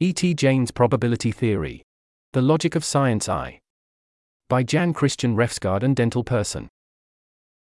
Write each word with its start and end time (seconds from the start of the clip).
E.T. 0.00 0.32
Jaynes' 0.34 0.70
Probability 0.70 1.32
Theory. 1.32 1.82
The 2.32 2.40
Logic 2.40 2.76
of 2.76 2.84
Science 2.84 3.28
I. 3.28 3.58
By 4.48 4.62
Jan 4.62 4.92
Christian 4.92 5.34
Refsgaard 5.34 5.82
and 5.82 5.96
dentalperson. 5.96 6.68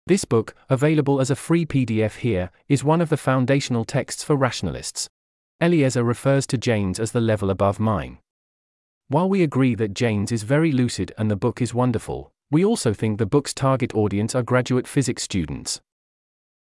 This 0.06 0.26
book, 0.26 0.54
available 0.68 1.18
as 1.18 1.30
a 1.30 1.34
free 1.34 1.64
PDF 1.64 2.17
here, 2.17 2.50
is 2.68 2.84
one 2.84 3.00
of 3.00 3.08
the 3.08 3.17
foundational 3.17 3.86
texts 3.86 4.22
for 4.22 4.36
rationalists. 4.36 5.08
Eliezer 5.62 6.04
refers 6.04 6.46
to 6.49 6.58
Jaynes 6.58 7.00
as 7.00 7.12
the 7.12 7.22
level 7.22 7.49
above 7.49 7.80
mine. 7.80 8.18
While 9.09 9.30
we 9.30 9.43
agree 9.43 9.75
that 9.75 9.95
Jaynes 9.95 10.30
is 10.30 10.43
very 10.43 10.73
lucid 10.73 11.14
and 11.16 11.30
the 11.30 11.37
book 11.37 11.62
is 11.62 11.73
wonderful, 11.73 12.32
we 12.50 12.62
also 12.62 12.93
think 12.93 13.16
the 13.16 13.25
book's 13.25 13.55
target 13.55 13.95
audience 13.95 14.34
are 14.34 14.43
graduate 14.43 14.87
physics 14.87 15.23
students. 15.23 15.80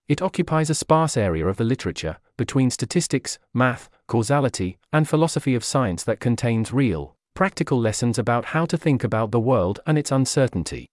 It 0.06 0.20
occupies 0.20 0.68
a 0.68 0.74
sparse 0.74 1.16
area 1.16 1.46
of 1.46 1.56
the 1.56 1.64
literature, 1.64 2.18
between 2.36 2.70
statistics, 2.70 3.38
math, 3.54 3.88
causality, 4.06 4.76
and 4.92 5.08
philosophy 5.08 5.54
of 5.54 5.64
science 5.64 6.04
that 6.04 6.20
contains 6.20 6.74
real, 6.74 7.16
practical 7.32 7.80
lessons 7.80 8.18
about 8.18 8.46
how 8.46 8.66
to 8.66 8.76
think 8.76 9.02
about 9.02 9.30
the 9.30 9.40
world 9.40 9.80
and 9.86 9.96
its 9.96 10.12
uncertainty. 10.12 10.86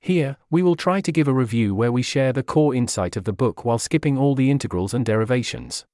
Here, 0.00 0.36
we 0.48 0.62
will 0.62 0.76
try 0.76 1.00
to 1.00 1.12
give 1.12 1.26
a 1.26 1.34
review 1.34 1.74
where 1.74 1.92
we 1.92 2.02
share 2.02 2.32
the 2.32 2.44
core 2.44 2.74
insight 2.74 3.16
of 3.16 3.24
the 3.24 3.32
book 3.32 3.64
while 3.64 3.78
skipping 3.78 4.16
all 4.16 4.36
the 4.36 4.50
integrals 4.50 4.94
and 4.94 5.04
derivations. 5.04 5.84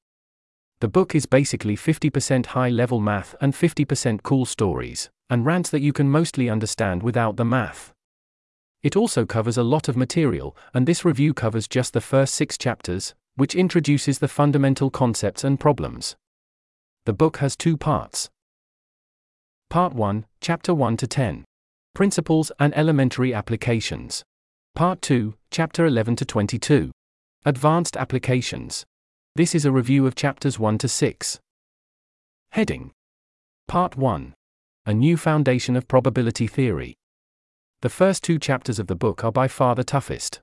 The 0.80 0.88
book 0.88 1.14
is 1.14 1.24
basically 1.24 1.74
50% 1.74 2.46
high 2.46 2.68
level 2.68 3.00
math 3.00 3.34
and 3.40 3.54
50% 3.54 4.22
cool 4.22 4.44
stories, 4.44 5.08
and 5.30 5.46
rants 5.46 5.70
that 5.70 5.80
you 5.80 5.94
can 5.94 6.10
mostly 6.10 6.50
understand 6.50 7.02
without 7.02 7.36
the 7.36 7.46
math. 7.46 7.94
It 8.86 8.94
also 8.94 9.26
covers 9.26 9.58
a 9.58 9.64
lot 9.64 9.88
of 9.88 9.96
material, 9.96 10.56
and 10.72 10.86
this 10.86 11.04
review 11.04 11.34
covers 11.34 11.66
just 11.66 11.92
the 11.92 12.00
first 12.00 12.36
six 12.36 12.56
chapters, 12.56 13.16
which 13.34 13.56
introduces 13.56 14.20
the 14.20 14.28
fundamental 14.28 14.90
concepts 14.90 15.42
and 15.42 15.58
problems. 15.58 16.14
The 17.04 17.12
book 17.12 17.38
has 17.38 17.56
two 17.56 17.76
parts. 17.76 18.30
Part 19.70 19.92
1, 19.92 20.24
Chapter 20.40 20.72
1 20.72 20.98
to 20.98 21.08
10 21.08 21.44
Principles 21.96 22.52
and 22.60 22.72
Elementary 22.76 23.34
Applications. 23.34 24.22
Part 24.76 25.02
2, 25.02 25.34
Chapter 25.50 25.84
11 25.84 26.14
to 26.14 26.24
22. 26.24 26.92
Advanced 27.44 27.96
Applications. 27.96 28.84
This 29.34 29.52
is 29.56 29.64
a 29.64 29.72
review 29.72 30.06
of 30.06 30.14
chapters 30.14 30.60
1 30.60 30.78
to 30.78 30.86
6. 30.86 31.40
Heading 32.52 32.92
Part 33.66 33.96
1 33.96 34.34
A 34.86 34.94
New 34.94 35.16
Foundation 35.16 35.74
of 35.74 35.88
Probability 35.88 36.46
Theory. 36.46 36.94
The 37.82 37.90
first 37.90 38.24
two 38.24 38.38
chapters 38.38 38.78
of 38.78 38.86
the 38.86 38.96
book 38.96 39.22
are 39.22 39.30
by 39.30 39.48
far 39.48 39.74
the 39.74 39.84
toughest. 39.84 40.40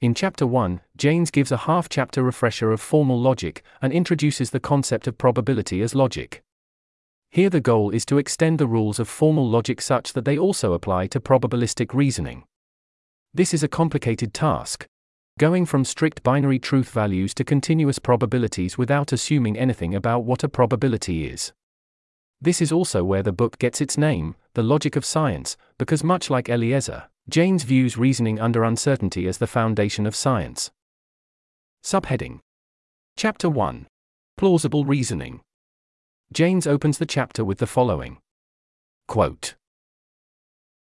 In 0.00 0.14
chapter 0.14 0.46
1, 0.46 0.80
Jaynes 0.96 1.32
gives 1.32 1.50
a 1.50 1.56
half 1.56 1.88
chapter 1.88 2.22
refresher 2.22 2.70
of 2.70 2.80
formal 2.80 3.20
logic 3.20 3.64
and 3.82 3.92
introduces 3.92 4.50
the 4.50 4.60
concept 4.60 5.08
of 5.08 5.18
probability 5.18 5.82
as 5.82 5.96
logic. 5.96 6.44
Here 7.30 7.50
the 7.50 7.60
goal 7.60 7.90
is 7.90 8.06
to 8.06 8.18
extend 8.18 8.60
the 8.60 8.68
rules 8.68 9.00
of 9.00 9.08
formal 9.08 9.48
logic 9.48 9.80
such 9.80 10.12
that 10.12 10.24
they 10.24 10.38
also 10.38 10.72
apply 10.72 11.08
to 11.08 11.20
probabilistic 11.20 11.92
reasoning. 11.92 12.44
This 13.34 13.52
is 13.52 13.64
a 13.64 13.68
complicated 13.68 14.32
task. 14.32 14.86
Going 15.40 15.66
from 15.66 15.84
strict 15.84 16.22
binary 16.22 16.60
truth 16.60 16.90
values 16.90 17.34
to 17.34 17.44
continuous 17.44 17.98
probabilities 17.98 18.78
without 18.78 19.12
assuming 19.12 19.58
anything 19.58 19.96
about 19.96 20.20
what 20.20 20.44
a 20.44 20.48
probability 20.48 21.26
is. 21.26 21.52
This 22.40 22.60
is 22.60 22.70
also 22.70 23.02
where 23.02 23.22
the 23.22 23.32
book 23.32 23.58
gets 23.58 23.80
its 23.80 23.96
name, 23.96 24.36
The 24.54 24.62
Logic 24.62 24.94
of 24.94 25.04
Science, 25.04 25.56
because 25.78 26.04
much 26.04 26.28
like 26.28 26.48
Eliezer, 26.48 27.08
Jaynes 27.28 27.64
views 27.64 27.96
reasoning 27.96 28.38
under 28.38 28.62
uncertainty 28.62 29.26
as 29.26 29.38
the 29.38 29.46
foundation 29.46 30.06
of 30.06 30.14
science. 30.14 30.70
Subheading 31.82 32.40
Chapter 33.16 33.48
1 33.48 33.86
Plausible 34.36 34.84
Reasoning 34.84 35.40
Jaynes 36.32 36.66
opens 36.66 36.98
the 36.98 37.06
chapter 37.06 37.44
with 37.44 37.58
the 37.58 37.66
following 37.66 38.18
Quote 39.08 39.54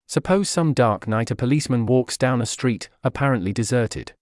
Suppose 0.08 0.50
some 0.50 0.73
dark 0.73 1.08
night 1.08 1.31
a 1.31 1.36
policeman 1.36 1.86
walks 1.86 2.17
down 2.17 2.41
a 2.41 2.45
street, 2.45 2.89
apparently 3.03 3.53
deserted. 3.53 4.13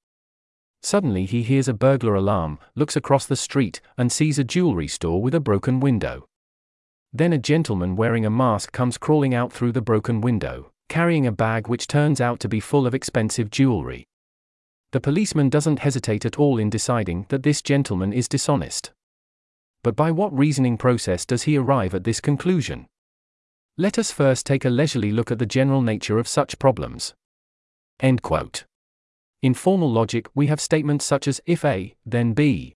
Suddenly 0.81 1.25
he 1.25 1.43
hears 1.43 1.67
a 1.67 1.73
burglar 1.73 2.15
alarm, 2.15 2.59
looks 2.75 2.95
across 2.95 3.25
the 3.25 3.35
street, 3.35 3.81
and 3.97 4.11
sees 4.11 4.39
a 4.39 4.43
jewelry 4.43 4.87
store 4.87 5.21
with 5.21 5.35
a 5.35 5.39
broken 5.39 5.79
window. 5.79 6.27
Then 7.17 7.33
a 7.33 7.39
gentleman 7.39 7.95
wearing 7.95 8.27
a 8.27 8.29
mask 8.29 8.71
comes 8.71 8.99
crawling 8.99 9.33
out 9.33 9.51
through 9.51 9.71
the 9.71 9.81
broken 9.81 10.21
window, 10.21 10.69
carrying 10.87 11.25
a 11.25 11.31
bag 11.31 11.67
which 11.67 11.87
turns 11.87 12.21
out 12.21 12.39
to 12.41 12.47
be 12.47 12.59
full 12.59 12.85
of 12.85 12.93
expensive 12.93 13.49
jewelry. 13.49 14.05
The 14.91 15.01
policeman 15.01 15.49
doesn't 15.49 15.79
hesitate 15.79 16.25
at 16.25 16.37
all 16.37 16.59
in 16.59 16.69
deciding 16.69 17.25
that 17.29 17.41
this 17.41 17.63
gentleman 17.63 18.13
is 18.13 18.27
dishonest. 18.27 18.91
But 19.81 19.95
by 19.95 20.11
what 20.11 20.37
reasoning 20.37 20.77
process 20.77 21.25
does 21.25 21.43
he 21.43 21.57
arrive 21.57 21.95
at 21.95 22.03
this 22.03 22.21
conclusion? 22.21 22.85
Let 23.77 23.97
us 23.97 24.11
first 24.11 24.45
take 24.45 24.63
a 24.63 24.69
leisurely 24.69 25.11
look 25.11 25.31
at 25.31 25.39
the 25.39 25.47
general 25.47 25.81
nature 25.81 26.19
of 26.19 26.27
such 26.27 26.59
problems. 26.59 27.15
End 27.99 28.21
quote. 28.21 28.65
In 29.41 29.55
formal 29.55 29.91
logic, 29.91 30.27
we 30.35 30.45
have 30.47 30.61
statements 30.61 31.03
such 31.03 31.27
as 31.27 31.41
if 31.47 31.65
A, 31.65 31.95
then 32.05 32.33
B. 32.33 32.75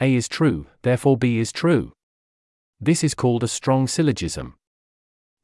A 0.00 0.14
is 0.14 0.28
true, 0.28 0.68
therefore 0.80 1.18
B 1.18 1.38
is 1.38 1.52
true. 1.52 1.92
This 2.84 3.04
is 3.04 3.14
called 3.14 3.44
a 3.44 3.48
strong 3.48 3.86
syllogism. 3.86 4.56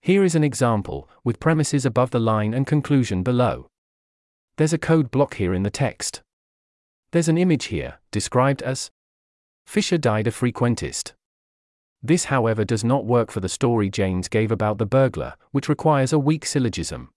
Here 0.03 0.25
is 0.25 0.35
an 0.35 0.43
example, 0.43 1.09
with 1.23 1.39
premises 1.39 1.87
above 1.87 2.11
the 2.11 2.19
line 2.19 2.53
and 2.53 2.67
conclusion 2.67 3.23
below. 3.23 3.69
There's 4.57 4.73
a 4.73 4.79
code 4.79 5.13
block 5.13 5.35
here 5.35 5.55
in 5.55 5.63
the 5.63 5.71
text. 5.71 6.21
There's 7.13 7.29
an 7.29 7.39
image 7.39 7.67
here, 7.67 8.01
described 8.11 8.61
as 8.63 8.91
Fisher 9.69 9.99
died 9.99 10.27
a 10.27 10.33
frequentist. 10.33 11.13
This, 12.03 12.25
however, 12.25 12.65
does 12.65 12.83
not 12.83 13.07
work 13.07 13.31
for 13.31 13.39
the 13.39 13.49
story 13.49 13.89
Jaynes 13.89 14.27
gave 14.27 14.51
about 14.51 14.79
the 14.79 14.85
burglar, 14.85 15.35
which 15.53 15.69
requires 15.69 16.13
a 16.13 16.19
weak 16.19 16.45
syllogism. 16.45 17.11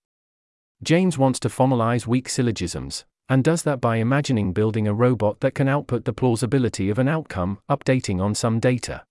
Jaynes 0.84 1.18
wants 1.18 1.40
to 1.40 1.50
formalize 1.50 2.06
weak 2.06 2.30
syllogisms, 2.30 3.06
and 3.28 3.44
does 3.44 3.64
that 3.64 3.82
by 3.82 3.96
imagining 3.96 4.54
building 4.54 4.88
a 4.88 4.94
robot 4.94 5.40
that 5.40 5.56
can 5.56 5.68
output 5.68 6.06
the 6.06 6.14
plausibility 6.14 6.92
of 6.92 7.00
an 7.00 7.08
outcome, 7.08 7.58
updating 7.68 8.22
on 8.22 8.36
some 8.36 8.60
data. 8.60 9.04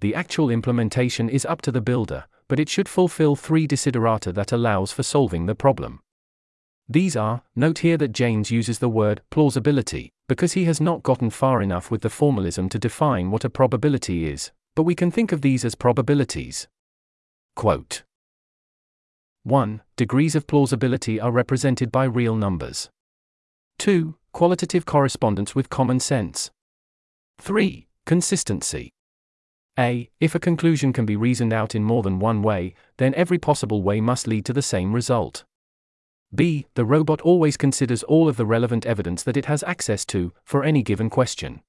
The 0.00 0.14
actual 0.14 0.50
implementation 0.50 1.28
is 1.28 1.44
up 1.46 1.60
to 1.62 1.72
the 1.72 1.80
builder, 1.80 2.24
but 2.46 2.60
it 2.60 2.68
should 2.68 2.88
fulfill 2.88 3.36
three 3.36 3.66
desiderata 3.66 4.32
that 4.34 4.52
allows 4.52 4.92
for 4.92 5.02
solving 5.02 5.46
the 5.46 5.54
problem. 5.54 6.00
These 6.88 7.16
are, 7.16 7.42
note 7.54 7.78
here 7.78 7.98
that 7.98 8.12
Jaynes 8.12 8.50
uses 8.50 8.78
the 8.78 8.88
word 8.88 9.20
plausibility, 9.30 10.10
because 10.28 10.54
he 10.54 10.64
has 10.64 10.80
not 10.80 11.02
gotten 11.02 11.30
far 11.30 11.60
enough 11.60 11.90
with 11.90 12.02
the 12.02 12.10
formalism 12.10 12.68
to 12.70 12.78
define 12.78 13.30
what 13.30 13.44
a 13.44 13.50
probability 13.50 14.26
is, 14.26 14.52
but 14.74 14.84
we 14.84 14.94
can 14.94 15.10
think 15.10 15.32
of 15.32 15.42
these 15.42 15.64
as 15.64 15.74
probabilities. 15.74 16.68
Quote 17.56 18.04
1. 19.42 19.82
Degrees 19.96 20.34
of 20.34 20.46
plausibility 20.46 21.20
are 21.20 21.30
represented 21.30 21.90
by 21.90 22.04
real 22.04 22.36
numbers. 22.36 22.88
2. 23.78 24.14
Qualitative 24.32 24.86
correspondence 24.86 25.54
with 25.54 25.70
common 25.70 26.00
sense. 26.00 26.50
3. 27.40 27.86
Consistency. 28.06 28.90
A. 29.78 30.10
If 30.18 30.34
a 30.34 30.40
conclusion 30.40 30.92
can 30.92 31.06
be 31.06 31.14
reasoned 31.14 31.52
out 31.52 31.74
in 31.74 31.84
more 31.84 32.02
than 32.02 32.18
one 32.18 32.42
way, 32.42 32.74
then 32.96 33.14
every 33.14 33.38
possible 33.38 33.82
way 33.82 34.00
must 34.00 34.26
lead 34.26 34.44
to 34.46 34.52
the 34.52 34.62
same 34.62 34.92
result. 34.92 35.44
B. 36.34 36.66
The 36.74 36.84
robot 36.84 37.20
always 37.20 37.56
considers 37.56 38.02
all 38.02 38.28
of 38.28 38.36
the 38.36 38.44
relevant 38.44 38.84
evidence 38.84 39.22
that 39.22 39.36
it 39.36 39.46
has 39.46 39.62
access 39.62 40.04
to, 40.06 40.32
for 40.44 40.64
any 40.64 40.82
given 40.82 41.08
question. 41.08 41.62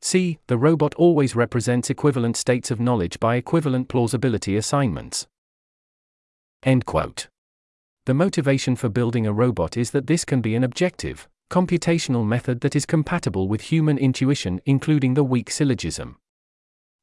C. 0.00 0.38
The 0.46 0.56
robot 0.56 0.94
always 0.94 1.36
represents 1.36 1.90
equivalent 1.90 2.36
states 2.36 2.70
of 2.70 2.80
knowledge 2.80 3.20
by 3.20 3.36
equivalent 3.36 3.88
plausibility 3.88 4.56
assignments. 4.56 5.26
End 6.62 6.86
quote. 6.86 7.28
The 8.06 8.14
motivation 8.14 8.74
for 8.74 8.88
building 8.88 9.26
a 9.26 9.32
robot 9.32 9.76
is 9.76 9.90
that 9.90 10.06
this 10.06 10.24
can 10.24 10.40
be 10.40 10.54
an 10.54 10.64
objective, 10.64 11.28
computational 11.50 12.26
method 12.26 12.62
that 12.62 12.74
is 12.74 12.86
compatible 12.86 13.48
with 13.48 13.60
human 13.60 13.98
intuition, 13.98 14.62
including 14.64 15.12
the 15.12 15.24
weak 15.24 15.50
syllogism. 15.50 16.16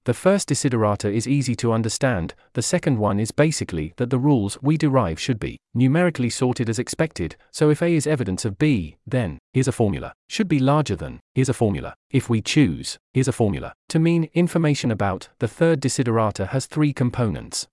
The 0.05 0.13
first 0.13 0.49
desiderata 0.49 1.11
is 1.11 1.27
easy 1.27 1.55
to 1.55 1.73
understand, 1.73 2.35
the 2.53 2.61
second 2.61 2.99
one 2.99 3.19
is 3.19 3.31
basically 3.31 3.95
that 3.97 4.11
the 4.11 4.19
rules 4.19 4.55
we 4.61 4.77
derive 4.77 5.19
should 5.19 5.39
be 5.39 5.57
numerically 5.73 6.29
sorted 6.29 6.69
as 6.69 6.77
expected, 6.77 7.35
so 7.51 7.71
if 7.71 7.81
A 7.81 7.95
is 7.95 8.05
evidence 8.05 8.45
of 8.45 8.59
B, 8.59 8.97
then, 9.07 9.39
here's 9.51 9.67
a 9.67 9.71
formula, 9.71 10.13
should 10.29 10.47
be 10.47 10.59
larger 10.59 10.95
than, 10.95 11.19
here's 11.33 11.49
a 11.49 11.55
formula. 11.55 11.95
If 12.11 12.29
we 12.29 12.39
choose, 12.39 12.99
here's 13.13 13.27
a 13.27 13.31
formula, 13.31 13.73
to 13.89 13.97
mean 13.97 14.29
information 14.35 14.91
about, 14.91 15.29
the 15.39 15.47
third 15.47 15.81
desiderata 15.81 16.49
has 16.49 16.67
three 16.67 16.93
components. 16.93 17.67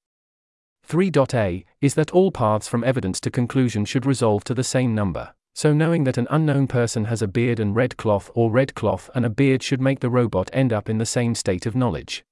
3.a 0.88 1.66
is 1.82 1.94
that 1.94 2.12
all 2.12 2.32
paths 2.32 2.66
from 2.66 2.82
evidence 2.82 3.20
to 3.20 3.30
conclusion 3.30 3.84
should 3.84 4.06
resolve 4.06 4.42
to 4.44 4.54
the 4.54 4.64
same 4.64 4.94
number. 4.94 5.34
So 5.54 5.72
knowing 5.72 6.04
that 6.04 6.18
an 6.18 6.26
unknown 6.30 6.66
person 6.66 7.04
has 7.06 7.22
a 7.22 7.28
beard 7.28 7.60
and 7.60 7.76
red 7.76 7.96
cloth 7.96 8.30
or 8.34 8.50
red 8.50 8.74
cloth 8.74 9.10
and 9.14 9.24
a 9.24 9.30
beard 9.30 9.62
should 9.62 9.80
make 9.80 10.00
the 10.00 10.10
robot 10.10 10.50
end 10.52 10.72
up 10.72 10.88
in 10.88 10.98
the 10.98 11.06
same 11.06 11.34
state 11.34 11.66
of 11.66 11.76
knowledge. 11.76 12.24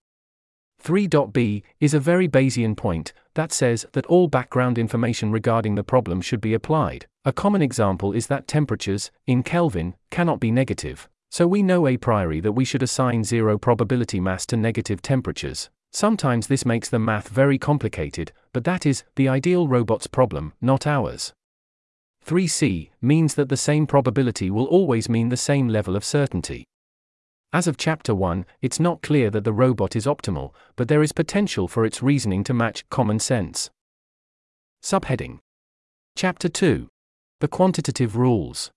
3.b 0.82 1.62
is 1.78 1.92
a 1.92 2.00
very 2.00 2.26
Bayesian 2.26 2.76
point 2.76 3.12
that 3.34 3.52
says 3.52 3.86
that 3.92 4.06
all 4.06 4.28
background 4.28 4.78
information 4.78 5.30
regarding 5.30 5.74
the 5.74 5.84
problem 5.84 6.20
should 6.20 6.40
be 6.40 6.54
applied. 6.54 7.06
A 7.24 7.32
common 7.32 7.60
example 7.60 8.12
is 8.12 8.28
that 8.28 8.48
temperatures, 8.48 9.10
in 9.26 9.42
Kelvin, 9.42 9.94
cannot 10.10 10.40
be 10.40 10.50
negative, 10.50 11.08
so 11.30 11.46
we 11.46 11.62
know 11.62 11.86
a 11.86 11.98
priori 11.98 12.40
that 12.40 12.52
we 12.52 12.64
should 12.64 12.82
assign 12.82 13.24
zero 13.24 13.58
probability 13.58 14.20
mass 14.20 14.46
to 14.46 14.56
negative 14.56 15.02
temperatures, 15.02 15.68
Sometimes 15.92 16.46
this 16.46 16.64
makes 16.64 16.88
the 16.88 17.00
math 17.00 17.28
very 17.28 17.58
complicated, 17.58 18.30
but 18.52 18.62
that 18.62 18.86
is 18.86 19.02
the 19.16 19.28
ideal 19.28 19.66
robot's 19.66 20.06
problem, 20.06 20.52
not 20.60 20.86
ours. 20.86 21.32
3C 22.30 22.90
means 23.02 23.34
that 23.34 23.48
the 23.48 23.56
same 23.56 23.88
probability 23.88 24.52
will 24.52 24.66
always 24.66 25.08
mean 25.08 25.30
the 25.30 25.36
same 25.36 25.66
level 25.66 25.96
of 25.96 26.04
certainty. 26.04 26.64
As 27.52 27.66
of 27.66 27.76
Chapter 27.76 28.14
1, 28.14 28.46
it's 28.62 28.78
not 28.78 29.02
clear 29.02 29.30
that 29.30 29.42
the 29.42 29.52
robot 29.52 29.96
is 29.96 30.06
optimal, 30.06 30.54
but 30.76 30.86
there 30.86 31.02
is 31.02 31.10
potential 31.10 31.66
for 31.66 31.84
its 31.84 32.04
reasoning 32.04 32.44
to 32.44 32.54
match 32.54 32.88
common 32.88 33.18
sense. 33.18 33.68
Subheading 34.80 35.40
Chapter 36.14 36.48
2 36.48 36.86
The 37.40 37.48
Quantitative 37.48 38.16
Rules. 38.16 38.70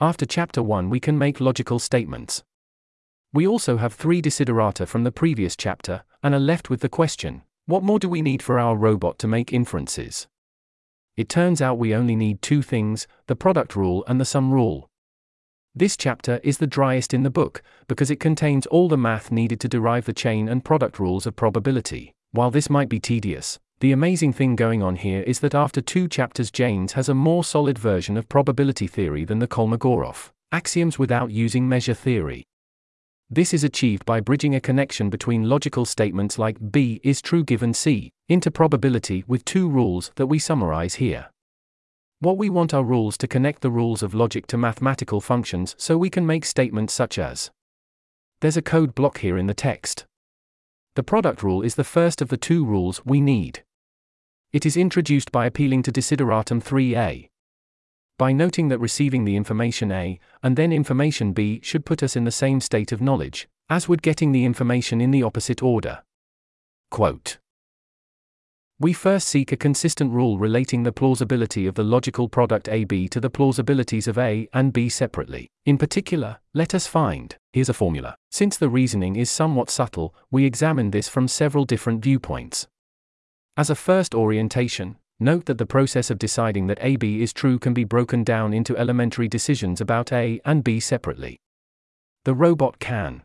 After 0.00 0.24
Chapter 0.24 0.62
1, 0.62 0.90
we 0.90 1.00
can 1.00 1.18
make 1.18 1.40
logical 1.40 1.80
statements. 1.80 2.44
We 3.32 3.48
also 3.48 3.78
have 3.78 3.94
three 3.94 4.22
desiderata 4.22 4.86
from 4.86 5.02
the 5.02 5.10
previous 5.10 5.56
chapter, 5.56 6.04
and 6.22 6.36
are 6.36 6.38
left 6.38 6.70
with 6.70 6.82
the 6.82 6.88
question 6.88 7.42
what 7.66 7.82
more 7.82 7.98
do 7.98 8.08
we 8.08 8.22
need 8.22 8.44
for 8.44 8.60
our 8.60 8.76
robot 8.76 9.18
to 9.18 9.26
make 9.26 9.52
inferences? 9.52 10.28
It 11.20 11.28
turns 11.28 11.60
out 11.60 11.76
we 11.76 11.94
only 11.94 12.16
need 12.16 12.40
two 12.40 12.62
things 12.62 13.06
the 13.26 13.36
product 13.36 13.76
rule 13.76 14.02
and 14.08 14.18
the 14.18 14.24
sum 14.24 14.50
rule. 14.50 14.88
This 15.74 15.94
chapter 15.94 16.40
is 16.42 16.56
the 16.56 16.66
driest 16.66 17.12
in 17.12 17.24
the 17.24 17.28
book, 17.28 17.62
because 17.88 18.10
it 18.10 18.18
contains 18.18 18.64
all 18.64 18.88
the 18.88 18.96
math 18.96 19.30
needed 19.30 19.60
to 19.60 19.68
derive 19.68 20.06
the 20.06 20.14
chain 20.14 20.48
and 20.48 20.64
product 20.64 20.98
rules 20.98 21.26
of 21.26 21.36
probability. 21.36 22.14
While 22.32 22.50
this 22.50 22.70
might 22.70 22.88
be 22.88 22.98
tedious, 22.98 23.58
the 23.80 23.92
amazing 23.92 24.32
thing 24.32 24.56
going 24.56 24.82
on 24.82 24.96
here 24.96 25.20
is 25.24 25.40
that 25.40 25.54
after 25.54 25.82
two 25.82 26.08
chapters, 26.08 26.50
Jaynes 26.50 26.92
has 26.92 27.10
a 27.10 27.14
more 27.14 27.44
solid 27.44 27.78
version 27.78 28.16
of 28.16 28.30
probability 28.30 28.86
theory 28.86 29.26
than 29.26 29.40
the 29.40 29.46
Kolmogorov 29.46 30.30
axioms 30.52 30.98
without 30.98 31.30
using 31.30 31.68
measure 31.68 31.92
theory. 31.92 32.44
This 33.32 33.54
is 33.54 33.62
achieved 33.62 34.04
by 34.04 34.18
bridging 34.18 34.56
a 34.56 34.60
connection 34.60 35.08
between 35.08 35.48
logical 35.48 35.84
statements 35.84 36.36
like 36.36 36.72
B 36.72 37.00
is 37.04 37.22
true 37.22 37.44
given 37.44 37.72
C 37.72 38.10
into 38.28 38.50
probability 38.50 39.22
with 39.28 39.44
two 39.44 39.68
rules 39.68 40.10
that 40.16 40.26
we 40.26 40.40
summarize 40.40 40.96
here. 40.96 41.30
What 42.18 42.36
we 42.36 42.50
want 42.50 42.74
are 42.74 42.82
rules 42.82 43.16
to 43.18 43.28
connect 43.28 43.62
the 43.62 43.70
rules 43.70 44.02
of 44.02 44.14
logic 44.14 44.48
to 44.48 44.58
mathematical 44.58 45.20
functions 45.20 45.76
so 45.78 45.96
we 45.96 46.10
can 46.10 46.26
make 46.26 46.44
statements 46.44 46.92
such 46.92 47.20
as 47.20 47.52
There's 48.40 48.56
a 48.56 48.62
code 48.62 48.96
block 48.96 49.18
here 49.18 49.38
in 49.38 49.46
the 49.46 49.54
text. 49.54 50.06
The 50.96 51.04
product 51.04 51.44
rule 51.44 51.62
is 51.62 51.76
the 51.76 51.84
first 51.84 52.20
of 52.20 52.30
the 52.30 52.36
two 52.36 52.64
rules 52.64 53.00
we 53.06 53.20
need. 53.20 53.62
It 54.52 54.66
is 54.66 54.76
introduced 54.76 55.30
by 55.30 55.46
appealing 55.46 55.84
to 55.84 55.92
desideratum 55.92 56.64
3a 56.64 57.29
by 58.20 58.32
noting 58.32 58.68
that 58.68 58.78
receiving 58.78 59.24
the 59.24 59.34
information 59.34 59.90
A, 59.90 60.20
and 60.42 60.54
then 60.54 60.74
information 60.74 61.32
B, 61.32 61.58
should 61.62 61.86
put 61.86 62.02
us 62.02 62.16
in 62.16 62.24
the 62.24 62.30
same 62.30 62.60
state 62.60 62.92
of 62.92 63.00
knowledge, 63.00 63.48
as 63.70 63.88
would 63.88 64.02
getting 64.02 64.30
the 64.30 64.44
information 64.44 65.00
in 65.00 65.10
the 65.10 65.22
opposite 65.22 65.62
order. 65.62 66.02
Quote. 66.90 67.38
We 68.78 68.92
first 68.92 69.26
seek 69.26 69.52
a 69.52 69.56
consistent 69.56 70.12
rule 70.12 70.38
relating 70.38 70.82
the 70.82 70.92
plausibility 70.92 71.66
of 71.66 71.76
the 71.76 71.82
logical 71.82 72.28
product 72.28 72.68
AB 72.68 73.08
to 73.08 73.20
the 73.20 73.30
plausibilities 73.30 74.06
of 74.06 74.18
A 74.18 74.46
and 74.52 74.70
B 74.70 74.90
separately. 74.90 75.48
In 75.64 75.78
particular, 75.78 76.40
let 76.52 76.74
us 76.74 76.86
find, 76.86 77.34
here's 77.54 77.70
a 77.70 77.72
formula. 77.72 78.16
Since 78.30 78.58
the 78.58 78.68
reasoning 78.68 79.16
is 79.16 79.30
somewhat 79.30 79.70
subtle, 79.70 80.14
we 80.30 80.44
examine 80.44 80.90
this 80.90 81.08
from 81.08 81.26
several 81.26 81.64
different 81.64 82.04
viewpoints. 82.04 82.66
As 83.56 83.70
a 83.70 83.74
first 83.74 84.14
orientation, 84.14 84.98
Note 85.22 85.44
that 85.44 85.58
the 85.58 85.66
process 85.66 86.10
of 86.10 86.18
deciding 86.18 86.66
that 86.66 86.78
AB 86.80 87.22
is 87.22 87.34
true 87.34 87.58
can 87.58 87.74
be 87.74 87.84
broken 87.84 88.24
down 88.24 88.54
into 88.54 88.76
elementary 88.78 89.28
decisions 89.28 89.78
about 89.78 90.12
A 90.12 90.40
and 90.46 90.64
B 90.64 90.80
separately. 90.80 91.38
The 92.24 92.32
robot 92.32 92.78
can 92.78 93.22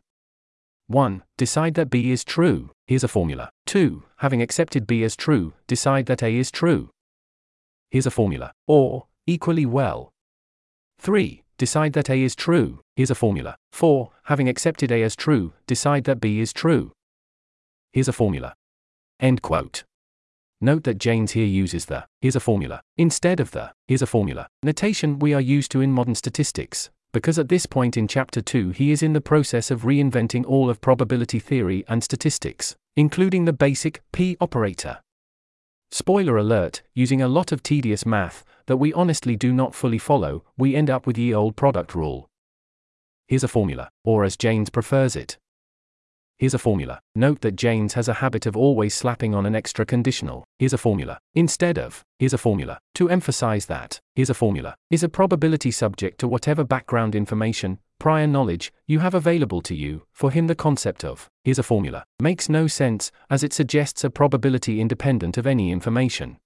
1. 0.88 1.24
Decide 1.38 1.74
that 1.76 1.90
B 1.90 2.12
is 2.12 2.26
true. 2.26 2.72
Here's 2.86 3.06
a 3.06 3.08
formula. 3.08 3.50
2. 3.66 4.04
Having 4.18 4.42
accepted 4.42 4.86
B 4.86 5.04
as 5.04 5.16
true, 5.16 5.54
decide 5.68 6.06
that 6.08 6.22
A 6.22 6.36
is 6.36 6.52
true. 6.52 6.90
Here's 7.90 8.06
a 8.06 8.12
formula. 8.12 8.52
Or, 8.68 9.08
equally 9.26 9.66
well. 9.66 10.12
3. 11.00 11.44
Decide 11.58 11.94
that 11.94 12.10
A 12.10 12.22
is 12.22 12.36
true. 12.36 12.82
Here's 12.98 13.10
a 13.10 13.16
formula. 13.16 13.56
4. 13.72 14.12
Having 14.24 14.50
accepted 14.50 14.92
A 14.92 15.02
as 15.02 15.16
true, 15.16 15.54
decide 15.66 16.04
that 16.04 16.20
B 16.20 16.42
is 16.42 16.52
true. 16.52 16.92
Here's 17.94 18.10
a 18.10 18.14
formula. 18.14 18.54
End 19.20 19.42
quote. 19.42 19.86
Note 20.62 20.84
that 20.86 20.98
Jaynes 20.98 21.32
here 21.32 21.46
uses 21.46 21.86
the 21.86 22.06
here's 22.22 22.36
a 22.36 22.40
formula 22.40 22.82
instead 22.98 23.40
of 23.40 23.52
the 23.52 23.72
here's 23.88 24.02
a 24.02 24.08
formula 24.08 24.48
notation 24.64 25.20
we 25.20 25.34
are 25.34 25.42
used 25.42 25.70
to 25.72 25.82
in 25.82 25.92
modern 25.92 26.16
statistics, 26.16 26.90
because 27.12 27.38
at 27.38 27.50
this 27.50 27.66
point 27.66 27.98
in 27.98 28.08
chapter 28.08 28.42
2 28.42 28.70
he 28.70 28.92
is 28.92 29.04
in 29.04 29.14
the 29.14 29.22
process 29.22 29.70
of 29.70 29.82
reinventing 29.82 30.46
all 30.46 30.70
of 30.70 30.80
probability 30.80 31.40
theory 31.40 31.84
and 31.90 32.04
statistics, 32.04 32.76
including 32.96 33.44
the 33.44 33.54
basic 33.54 34.02
p 34.14 34.38
operator. 34.40 35.00
Spoiler 35.92 36.38
alert, 36.38 36.82
using 36.94 37.22
a 37.22 37.28
lot 37.28 37.52
of 37.52 37.62
tedious 37.62 38.06
math 38.06 38.44
that 38.68 38.78
we 38.78 38.94
honestly 38.94 39.36
do 39.36 39.54
not 39.54 39.76
fully 39.76 39.98
follow, 39.98 40.44
we 40.58 40.76
end 40.76 40.90
up 40.90 41.06
with 41.06 41.18
ye 41.18 41.34
old 41.34 41.56
product 41.56 41.94
rule. 41.94 42.28
Here's 43.28 43.44
a 43.44 43.50
formula, 43.50 43.90
or 44.04 44.24
as 44.24 44.38
Jaynes 44.38 44.70
prefers 44.70 45.16
it, 45.16 45.38
Here's 46.38 46.54
a 46.54 46.60
formula. 46.60 47.00
Note 47.16 47.40
that 47.42 47.56
Jaynes 47.56 47.94
has 47.94 48.10
a 48.10 48.16
habit 48.16 48.46
of 48.46 48.58
always 48.58 48.94
slapping 48.94 49.34
on 49.34 49.46
an 49.46 49.56
extra 49.56 49.86
conditional. 49.86 50.44
Here's 50.60 50.74
a 50.74 50.78
formula. 50.78 51.18
Instead 51.34 51.80
of, 51.80 52.04
here's 52.20 52.34
a 52.34 52.38
formula. 52.38 52.78
To 52.96 53.10
emphasize 53.10 53.68
that, 53.68 54.02
here's 54.16 54.30
a 54.30 54.34
formula. 54.34 54.76
Is 54.92 55.02
a 55.02 55.08
probability 55.08 55.72
subject 55.72 56.20
to 56.20 56.28
whatever 56.28 56.66
background 56.66 57.16
information, 57.16 57.80
prior 58.00 58.28
knowledge, 58.28 58.74
you 58.86 59.00
have 59.00 59.14
available 59.14 59.62
to 59.62 59.74
you. 59.74 60.04
For 60.12 60.30
him, 60.30 60.48
the 60.48 60.56
concept 60.56 61.06
of, 61.06 61.30
here's 61.46 61.60
a 61.60 61.64
formula, 61.64 62.04
makes 62.20 62.50
no 62.50 62.68
sense, 62.68 63.14
as 63.30 63.42
it 63.42 63.54
suggests 63.54 64.04
a 64.04 64.10
probability 64.10 64.82
independent 64.82 65.38
of 65.38 65.48
any 65.48 65.72
information. 65.72 66.38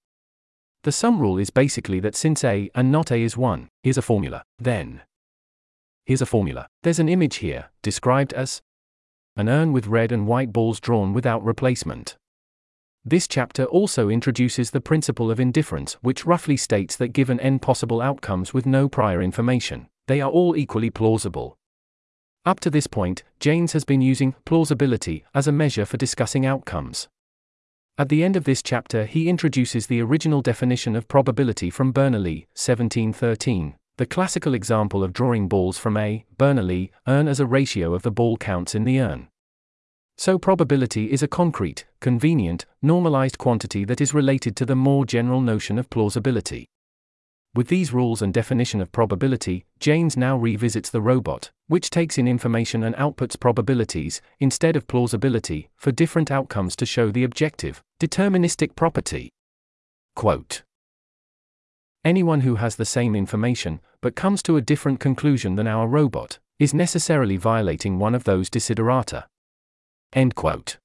The 0.84 0.92
sum 0.92 1.18
rule 1.18 1.36
is 1.36 1.50
basically 1.50 1.98
that 2.00 2.14
since 2.14 2.44
A 2.44 2.70
and 2.76 2.92
not 2.92 3.10
A 3.10 3.16
is 3.16 3.36
1, 3.36 3.68
here's 3.82 3.98
a 3.98 4.02
formula, 4.02 4.44
then. 4.56 5.02
Here's 6.06 6.22
a 6.22 6.26
formula. 6.26 6.68
There's 6.84 7.00
an 7.00 7.08
image 7.08 7.36
here, 7.36 7.70
described 7.82 8.32
as 8.32 8.62
an 9.36 9.48
urn 9.48 9.72
with 9.72 9.86
red 9.86 10.12
and 10.12 10.26
white 10.26 10.52
balls 10.52 10.80
drawn 10.80 11.12
without 11.12 11.44
replacement. 11.44 12.16
This 13.04 13.26
chapter 13.26 13.64
also 13.64 14.08
introduces 14.10 14.70
the 14.70 14.80
principle 14.80 15.30
of 15.30 15.40
indifference, 15.40 15.94
which 16.02 16.26
roughly 16.26 16.56
states 16.56 16.96
that 16.96 17.14
given 17.14 17.40
n 17.40 17.58
possible 17.58 18.02
outcomes 18.02 18.52
with 18.52 18.66
no 18.66 18.88
prior 18.88 19.22
information, 19.22 19.88
they 20.06 20.20
are 20.20 20.30
all 20.30 20.54
equally 20.54 20.90
plausible. 20.90 21.56
Up 22.44 22.60
to 22.60 22.70
this 22.70 22.86
point, 22.86 23.22
Jaynes 23.38 23.72
has 23.72 23.84
been 23.84 24.00
using 24.00 24.34
plausibility 24.44 25.24
as 25.34 25.46
a 25.46 25.52
measure 25.52 25.86
for 25.86 25.96
discussing 25.96 26.44
outcomes. 26.44 27.08
At 27.96 28.08
the 28.08 28.24
end 28.24 28.36
of 28.36 28.44
this 28.44 28.62
chapter, 28.62 29.04
he 29.04 29.28
introduces 29.28 29.86
the 29.86 30.00
original 30.00 30.40
definition 30.40 30.96
of 30.96 31.08
probability 31.08 31.68
from 31.68 31.92
Bernoulli, 31.92 32.46
1713, 32.54 33.76
the 34.00 34.06
classical 34.06 34.54
example 34.54 35.04
of 35.04 35.12
drawing 35.12 35.46
balls 35.46 35.76
from 35.76 35.94
a 35.94 36.24
Bernoulli 36.38 36.88
urn 37.06 37.28
as 37.28 37.38
a 37.38 37.44
ratio 37.44 37.92
of 37.92 38.00
the 38.00 38.10
ball 38.10 38.38
counts 38.38 38.74
in 38.74 38.84
the 38.84 38.98
urn. 38.98 39.28
So 40.16 40.38
probability 40.38 41.12
is 41.12 41.22
a 41.22 41.28
concrete, 41.28 41.84
convenient, 42.00 42.64
normalized 42.80 43.36
quantity 43.36 43.84
that 43.84 44.00
is 44.00 44.14
related 44.14 44.56
to 44.56 44.64
the 44.64 44.74
more 44.74 45.04
general 45.04 45.42
notion 45.42 45.78
of 45.78 45.90
plausibility. 45.90 46.64
With 47.54 47.68
these 47.68 47.92
rules 47.92 48.22
and 48.22 48.32
definition 48.32 48.80
of 48.80 48.90
probability, 48.90 49.66
Jaynes 49.80 50.16
now 50.16 50.34
revisits 50.34 50.88
the 50.88 51.02
robot, 51.02 51.50
which 51.66 51.90
takes 51.90 52.16
in 52.16 52.26
information 52.26 52.82
and 52.82 52.96
outputs 52.96 53.38
probabilities, 53.38 54.22
instead 54.38 54.76
of 54.76 54.86
plausibility, 54.86 55.68
for 55.76 55.92
different 55.92 56.30
outcomes 56.30 56.74
to 56.76 56.86
show 56.86 57.10
the 57.10 57.24
objective, 57.24 57.82
deterministic 58.00 58.74
property. 58.76 59.28
Quote 60.16 60.62
Anyone 62.02 62.40
who 62.40 62.54
has 62.54 62.76
the 62.76 62.86
same 62.86 63.14
information, 63.14 63.78
but 64.00 64.16
comes 64.16 64.42
to 64.44 64.56
a 64.56 64.62
different 64.62 65.00
conclusion 65.00 65.56
than 65.56 65.66
our 65.66 65.86
robot, 65.86 66.38
is 66.58 66.72
necessarily 66.72 67.36
violating 67.36 67.98
one 67.98 68.14
of 68.14 68.24
those 68.24 68.48
desiderata. 68.48 69.24
End 70.14 70.34
quote. 70.34 70.78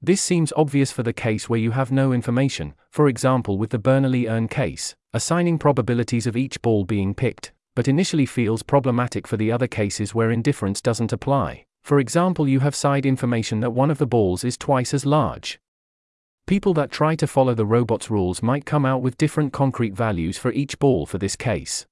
This 0.00 0.22
seems 0.22 0.54
obvious 0.56 0.90
for 0.90 1.02
the 1.02 1.12
case 1.12 1.50
where 1.50 1.60
you 1.60 1.72
have 1.72 1.92
no 1.92 2.12
information, 2.12 2.72
for 2.90 3.08
example 3.08 3.58
with 3.58 3.68
the 3.70 3.78
Bernoulli 3.78 4.26
urn 4.30 4.48
case, 4.48 4.94
assigning 5.12 5.58
probabilities 5.58 6.26
of 6.26 6.36
each 6.36 6.62
ball 6.62 6.84
being 6.84 7.12
picked, 7.12 7.52
but 7.76 7.86
initially 7.86 8.24
feels 8.24 8.62
problematic 8.62 9.26
for 9.26 9.36
the 9.36 9.52
other 9.52 9.66
cases 9.66 10.14
where 10.14 10.30
indifference 10.30 10.80
doesn't 10.80 11.12
apply. 11.12 11.66
For 11.82 11.98
example, 11.98 12.48
you 12.48 12.60
have 12.60 12.74
side 12.74 13.04
information 13.04 13.60
that 13.60 13.72
one 13.72 13.90
of 13.90 13.98
the 13.98 14.06
balls 14.06 14.44
is 14.44 14.56
twice 14.56 14.94
as 14.94 15.04
large, 15.04 15.60
People 16.48 16.72
that 16.72 16.90
try 16.90 17.14
to 17.14 17.26
follow 17.26 17.52
the 17.52 17.66
robot's 17.66 18.10
rules 18.10 18.42
might 18.42 18.64
come 18.64 18.86
out 18.86 19.02
with 19.02 19.18
different 19.18 19.52
concrete 19.52 19.92
values 19.92 20.38
for 20.38 20.50
each 20.52 20.78
ball 20.78 21.04
for 21.04 21.18
this 21.18 21.36
case. 21.36 21.84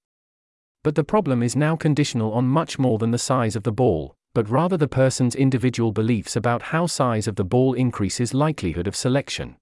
But 0.82 0.94
the 0.94 1.04
problem 1.04 1.42
is 1.42 1.54
now 1.54 1.76
conditional 1.76 2.32
on 2.32 2.48
much 2.48 2.78
more 2.78 2.96
than 2.96 3.10
the 3.10 3.18
size 3.18 3.54
of 3.54 3.64
the 3.64 3.70
ball, 3.70 4.14
but 4.34 4.48
rather 4.48 4.78
the 4.78 4.88
person's 4.88 5.34
individual 5.34 5.92
beliefs 5.92 6.36
about 6.36 6.62
how 6.72 6.86
size 6.86 7.28
of 7.28 7.36
the 7.36 7.44
ball 7.44 7.74
increases 7.74 8.32
likelihood 8.32 8.86
of 8.86 8.96
selection. 8.96 9.56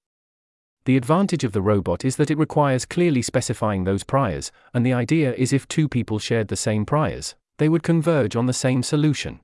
The 0.84 0.96
advantage 0.96 1.42
of 1.42 1.50
the 1.50 1.62
robot 1.62 2.04
is 2.04 2.14
that 2.14 2.30
it 2.30 2.38
requires 2.38 2.86
clearly 2.86 3.22
specifying 3.22 3.82
those 3.82 4.04
priors, 4.04 4.52
and 4.72 4.86
the 4.86 4.92
idea 4.92 5.34
is 5.34 5.52
if 5.52 5.66
two 5.66 5.88
people 5.88 6.20
shared 6.20 6.46
the 6.46 6.54
same 6.54 6.86
priors, 6.86 7.34
they 7.58 7.68
would 7.68 7.82
converge 7.82 8.36
on 8.36 8.46
the 8.46 8.52
same 8.52 8.84
solution. 8.84 9.40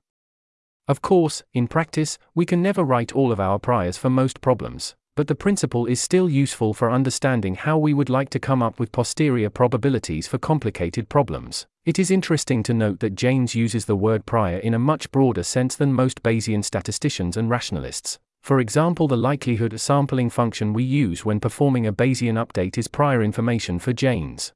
Of 0.87 1.01
course, 1.01 1.43
in 1.53 1.67
practice, 1.67 2.17
we 2.33 2.45
can 2.45 2.61
never 2.61 2.85
write 2.85 3.11
all 3.11 3.33
of 3.33 3.41
our 3.41 3.59
priors 3.59 3.97
for 3.97 4.09
most 4.09 4.39
problems, 4.39 4.95
but 5.15 5.27
the 5.27 5.35
principle 5.35 5.85
is 5.85 5.99
still 5.99 6.29
useful 6.29 6.73
for 6.73 6.89
understanding 6.89 7.55
how 7.55 7.77
we 7.77 7.93
would 7.93 8.09
like 8.09 8.29
to 8.29 8.39
come 8.39 8.63
up 8.63 8.79
with 8.79 8.91
posterior 8.91 9.49
probabilities 9.49 10.27
for 10.27 10.37
complicated 10.37 11.09
problems. 11.09 11.67
It 11.85 11.99
is 11.99 12.11
interesting 12.11 12.63
to 12.63 12.73
note 12.73 12.99
that 13.01 13.15
Jaynes 13.15 13.55
uses 13.55 13.85
the 13.85 13.95
word 13.95 14.25
prior 14.25 14.57
in 14.57 14.73
a 14.73 14.79
much 14.79 15.11
broader 15.11 15.43
sense 15.43 15.75
than 15.75 15.93
most 15.93 16.23
Bayesian 16.23 16.63
statisticians 16.63 17.35
and 17.35 17.49
rationalists. 17.49 18.19
For 18.41 18.59
example, 18.59 19.07
the 19.07 19.17
likelihood 19.17 19.79
sampling 19.79 20.29
function 20.29 20.73
we 20.73 20.83
use 20.83 21.25
when 21.25 21.39
performing 21.39 21.85
a 21.85 21.93
Bayesian 21.93 22.43
update 22.43 22.77
is 22.77 22.87
prior 22.87 23.21
information 23.21 23.79
for 23.79 23.93
Jaynes. 23.93 24.53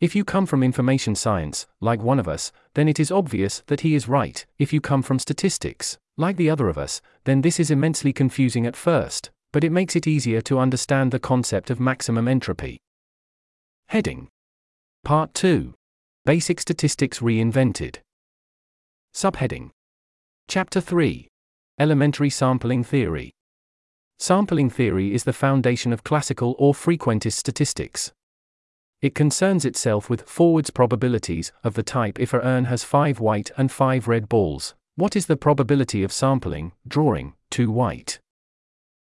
If 0.00 0.16
you 0.16 0.24
come 0.24 0.46
from 0.46 0.62
information 0.62 1.14
science, 1.14 1.66
like 1.80 2.02
one 2.02 2.18
of 2.18 2.26
us, 2.26 2.52
then 2.74 2.88
it 2.88 2.98
is 2.98 3.10
obvious 3.10 3.62
that 3.66 3.80
he 3.80 3.94
is 3.94 4.08
right. 4.08 4.44
If 4.58 4.72
you 4.72 4.80
come 4.80 5.02
from 5.02 5.18
statistics, 5.18 5.98
like 6.16 6.36
the 6.36 6.50
other 6.50 6.68
of 6.68 6.78
us, 6.78 7.00
then 7.24 7.42
this 7.42 7.60
is 7.60 7.70
immensely 7.70 8.12
confusing 8.12 8.66
at 8.66 8.76
first, 8.76 9.30
but 9.52 9.64
it 9.64 9.72
makes 9.72 9.96
it 9.96 10.06
easier 10.06 10.40
to 10.42 10.58
understand 10.58 11.10
the 11.10 11.18
concept 11.18 11.70
of 11.70 11.80
maximum 11.80 12.28
entropy. 12.28 12.78
Heading 13.88 14.28
Part 15.04 15.34
2 15.34 15.74
Basic 16.24 16.60
Statistics 16.60 17.18
Reinvented. 17.18 17.96
Subheading 19.14 19.70
Chapter 20.48 20.80
3 20.80 21.28
Elementary 21.78 22.30
Sampling 22.30 22.84
Theory. 22.84 23.32
Sampling 24.18 24.68
theory 24.68 25.14
is 25.14 25.24
the 25.24 25.32
foundation 25.32 25.92
of 25.92 26.04
classical 26.04 26.54
or 26.58 26.74
frequentist 26.74 27.32
statistics. 27.32 28.12
It 29.00 29.14
concerns 29.14 29.64
itself 29.64 30.10
with 30.10 30.28
forwards 30.28 30.68
probabilities 30.68 31.52
of 31.64 31.72
the 31.72 31.82
type 31.82 32.20
if 32.20 32.34
a 32.34 32.44
urn 32.44 32.66
has 32.66 32.84
5 32.84 33.18
white 33.18 33.50
and 33.56 33.72
5 33.72 34.06
red 34.06 34.28
balls, 34.28 34.74
what 34.96 35.16
is 35.16 35.24
the 35.24 35.38
probability 35.38 36.02
of 36.02 36.12
sampling, 36.12 36.72
drawing, 36.86 37.32
2 37.50 37.70
white? 37.70 38.20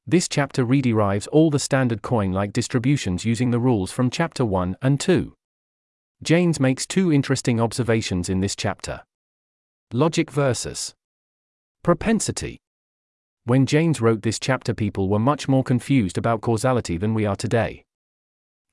This 0.09 0.27
chapter 0.27 0.65
rederives 0.65 1.27
all 1.31 1.51
the 1.51 1.59
standard 1.59 2.01
coin 2.01 2.31
like 2.31 2.51
distributions 2.51 3.25
using 3.25 3.51
the 3.51 3.59
rules 3.59 3.91
from 3.91 4.09
chapter 4.09 4.43
1 4.43 4.75
and 4.81 4.99
2. 4.99 5.35
Jaynes 6.23 6.59
makes 6.59 6.87
two 6.87 7.13
interesting 7.13 7.61
observations 7.61 8.27
in 8.27 8.39
this 8.39 8.55
chapter 8.55 9.03
logic 9.93 10.31
versus 10.31 10.95
propensity. 11.83 12.57
When 13.43 13.67
Jaynes 13.67 14.01
wrote 14.01 14.23
this 14.23 14.39
chapter, 14.39 14.73
people 14.73 15.09
were 15.09 15.19
much 15.19 15.47
more 15.47 15.63
confused 15.63 16.17
about 16.17 16.41
causality 16.41 16.97
than 16.97 17.13
we 17.13 17.27
are 17.27 17.35
today. 17.35 17.83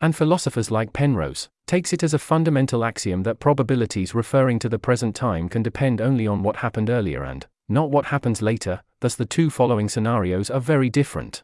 And 0.00 0.16
philosophers 0.16 0.70
like 0.70 0.94
Penrose 0.94 1.50
takes 1.66 1.92
it 1.92 2.02
as 2.02 2.14
a 2.14 2.18
fundamental 2.18 2.82
axiom 2.82 3.24
that 3.24 3.40
probabilities 3.40 4.14
referring 4.14 4.58
to 4.60 4.70
the 4.70 4.78
present 4.78 5.14
time 5.14 5.50
can 5.50 5.62
depend 5.62 6.00
only 6.00 6.26
on 6.26 6.42
what 6.42 6.56
happened 6.56 6.88
earlier 6.88 7.24
and 7.24 7.46
not 7.68 7.90
what 7.90 8.06
happens 8.06 8.40
later, 8.40 8.80
thus 9.00 9.14
the 9.14 9.26
two 9.26 9.50
following 9.50 9.88
scenarios 9.88 10.50
are 10.50 10.60
very 10.60 10.90
different. 10.90 11.42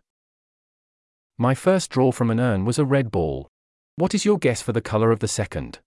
My 1.39 1.55
first 1.55 1.91
draw 1.91 2.13
from 2.13 2.31
an 2.31 2.41
urn 2.41 2.65
was 2.65 2.79
a 2.79 2.85
red 2.85 3.11
ball. 3.11 3.49
What 3.97 4.15
is 4.15 4.25
your 4.25 4.39
guess 4.39 4.63
for 4.63 4.73
the 4.73 4.81
color 4.81 5.11
of 5.11 5.21
the 5.21 5.29
second? 5.29 5.81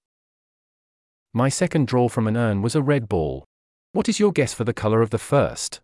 My 1.33 1.49
second 1.49 1.87
draw 1.87 2.07
from 2.07 2.27
an 2.27 2.37
urn 2.37 2.61
was 2.61 2.75
a 2.75 2.81
red 2.81 3.09
ball. 3.09 3.45
What 3.93 4.09
is 4.09 4.19
your 4.19 4.31
guess 4.31 4.53
for 4.53 4.63
the 4.63 4.73
color 4.73 5.01
of 5.01 5.09
the 5.09 5.17
first? 5.17 5.81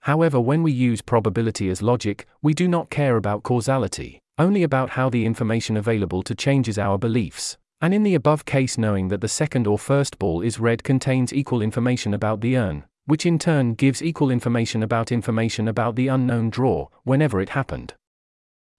However, 0.00 0.40
when 0.40 0.62
we 0.62 0.72
use 0.72 1.00
probability 1.02 1.68
as 1.68 1.82
logic, 1.82 2.26
we 2.42 2.54
do 2.54 2.68
not 2.68 2.90
care 2.90 3.16
about 3.16 3.42
causality 3.42 4.20
only 4.38 4.62
about 4.62 4.90
how 4.90 5.08
the 5.08 5.24
information 5.24 5.76
available 5.76 6.22
to 6.22 6.34
changes 6.34 6.78
our 6.78 6.98
beliefs. 6.98 7.56
And 7.80 7.94
in 7.94 8.02
the 8.02 8.14
above 8.14 8.44
case, 8.44 8.78
knowing 8.78 9.08
that 9.08 9.20
the 9.20 9.28
second 9.28 9.66
or 9.66 9.78
first 9.78 10.18
ball 10.18 10.40
is 10.40 10.58
red 10.58 10.82
contains 10.82 11.32
equal 11.32 11.62
information 11.62 12.14
about 12.14 12.40
the 12.40 12.56
urn, 12.56 12.84
which 13.06 13.26
in 13.26 13.38
turn 13.38 13.74
gives 13.74 14.02
equal 14.02 14.30
information 14.30 14.82
about 14.82 15.12
information 15.12 15.68
about 15.68 15.96
the 15.96 16.08
unknown 16.08 16.50
draw, 16.50 16.88
whenever 17.04 17.40
it 17.40 17.50
happened. 17.50 17.94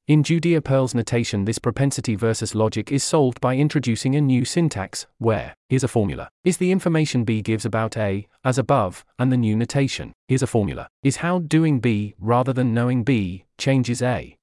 In 0.07 0.21
Judea-Pearl's 0.21 0.93
notation, 0.93 1.45
this 1.45 1.57
propensity 1.57 2.13
versus 2.13 2.53
logic 2.53 2.91
is 2.91 3.03
solved 3.03 3.41
by 3.41 3.55
introducing 3.55 4.15
a 4.15 4.21
new 4.21 4.45
syntax, 4.45 5.07
where, 5.17 5.55
here's 5.67 5.83
a 5.83 5.87
formula, 5.87 6.29
is 6.43 6.57
the 6.57 6.71
information 6.71 7.23
B 7.23 7.41
gives 7.41 7.65
about 7.65 7.97
A, 7.97 8.27
as 8.43 8.59
above, 8.59 9.03
and 9.17 9.31
the 9.31 9.37
new 9.37 9.55
notation, 9.55 10.13
here's 10.27 10.43
a 10.43 10.47
formula, 10.47 10.87
is 11.01 11.17
how 11.17 11.39
doing 11.39 11.79
B, 11.79 12.13
rather 12.19 12.53
than 12.53 12.73
knowing 12.73 13.03
B, 13.03 13.45
changes 13.57 14.03
A. 14.03 14.37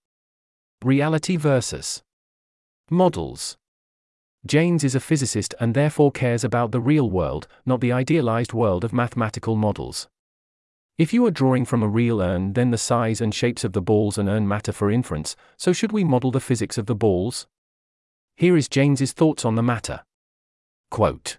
Reality 0.82 1.36
versus 1.36 2.02
models. 2.90 3.56
Jaynes 4.44 4.82
is 4.82 4.96
a 4.96 5.00
physicist 5.00 5.54
and 5.61 5.72
therefore 5.72 6.11
cares 6.11 6.42
about 6.42 6.72
the 6.72 6.80
real 6.80 7.08
world, 7.08 7.46
not 7.64 7.80
the 7.80 7.92
idealized 7.92 8.52
world 8.52 8.82
of 8.82 8.92
mathematical 8.92 9.54
models. 9.54 10.08
If 10.99 11.12
you 11.12 11.25
are 11.26 11.30
drawing 11.30 11.64
from 11.64 11.82
a 11.82 11.88
real 11.88 12.20
urn, 12.20 12.52
then 12.54 12.70
the 12.70 12.78
size 12.78 13.20
and 13.20 13.32
shapes 13.32 13.62
of 13.62 13.72
the 13.72 13.80
balls 13.80 14.18
and 14.18 14.28
urn 14.28 14.49
matter 14.49 14.72
for 14.72 14.90
inference, 14.90 15.37
so 15.56 15.72
should 15.72 15.92
we 15.92 16.02
model 16.02 16.32
the 16.32 16.40
physics 16.40 16.76
of 16.76 16.87
the 16.87 16.94
balls? 16.94 17.46
Here 18.37 18.56
is 18.56 18.68
Jaynes's 18.68 19.12
thoughts 19.12 19.44
on 19.44 19.54
the 19.54 19.62
matter. 19.62 20.02
Quote 20.90 21.38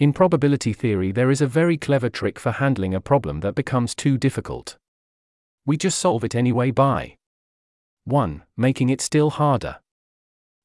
In 0.00 0.12
probability 0.12 0.72
theory, 0.72 1.12
there 1.12 1.30
is 1.30 1.40
a 1.40 1.46
very 1.46 1.76
clever 1.76 2.10
trick 2.10 2.38
for 2.40 2.50
handling 2.50 2.92
a 2.92 3.00
problem 3.00 3.40
that 3.40 3.54
becomes 3.54 3.94
too 3.94 4.18
difficult. 4.18 4.76
We 5.64 5.76
just 5.76 5.98
solve 5.98 6.24
it 6.24 6.34
anyway 6.34 6.72
by 6.72 7.16
1. 8.04 8.42
Making 8.56 8.90
it 8.90 9.00
still 9.00 9.30
harder. 9.30 9.81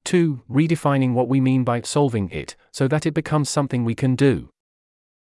2. 0.07 0.41
Redefining 0.49 1.11
what 1.11 1.27
we 1.27 1.41
mean 1.41 1.65
by 1.65 1.81
solving 1.81 2.29
it, 2.29 2.55
so 2.71 2.87
that 2.87 3.05
it 3.05 3.13
becomes 3.13 3.49
something 3.49 3.83
we 3.83 3.93
can 3.93 4.15
do. 4.15 4.49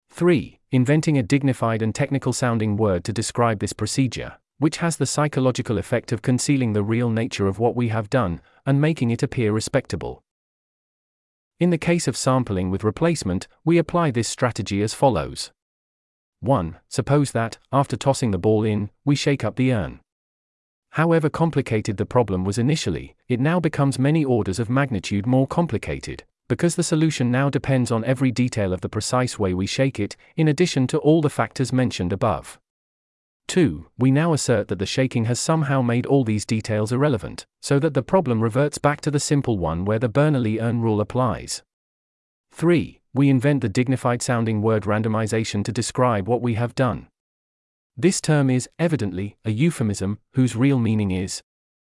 3. 0.09 0.57
Inventing 0.71 1.17
a 1.17 1.21
dignified 1.21 1.81
and 1.81 1.93
technical 1.93 2.31
sounding 2.31 2.77
word 2.77 3.03
to 3.03 3.11
describe 3.11 3.59
this 3.59 3.73
procedure, 3.73 4.37
which 4.57 4.77
has 4.77 4.95
the 4.95 5.05
psychological 5.05 5.77
effect 5.77 6.13
of 6.13 6.21
concealing 6.21 6.71
the 6.71 6.81
real 6.81 7.09
nature 7.09 7.45
of 7.45 7.59
what 7.59 7.75
we 7.75 7.89
have 7.89 8.09
done, 8.09 8.39
and 8.65 8.79
making 8.79 9.11
it 9.11 9.21
appear 9.21 9.51
respectable. 9.51 10.23
In 11.59 11.71
the 11.71 11.77
case 11.77 12.07
of 12.07 12.15
sampling 12.15 12.71
with 12.71 12.85
replacement, 12.85 13.49
we 13.65 13.77
apply 13.77 14.11
this 14.11 14.29
strategy 14.29 14.81
as 14.81 14.93
follows 14.93 15.51
1. 16.39 16.77
Suppose 16.87 17.33
that, 17.33 17.57
after 17.73 17.97
tossing 17.97 18.31
the 18.31 18.37
ball 18.37 18.63
in, 18.63 18.91
we 19.03 19.17
shake 19.17 19.43
up 19.43 19.57
the 19.57 19.73
urn. 19.73 19.99
However 20.91 21.29
complicated 21.29 21.97
the 21.97 22.05
problem 22.05 22.43
was 22.43 22.57
initially, 22.57 23.15
it 23.27 23.39
now 23.39 23.59
becomes 23.59 23.99
many 23.99 24.25
orders 24.25 24.59
of 24.59 24.69
magnitude 24.69 25.25
more 25.25 25.47
complicated, 25.47 26.23
because 26.47 26.75
the 26.75 26.83
solution 26.83 27.29
now 27.29 27.49
depends 27.49 27.91
on 27.91 28.03
every 28.03 28.31
detail 28.31 28.73
of 28.73 28.81
the 28.81 28.89
precise 28.89 29.37
way 29.37 29.53
we 29.53 29.67
shake 29.67 29.99
it, 29.99 30.17
in 30.35 30.47
addition 30.47 30.87
to 30.87 30.97
all 30.97 31.21
the 31.21 31.29
factors 31.29 31.71
mentioned 31.71 32.11
above. 32.11 32.59
2. 33.47 33.87
We 33.97 34.11
now 34.11 34.33
assert 34.33 34.67
that 34.67 34.79
the 34.79 34.85
shaking 34.85 35.25
has 35.25 35.39
somehow 35.39 35.81
made 35.81 36.05
all 36.05 36.23
these 36.23 36.45
details 36.45 36.91
irrelevant, 36.91 37.45
so 37.61 37.79
that 37.79 37.93
the 37.93 38.03
problem 38.03 38.41
reverts 38.41 38.77
back 38.77 39.01
to 39.01 39.11
the 39.11 39.19
simple 39.19 39.57
one 39.57 39.85
where 39.85 39.99
the 39.99 40.09
Bernoulli 40.09 40.61
urn 40.61 40.81
rule 40.81 41.01
applies. 41.01 41.63
3. 42.51 42.99
We 43.13 43.29
invent 43.29 43.61
the 43.61 43.69
dignified 43.69 44.21
sounding 44.21 44.61
word 44.61 44.83
randomization 44.83 45.63
to 45.65 45.71
describe 45.71 46.27
what 46.27 46.41
we 46.41 46.55
have 46.55 46.75
done. 46.75 47.07
This 48.01 48.21
term 48.21 48.49
is, 48.49 48.69
evidently, 48.79 49.35
a 49.43 49.51
euphemism, 49.51 50.19
whose 50.33 50.55
real 50.55 50.79
meaning 50.79 51.11
is 51.11 51.41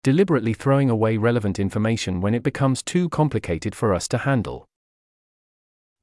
deliberately 0.03 0.53
throwing 0.53 0.91
away 0.91 1.17
relevant 1.17 1.61
information 1.61 2.21
when 2.21 2.35
it 2.35 2.43
becomes 2.43 2.83
too 2.83 3.09
complicated 3.11 3.77
for 3.77 3.95
us 3.95 4.09
to 4.09 4.19
handle. 4.19 4.67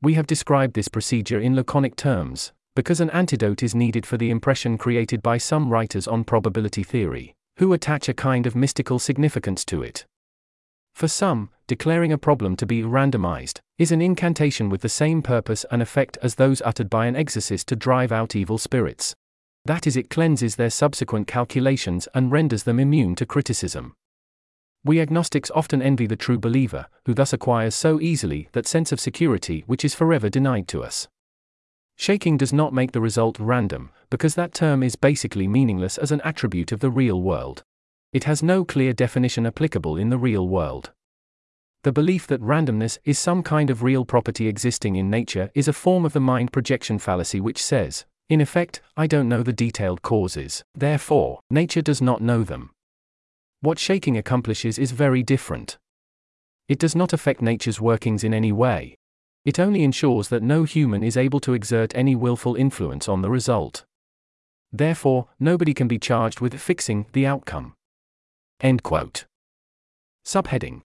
We 0.01 0.13
have 0.13 0.25
described 0.25 0.75
this 0.75 0.87
procedure 0.87 1.41
in 1.41 1.57
laconic 1.57 1.97
terms, 1.97 2.53
because 2.73 3.01
an 3.01 3.09
antidote 3.09 3.61
is 3.61 3.75
needed 3.75 4.05
for 4.05 4.15
the 4.15 4.29
impression 4.29 4.77
created 4.77 5.21
by 5.21 5.37
some 5.39 5.69
writers 5.69 6.07
on 6.07 6.23
probability 6.23 6.83
theory, 6.83 7.33
who 7.57 7.73
attach 7.73 8.07
a 8.07 8.13
kind 8.13 8.47
of 8.47 8.55
mystical 8.55 8.99
significance 8.99 9.65
to 9.65 9.83
it. 9.83 10.05
For 10.95 11.09
some, 11.09 11.49
declaring 11.67 12.13
a 12.13 12.17
problem 12.17 12.55
to 12.55 12.65
be 12.65 12.81
randomized 12.81 13.59
is 13.77 13.91
an 13.91 14.01
incantation 14.01 14.69
with 14.69 14.79
the 14.79 14.87
same 14.87 15.21
purpose 15.21 15.65
and 15.69 15.81
effect 15.81 16.17
as 16.21 16.35
those 16.35 16.61
uttered 16.61 16.89
by 16.89 17.07
an 17.07 17.17
exorcist 17.17 17.67
to 17.67 17.75
drive 17.75 18.13
out 18.13 18.37
evil 18.37 18.57
spirits. 18.57 19.13
That 19.67 19.85
is, 19.85 19.97
it 19.97 20.09
cleanses 20.09 20.55
their 20.55 20.69
subsequent 20.69 21.27
calculations 21.27 22.07
and 22.13 22.31
renders 22.31 22.63
them 22.63 22.79
immune 22.79 23.15
to 23.15 23.25
criticism. 23.25 23.95
We 24.85 25.01
agnostics 25.01 25.51
often 25.53 25.81
envy 25.81 26.07
the 26.07 26.15
true 26.15 26.39
believer, 26.39 26.87
who 27.05 27.13
thus 27.13 27.33
acquires 27.33 27.75
so 27.75 27.99
easily 27.99 28.47
that 28.53 28.65
sense 28.65 28.93
of 28.93 29.01
security 29.01 29.65
which 29.67 29.83
is 29.83 29.93
forever 29.93 30.29
denied 30.29 30.69
to 30.69 30.85
us. 30.85 31.09
Shaking 31.97 32.37
does 32.37 32.53
not 32.53 32.71
make 32.71 32.93
the 32.93 33.01
result 33.01 33.37
random, 33.39 33.89
because 34.09 34.35
that 34.35 34.53
term 34.53 34.83
is 34.83 34.95
basically 34.95 35.49
meaningless 35.49 35.97
as 35.97 36.13
an 36.13 36.21
attribute 36.21 36.71
of 36.71 36.79
the 36.79 36.89
real 36.89 37.21
world. 37.21 37.65
It 38.13 38.23
has 38.23 38.41
no 38.41 38.63
clear 38.63 38.93
definition 38.93 39.45
applicable 39.45 39.97
in 39.97 40.09
the 40.09 40.17
real 40.17 40.47
world. 40.47 40.93
The 41.83 41.91
belief 41.91 42.25
that 42.27 42.41
randomness 42.41 42.99
is 43.03 43.19
some 43.19 43.43
kind 43.43 43.69
of 43.69 43.83
real 43.83 44.05
property 44.05 44.47
existing 44.47 44.95
in 44.95 45.09
nature 45.09 45.51
is 45.53 45.67
a 45.67 45.73
form 45.73 46.05
of 46.05 46.13
the 46.13 46.21
mind 46.21 46.53
projection 46.53 46.99
fallacy 46.99 47.41
which 47.41 47.61
says, 47.61 48.05
in 48.29 48.41
effect, 48.41 48.81
I 48.97 49.07
don't 49.07 49.29
know 49.29 49.41
the 49.41 49.53
detailed 49.53 50.01
causes, 50.01 50.63
therefore, 50.75 51.39
nature 51.49 51.81
does 51.81 52.01
not 52.01 52.21
know 52.21 52.43
them. 52.43 52.71
What 53.61 53.79
shaking 53.79 54.17
accomplishes 54.17 54.77
is 54.77 54.91
very 54.91 55.23
different. 55.23 55.77
It 56.67 56.79
does 56.79 56.95
not 56.95 57.13
affect 57.13 57.41
nature's 57.41 57.79
workings 57.79 58.23
in 58.23 58.33
any 58.33 58.51
way. 58.51 58.95
It 59.45 59.59
only 59.59 59.83
ensures 59.83 60.27
that 60.27 60.43
no 60.43 60.65
human 60.65 61.03
is 61.03 61.15
able 61.15 61.39
to 61.39 61.53
exert 61.53 61.95
any 61.95 62.15
willful 62.15 62.55
influence 62.55 63.07
on 63.07 63.21
the 63.21 63.29
result. 63.29 63.85
Therefore, 64.73 65.27
nobody 65.39 65.73
can 65.73 65.87
be 65.87 65.97
charged 65.97 66.41
with 66.41 66.59
fixing 66.59 67.05
the 67.13 67.25
outcome. 67.25 67.73
End 68.59 68.83
quote. 68.83 69.25
Subheading 70.25 70.81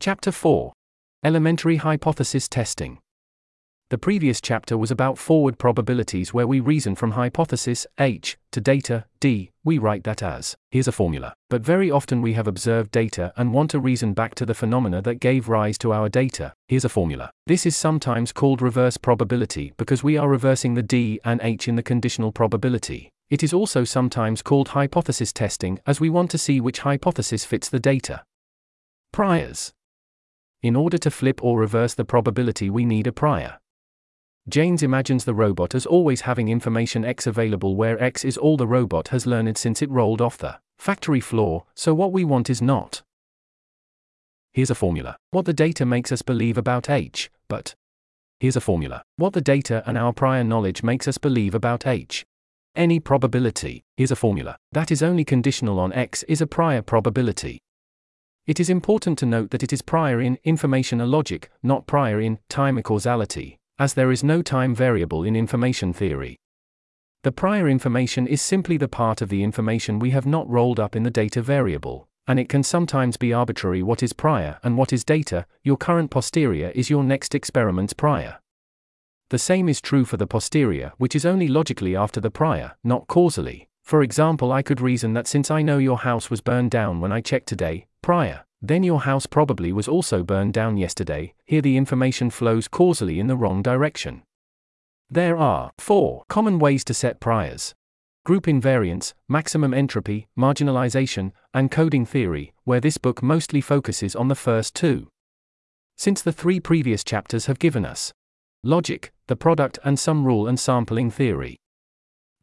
Chapter 0.00 0.30
4 0.30 0.74
Elementary 1.24 1.76
Hypothesis 1.76 2.46
Testing. 2.46 2.98
The 3.90 3.96
previous 3.96 4.42
chapter 4.42 4.76
was 4.76 4.90
about 4.90 5.16
forward 5.16 5.58
probabilities 5.58 6.34
where 6.34 6.46
we 6.46 6.60
reason 6.60 6.94
from 6.94 7.12
hypothesis 7.12 7.86
H 7.98 8.36
to 8.52 8.60
data 8.60 9.06
D. 9.18 9.50
We 9.64 9.78
write 9.78 10.04
that 10.04 10.22
as 10.22 10.54
here's 10.70 10.88
a 10.88 10.92
formula. 10.92 11.32
But 11.48 11.62
very 11.62 11.90
often 11.90 12.20
we 12.20 12.34
have 12.34 12.46
observed 12.46 12.90
data 12.90 13.32
and 13.38 13.54
want 13.54 13.70
to 13.70 13.80
reason 13.80 14.12
back 14.12 14.34
to 14.34 14.44
the 14.44 14.52
phenomena 14.52 15.00
that 15.00 15.20
gave 15.20 15.48
rise 15.48 15.78
to 15.78 15.94
our 15.94 16.10
data. 16.10 16.52
Here's 16.66 16.84
a 16.84 16.90
formula. 16.90 17.30
This 17.46 17.64
is 17.64 17.78
sometimes 17.78 18.30
called 18.30 18.60
reverse 18.60 18.98
probability 18.98 19.72
because 19.78 20.04
we 20.04 20.18
are 20.18 20.28
reversing 20.28 20.74
the 20.74 20.82
D 20.82 21.18
and 21.24 21.40
H 21.42 21.66
in 21.66 21.76
the 21.76 21.82
conditional 21.82 22.30
probability. 22.30 23.08
It 23.30 23.42
is 23.42 23.54
also 23.54 23.84
sometimes 23.84 24.42
called 24.42 24.68
hypothesis 24.68 25.32
testing 25.32 25.80
as 25.86 25.98
we 25.98 26.10
want 26.10 26.30
to 26.32 26.38
see 26.38 26.60
which 26.60 26.80
hypothesis 26.80 27.46
fits 27.46 27.70
the 27.70 27.80
data. 27.80 28.22
Priors. 29.14 29.72
In 30.60 30.76
order 30.76 30.98
to 30.98 31.10
flip 31.10 31.42
or 31.42 31.58
reverse 31.58 31.94
the 31.94 32.04
probability, 32.04 32.68
we 32.68 32.84
need 32.84 33.06
a 33.06 33.12
prior. 33.12 33.56
Jaynes 34.48 34.82
imagines 34.82 35.26
the 35.26 35.34
robot 35.34 35.74
as 35.74 35.84
always 35.84 36.22
having 36.22 36.48
information 36.48 37.04
X 37.04 37.26
available 37.26 37.76
where 37.76 38.02
X 38.02 38.24
is 38.24 38.38
all 38.38 38.56
the 38.56 38.66
robot 38.66 39.08
has 39.08 39.26
learned 39.26 39.58
since 39.58 39.82
it 39.82 39.90
rolled 39.90 40.22
off 40.22 40.38
the 40.38 40.58
factory 40.78 41.20
floor, 41.20 41.64
so 41.74 41.92
what 41.92 42.12
we 42.12 42.24
want 42.24 42.48
is 42.48 42.62
not. 42.62 43.02
Here's 44.52 44.70
a 44.70 44.74
formula. 44.74 45.18
What 45.32 45.44
the 45.44 45.52
data 45.52 45.84
makes 45.84 46.10
us 46.12 46.22
believe 46.22 46.56
about 46.56 46.88
H, 46.88 47.30
but. 47.48 47.74
Here's 48.40 48.56
a 48.56 48.60
formula. 48.60 49.02
What 49.16 49.34
the 49.34 49.42
data 49.42 49.82
and 49.84 49.98
our 49.98 50.14
prior 50.14 50.44
knowledge 50.44 50.82
makes 50.82 51.06
us 51.06 51.18
believe 51.18 51.54
about 51.54 51.86
H. 51.86 52.24
Any 52.74 53.00
probability, 53.00 53.82
here's 53.96 54.12
a 54.12 54.16
formula, 54.16 54.56
that 54.72 54.90
is 54.90 55.02
only 55.02 55.24
conditional 55.24 55.78
on 55.78 55.92
X 55.92 56.22
is 56.22 56.40
a 56.40 56.46
prior 56.46 56.80
probability. 56.80 57.58
It 58.46 58.58
is 58.58 58.70
important 58.70 59.18
to 59.18 59.26
note 59.26 59.50
that 59.50 59.62
it 59.62 59.74
is 59.74 59.82
prior 59.82 60.22
in 60.22 60.38
information 60.44 61.02
a 61.02 61.06
logic, 61.06 61.50
not 61.62 61.86
prior 61.86 62.18
in 62.18 62.38
time 62.48 62.78
a 62.78 62.82
causality, 62.82 63.58
as 63.78 63.94
there 63.94 64.10
is 64.10 64.24
no 64.24 64.42
time 64.42 64.74
variable 64.74 65.22
in 65.22 65.36
information 65.36 65.92
theory. 65.92 66.36
The 67.22 67.32
prior 67.32 67.68
information 67.68 68.26
is 68.26 68.40
simply 68.40 68.76
the 68.76 68.88
part 68.88 69.20
of 69.22 69.28
the 69.28 69.42
information 69.42 69.98
we 69.98 70.10
have 70.10 70.26
not 70.26 70.48
rolled 70.48 70.80
up 70.80 70.96
in 70.96 71.02
the 71.02 71.10
data 71.10 71.42
variable, 71.42 72.08
and 72.26 72.38
it 72.38 72.48
can 72.48 72.62
sometimes 72.62 73.16
be 73.16 73.32
arbitrary 73.32 73.82
what 73.82 74.02
is 74.02 74.12
prior 74.12 74.58
and 74.62 74.76
what 74.76 74.92
is 74.92 75.04
data, 75.04 75.46
your 75.62 75.76
current 75.76 76.10
posterior 76.10 76.70
is 76.74 76.90
your 76.90 77.02
next 77.02 77.34
experiment's 77.34 77.92
prior. 77.92 78.38
The 79.30 79.38
same 79.38 79.68
is 79.68 79.80
true 79.80 80.04
for 80.04 80.16
the 80.16 80.26
posterior, 80.26 80.92
which 80.98 81.14
is 81.14 81.26
only 81.26 81.48
logically 81.48 81.94
after 81.94 82.20
the 82.20 82.30
prior, 82.30 82.76
not 82.82 83.08
causally. 83.08 83.68
For 83.82 84.02
example, 84.02 84.52
I 84.52 84.62
could 84.62 84.80
reason 84.80 85.12
that 85.14 85.26
since 85.26 85.50
I 85.50 85.62
know 85.62 85.78
your 85.78 85.98
house 85.98 86.30
was 86.30 86.40
burned 86.40 86.70
down 86.70 87.00
when 87.00 87.12
I 87.12 87.20
checked 87.20 87.48
today, 87.48 87.86
prior, 88.02 88.44
then 88.60 88.82
your 88.82 89.00
house 89.00 89.26
probably 89.26 89.72
was 89.72 89.88
also 89.88 90.22
burned 90.22 90.52
down 90.52 90.76
yesterday, 90.76 91.34
here 91.44 91.62
the 91.62 91.76
information 91.76 92.30
flows 92.30 92.68
causally 92.68 93.20
in 93.20 93.26
the 93.26 93.36
wrong 93.36 93.62
direction. 93.62 94.22
There 95.10 95.36
are 95.36 95.70
four 95.78 96.24
common 96.28 96.58
ways 96.58 96.84
to 96.84 96.94
set 96.94 97.20
priors 97.20 97.74
group 98.24 98.44
invariance, 98.44 99.14
maximum 99.26 99.72
entropy, 99.72 100.28
marginalization, 100.38 101.32
and 101.54 101.70
coding 101.70 102.04
theory, 102.04 102.52
where 102.64 102.78
this 102.78 102.98
book 102.98 103.22
mostly 103.22 103.62
focuses 103.62 104.14
on 104.14 104.28
the 104.28 104.34
first 104.34 104.74
two. 104.74 105.08
Since 105.96 106.20
the 106.20 106.32
three 106.32 106.60
previous 106.60 107.02
chapters 107.02 107.46
have 107.46 107.58
given 107.58 107.86
us 107.86 108.12
logic, 108.62 109.12
the 109.28 109.36
product, 109.36 109.78
and 109.82 109.98
sum 109.98 110.26
rule 110.26 110.46
and 110.46 110.60
sampling 110.60 111.10
theory. 111.10 111.56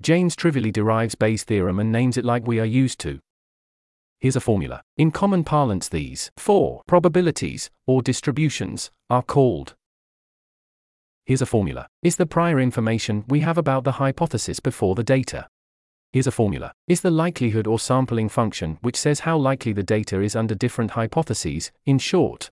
Jaynes 0.01 0.35
trivially 0.35 0.71
derives 0.71 1.13
Bayes' 1.13 1.43
theorem 1.43 1.79
and 1.79 1.91
names 1.91 2.17
it 2.17 2.25
like 2.25 2.47
we 2.47 2.59
are 2.59 2.65
used 2.65 2.99
to. 3.01 3.19
Here's 4.19 4.35
a 4.35 4.41
formula. 4.41 4.81
In 4.97 5.11
common 5.11 5.43
parlance, 5.43 5.89
these 5.89 6.31
four 6.37 6.81
probabilities, 6.87 7.69
or 7.85 8.01
distributions, 8.01 8.91
are 9.09 9.21
called. 9.21 9.75
Here's 11.25 11.41
a 11.41 11.45
formula. 11.45 11.87
Is 12.03 12.15
the 12.15 12.25
prior 12.25 12.59
information 12.59 13.25
we 13.27 13.39
have 13.41 13.57
about 13.57 13.83
the 13.83 13.93
hypothesis 13.93 14.59
before 14.59 14.95
the 14.95 15.03
data. 15.03 15.47
Here's 16.13 16.27
a 16.27 16.31
formula. 16.31 16.71
Is 16.87 17.01
the 17.01 17.11
likelihood 17.11 17.67
or 17.67 17.79
sampling 17.79 18.29
function 18.29 18.77
which 18.81 18.95
says 18.95 19.21
how 19.21 19.37
likely 19.37 19.73
the 19.73 19.83
data 19.83 20.21
is 20.21 20.35
under 20.35 20.55
different 20.55 20.91
hypotheses, 20.91 21.71
in 21.85 21.99
short. 21.99 22.49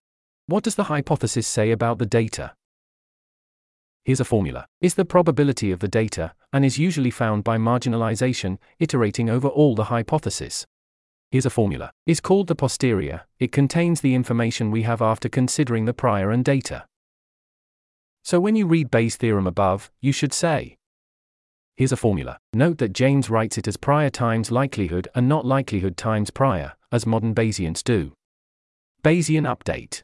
What 0.48 0.64
does 0.64 0.76
the 0.76 0.86
hypothesis 0.86 1.48
say 1.48 1.72
about 1.72 1.98
the 2.00 2.06
data? 2.06 2.54
Here's 4.04 4.20
a 4.20 4.26
formula. 4.26 4.68
Is 4.82 4.96
the 4.96 5.06
probability 5.06 5.72
of 5.72 5.80
the 5.80 5.88
data, 5.88 6.34
and 6.52 6.66
is 6.66 6.78
usually 6.78 7.12
found 7.12 7.46
by 7.46 7.58
marginalization, 7.58 8.58
iterating 8.80 9.30
over 9.30 9.48
all 9.48 9.76
the 9.76 9.86
hypotheses. 9.86 10.68
Here's 11.34 11.48
a 11.48 11.50
formula. 11.50 11.90
Is 12.06 12.20
called 12.20 12.46
the 12.46 12.54
posterior, 12.54 13.22
it 13.40 13.52
contains 13.52 14.02
the 14.02 14.14
information 14.14 14.70
we 14.70 14.84
have 14.84 15.02
after 15.02 15.28
considering 15.28 15.86
the 15.86 15.92
prior 15.92 16.30
and 16.30 16.46
data. 16.46 16.86
So 18.24 18.40
when 18.40 18.56
you 18.56 18.68
read 18.68 18.92
Bayes' 18.92 19.16
theorem 19.16 19.48
above, 19.48 19.90
you 20.00 20.12
should 20.12 20.32
say, 20.32 20.78
Here's 21.76 21.92
a 21.92 21.98
formula. 21.98 22.38
Note 22.54 22.78
that 22.78 22.94
Jaynes 22.94 23.32
writes 23.32 23.58
it 23.58 23.68
as 23.68 23.78
prior 23.78 24.12
times 24.12 24.52
likelihood 24.52 25.08
and 25.16 25.28
not 25.28 25.44
likelihood 25.44 25.98
times 25.98 26.30
prior, 26.30 26.74
as 26.92 27.08
modern 27.08 27.34
Bayesians 27.34 27.84
do. 27.84 28.14
Bayesian 29.04 29.52
update. 29.52 30.04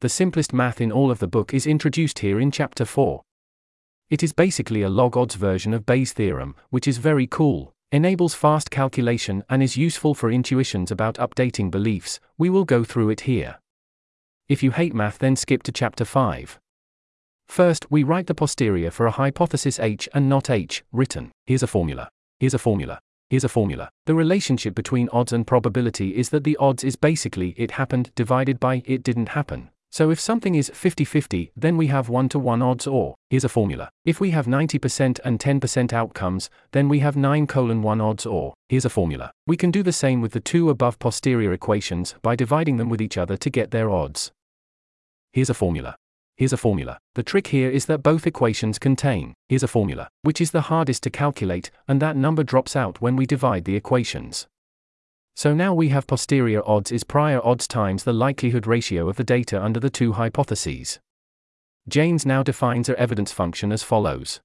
The 0.00 0.08
simplest 0.08 0.54
math 0.54 0.80
in 0.80 0.90
all 0.90 1.10
of 1.10 1.18
the 1.18 1.28
book 1.28 1.52
is 1.52 1.66
introduced 1.66 2.20
here 2.20 2.40
in 2.40 2.50
chapter 2.50 2.86
4. 2.86 3.20
It 4.08 4.22
is 4.22 4.32
basically 4.32 4.80
a 4.80 4.88
log 4.88 5.18
odds 5.18 5.34
version 5.34 5.74
of 5.74 5.84
Bayes' 5.84 6.14
theorem, 6.14 6.54
which 6.70 6.88
is 6.88 6.96
very 6.96 7.26
cool, 7.26 7.74
enables 7.92 8.34
fast 8.34 8.70
calculation 8.70 9.42
and 9.48 9.62
is 9.62 9.76
useful 9.76 10.14
for 10.14 10.30
intuitions 10.30 10.90
about 10.90 11.16
updating 11.16 11.70
beliefs, 11.70 12.20
we 12.38 12.48
will 12.48 12.64
go 12.64 12.84
through 12.84 13.10
it 13.10 13.22
here. 13.22 13.58
If 14.48 14.62
you 14.62 14.70
hate 14.70 14.94
math, 14.94 15.18
then 15.18 15.36
skip 15.36 15.62
to 15.64 15.72
chapter 15.72 16.04
5. 16.04 16.58
First, 17.48 17.90
we 17.90 18.04
write 18.04 18.28
the 18.28 18.34
posterior 18.34 18.92
for 18.92 19.06
a 19.06 19.10
hypothesis 19.10 19.80
H 19.80 20.08
and 20.14 20.28
not 20.28 20.50
H, 20.50 20.84
written. 20.92 21.32
Here's 21.46 21.64
a 21.64 21.66
formula. 21.66 22.08
Here's 22.38 22.54
a 22.54 22.58
formula. 22.58 23.00
Here's 23.28 23.44
a 23.44 23.48
formula. 23.48 23.90
The 24.06 24.14
relationship 24.14 24.74
between 24.74 25.08
odds 25.12 25.32
and 25.32 25.46
probability 25.46 26.16
is 26.16 26.30
that 26.30 26.44
the 26.44 26.56
odds 26.58 26.84
is 26.84 26.96
basically 26.96 27.54
it 27.56 27.72
happened 27.72 28.12
divided 28.14 28.60
by 28.60 28.82
it 28.84 29.02
didn't 29.02 29.30
happen. 29.30 29.70
So 29.92 30.10
if 30.10 30.20
something 30.20 30.54
is 30.54 30.70
50-50, 30.70 31.50
then 31.56 31.76
we 31.76 31.88
have 31.88 32.08
1 32.08 32.28
to 32.30 32.38
1 32.38 32.62
odds 32.62 32.86
or, 32.86 33.16
here's 33.28 33.44
a 33.44 33.48
formula. 33.48 33.90
If 34.04 34.20
we 34.20 34.30
have 34.30 34.46
90% 34.46 35.18
and 35.24 35.40
10% 35.40 35.92
outcomes, 35.92 36.48
then 36.70 36.88
we 36.88 37.00
have 37.00 37.16
9 37.16 37.46
colon 37.48 37.82
1 37.82 38.00
odds 38.00 38.24
or, 38.24 38.54
here's 38.68 38.84
a 38.84 38.90
formula. 38.90 39.32
We 39.48 39.56
can 39.56 39.72
do 39.72 39.82
the 39.82 39.92
same 39.92 40.20
with 40.20 40.32
the 40.32 40.40
two 40.40 40.70
above 40.70 41.00
posterior 41.00 41.52
equations 41.52 42.14
by 42.22 42.36
dividing 42.36 42.76
them 42.76 42.88
with 42.88 43.02
each 43.02 43.18
other 43.18 43.36
to 43.38 43.50
get 43.50 43.72
their 43.72 43.90
odds. 43.90 44.30
Here's 45.32 45.50
a 45.50 45.54
formula. 45.54 45.96
Here's 46.36 46.52
a 46.52 46.56
formula. 46.56 46.98
The 47.16 47.24
trick 47.24 47.48
here 47.48 47.68
is 47.68 47.86
that 47.86 48.02
both 48.02 48.26
equations 48.26 48.78
contain, 48.78 49.34
here's 49.48 49.64
a 49.64 49.68
formula, 49.68 50.08
which 50.22 50.40
is 50.40 50.52
the 50.52 50.62
hardest 50.62 51.02
to 51.02 51.10
calculate, 51.10 51.70
and 51.88 52.00
that 52.00 52.16
number 52.16 52.44
drops 52.44 52.76
out 52.76 53.00
when 53.00 53.16
we 53.16 53.26
divide 53.26 53.64
the 53.64 53.76
equations. 53.76 54.46
So 55.40 55.54
now 55.54 55.72
we 55.72 55.88
have 55.88 56.06
posterior 56.06 56.60
odds 56.68 56.92
is 56.92 57.02
prior 57.02 57.40
odds 57.42 57.66
times 57.66 58.04
the 58.04 58.12
likelihood 58.12 58.66
ratio 58.66 59.08
of 59.08 59.16
the 59.16 59.24
data 59.24 59.58
under 59.58 59.80
the 59.80 59.88
two 59.88 60.12
hypotheses. 60.12 61.00
Jaynes 61.88 62.26
now 62.26 62.42
defines 62.42 62.90
our 62.90 62.96
evidence 62.96 63.32
function 63.32 63.72
as 63.72 63.82
follows. 63.82 64.42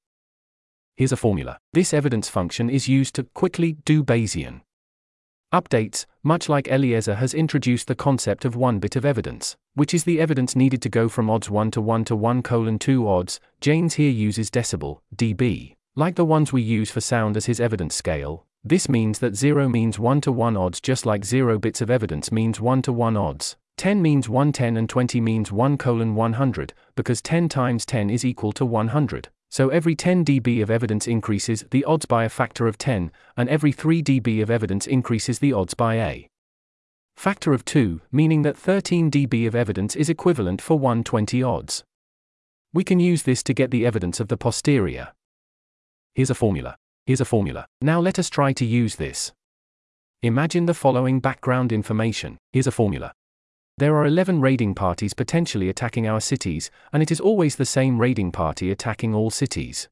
Here's 0.96 1.12
a 1.12 1.18
formula. 1.18 1.60
This 1.74 1.94
evidence 1.94 2.30
function 2.30 2.70
is 2.70 2.88
used 2.88 3.14
to 3.16 3.26
quickly 3.34 3.74
do 3.84 4.06
Bayesian 4.06 4.62
updates, 5.54 6.06
much 6.24 6.48
like 6.48 6.70
Eliezer 6.70 7.16
has 7.16 7.34
introduced 7.34 7.90
the 7.90 7.96
concept 7.96 8.46
of 8.46 8.56
one 8.56 8.80
bit 8.80 8.96
of 8.96 9.04
evidence, 9.04 9.58
which 9.74 9.94
is 9.94 10.06
the 10.06 10.22
evidence 10.22 10.56
needed 10.56 10.82
to 10.84 10.88
go 10.88 11.10
from 11.10 11.30
odds 11.30 11.50
1 11.50 11.72
to 11.72 11.82
1 11.82 12.06
to 12.06 12.16
1 12.16 12.42
colon 12.42 12.80
2 12.80 13.06
odds. 13.06 13.42
Jaynes 13.60 13.96
here 13.96 14.10
uses 14.10 14.50
decibel, 14.50 15.02
dB, 15.14 15.76
like 15.98 16.16
the 16.16 16.24
ones 16.24 16.54
we 16.54 16.62
use 16.62 16.90
for 16.90 17.02
sound 17.02 17.36
as 17.36 17.48
his 17.48 17.60
evidence 17.60 17.96
scale, 17.96 18.46
this 18.68 18.90
means 18.90 19.20
that 19.20 19.36
0 19.36 19.70
means 19.70 20.00
1 20.00 20.22
to 20.22 20.32
1 20.32 20.58
odds 20.58 20.82
just 20.82 21.06
like 21.06 21.24
0 21.24 21.60
bits 21.60 21.82
of 21.82 21.92
evidence 21.92 22.32
means 22.32 22.60
1 22.60 22.82
to 22.82 22.92
1 22.92 23.16
odds. 23.16 23.56
10 23.78 24.02
means 24.02 24.28
110 24.28 24.76
and 24.76 24.90
20 24.90 25.22
means 25.22 25.52
1 25.52 25.78
colon 25.78 26.16
100, 26.16 26.74
because 26.96 27.22
10 27.22 27.48
times 27.48 27.86
10 27.86 28.10
is 28.10 28.26
equal 28.26 28.52
to 28.54 28.66
100. 28.66 29.30
So 29.52 29.70
every 29.70 29.94
10 29.96 30.26
dB 30.26 30.64
of 30.64 30.72
evidence 30.72 31.08
increases 31.08 31.64
the 31.70 31.86
odds 31.86 32.06
by 32.06 32.24
a 32.24 32.30
factor 32.30 32.66
of 32.68 32.80
10, 32.80 33.12
and 33.38 33.50
every 33.50 33.72
3 33.72 34.02
dB 34.02 34.42
of 34.42 34.50
evidence 34.50 34.88
increases 34.88 35.38
the 35.38 35.54
odds 35.54 35.76
by 35.76 35.96
a 35.96 36.28
factor 37.16 37.54
of 37.54 37.66
2, 37.66 38.02
meaning 38.12 38.42
that 38.42 38.58
13 38.58 39.12
dB 39.12 39.48
of 39.48 39.56
evidence 39.56 39.96
is 39.96 40.10
equivalent 40.10 40.60
for 40.60 40.80
120 40.80 41.44
odds. 41.44 41.84
We 42.74 42.84
can 42.84 43.00
use 43.00 43.24
this 43.24 43.44
to 43.44 43.54
get 43.54 43.70
the 43.70 43.86
evidence 43.86 44.20
of 44.20 44.28
the 44.28 44.38
posterior. 44.38 45.14
Here's 46.14 46.32
a 46.32 46.36
formula. 46.36 46.78
Here's 47.06 47.22
a 47.22 47.26
formula. 47.26 47.68
Now 47.82 48.00
let 48.00 48.18
us 48.18 48.32
try 48.32 48.52
to 48.54 48.66
use 48.66 48.96
this. 48.96 49.32
Imagine 50.24 50.66
the 50.66 50.74
following 50.74 51.20
background 51.20 51.72
information. 51.72 52.40
Here's 52.52 52.66
a 52.66 52.72
formula. 52.72 53.14
There 53.78 53.96
are 53.96 54.08
11 54.08 54.42
raiding 54.42 54.74
parties 54.74 55.14
potentially 55.14 55.70
attacking 55.70 56.08
our 56.08 56.20
cities, 56.20 56.72
and 56.92 57.04
it 57.04 57.12
is 57.12 57.20
always 57.20 57.58
the 57.58 57.66
same 57.66 58.00
raiding 58.00 58.32
party 58.32 58.72
attacking 58.72 59.14
all 59.14 59.30
cities. 59.30 59.88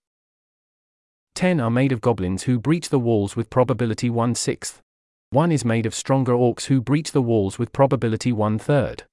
10 1.35 1.59
are 1.59 1.69
made 1.69 1.91
of 1.91 2.01
goblins 2.01 2.43
who 2.43 2.57
breach 2.57 2.89
the 2.89 2.99
walls 2.99 3.35
with 3.35 3.51
probability 3.51 4.09
1 4.09 4.33
sixth. 4.33 4.81
1 5.29 5.51
is 5.51 5.63
made 5.63 5.85
of 5.85 5.93
stronger 5.93 6.33
orcs 6.33 6.65
who 6.65 6.81
breach 6.81 7.11
the 7.11 7.21
walls 7.21 7.59
with 7.59 7.71
probability 7.71 8.31
1 8.31 8.57
third. 8.57 9.03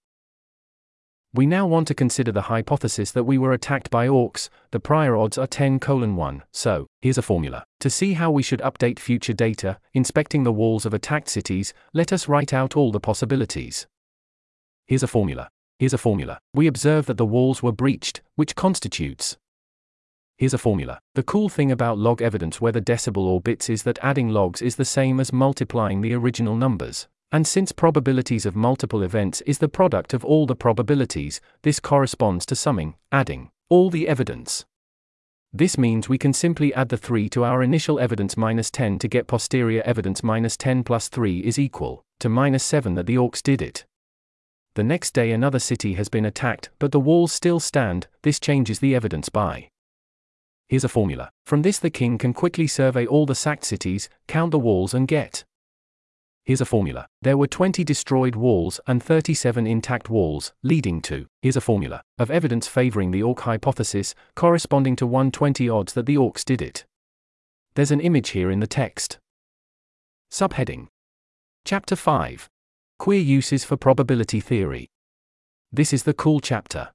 We 1.32 1.46
now 1.46 1.64
want 1.64 1.86
to 1.86 1.94
consider 1.94 2.32
the 2.32 2.42
hypothesis 2.42 3.12
that 3.12 3.22
we 3.22 3.38
were 3.38 3.52
attacked 3.52 3.88
by 3.88 4.08
orcs, 4.08 4.48
the 4.72 4.80
prior 4.80 5.16
odds 5.16 5.38
are 5.38 5.46
10 5.46 5.78
colon 5.78 6.16
1, 6.16 6.42
so, 6.50 6.88
here's 7.02 7.18
a 7.18 7.22
formula. 7.22 7.62
To 7.78 7.88
see 7.88 8.14
how 8.14 8.32
we 8.32 8.42
should 8.42 8.58
update 8.62 8.98
future 8.98 9.32
data, 9.32 9.78
inspecting 9.94 10.42
the 10.42 10.52
walls 10.52 10.84
of 10.84 10.92
attacked 10.92 11.28
cities, 11.28 11.72
let 11.94 12.12
us 12.12 12.26
write 12.26 12.52
out 12.52 12.76
all 12.76 12.90
the 12.90 12.98
possibilities. 12.98 13.86
Here's 14.88 15.04
a 15.04 15.06
formula. 15.06 15.48
Here's 15.78 15.94
a 15.94 15.98
formula. 15.98 16.40
We 16.52 16.66
observe 16.66 17.06
that 17.06 17.16
the 17.16 17.24
walls 17.24 17.62
were 17.62 17.70
breached, 17.70 18.22
which 18.34 18.56
constitutes. 18.56 19.36
Here's 20.36 20.54
a 20.54 20.58
formula. 20.58 20.98
The 21.14 21.22
cool 21.22 21.48
thing 21.48 21.70
about 21.70 21.96
log 21.96 22.20
evidence 22.20 22.60
whether 22.60 22.80
decibel 22.80 23.22
or 23.22 23.40
bits 23.40 23.70
is 23.70 23.84
that 23.84 24.00
adding 24.02 24.30
logs 24.30 24.60
is 24.60 24.74
the 24.74 24.84
same 24.84 25.20
as 25.20 25.32
multiplying 25.32 26.00
the 26.00 26.12
original 26.12 26.56
numbers. 26.56 27.06
And 27.32 27.46
since 27.46 27.70
probabilities 27.70 28.44
of 28.44 28.56
multiple 28.56 29.02
events 29.02 29.40
is 29.42 29.58
the 29.58 29.68
product 29.68 30.14
of 30.14 30.24
all 30.24 30.46
the 30.46 30.56
probabilities, 30.56 31.40
this 31.62 31.78
corresponds 31.78 32.44
to 32.46 32.56
summing, 32.56 32.96
adding, 33.12 33.50
all 33.68 33.88
the 33.88 34.08
evidence. 34.08 34.64
This 35.52 35.78
means 35.78 36.08
we 36.08 36.18
can 36.18 36.32
simply 36.32 36.74
add 36.74 36.88
the 36.88 36.96
3 36.96 37.28
to 37.30 37.44
our 37.44 37.62
initial 37.62 37.98
evidence 38.00 38.36
minus 38.36 38.70
10 38.70 38.98
to 39.00 39.08
get 39.08 39.26
posterior 39.26 39.82
evidence 39.84 40.22
minus 40.22 40.56
10 40.56 40.84
plus 40.84 41.08
3 41.08 41.40
is 41.40 41.58
equal 41.58 42.04
to 42.20 42.28
minus 42.28 42.64
7 42.64 42.94
that 42.94 43.06
the 43.06 43.16
orcs 43.16 43.42
did 43.42 43.62
it. 43.62 43.84
The 44.74 44.84
next 44.84 45.12
day 45.12 45.32
another 45.32 45.58
city 45.58 45.94
has 45.94 46.08
been 46.08 46.24
attacked, 46.24 46.70
but 46.78 46.92
the 46.92 47.00
walls 47.00 47.32
still 47.32 47.58
stand, 47.58 48.06
this 48.22 48.38
changes 48.38 48.78
the 48.78 48.94
evidence 48.94 49.28
by. 49.28 49.70
Here's 50.68 50.84
a 50.84 50.88
formula. 50.88 51.30
From 51.46 51.62
this 51.62 51.80
the 51.80 51.90
king 51.90 52.18
can 52.18 52.32
quickly 52.32 52.68
survey 52.68 53.04
all 53.04 53.26
the 53.26 53.34
sacked 53.34 53.64
cities, 53.64 54.08
count 54.28 54.52
the 54.52 54.58
walls 54.58 54.94
and 54.94 55.08
get. 55.08 55.44
Here's 56.44 56.60
a 56.60 56.66
formula. 56.66 57.06
There 57.22 57.36
were 57.36 57.46
20 57.46 57.84
destroyed 57.84 58.34
walls 58.34 58.80
and 58.86 59.02
37 59.02 59.66
intact 59.66 60.08
walls, 60.08 60.52
leading 60.62 61.00
to, 61.02 61.26
here's 61.42 61.56
a 61.56 61.60
formula, 61.60 62.02
of 62.18 62.30
evidence 62.30 62.66
favoring 62.66 63.10
the 63.10 63.22
orc 63.22 63.40
hypothesis, 63.40 64.14
corresponding 64.34 64.96
to 64.96 65.06
120 65.06 65.68
odds 65.68 65.92
that 65.92 66.06
the 66.06 66.16
orcs 66.16 66.44
did 66.44 66.62
it. 66.62 66.86
There's 67.74 67.90
an 67.90 68.00
image 68.00 68.30
here 68.30 68.50
in 68.50 68.60
the 68.60 68.66
text. 68.66 69.18
Subheading 70.32 70.88
Chapter 71.64 71.94
5 71.94 72.48
Queer 72.98 73.20
uses 73.20 73.64
for 73.64 73.76
probability 73.76 74.40
theory. 74.40 74.88
This 75.72 75.92
is 75.92 76.02
the 76.02 76.14
cool 76.14 76.40
chapter. 76.40 76.90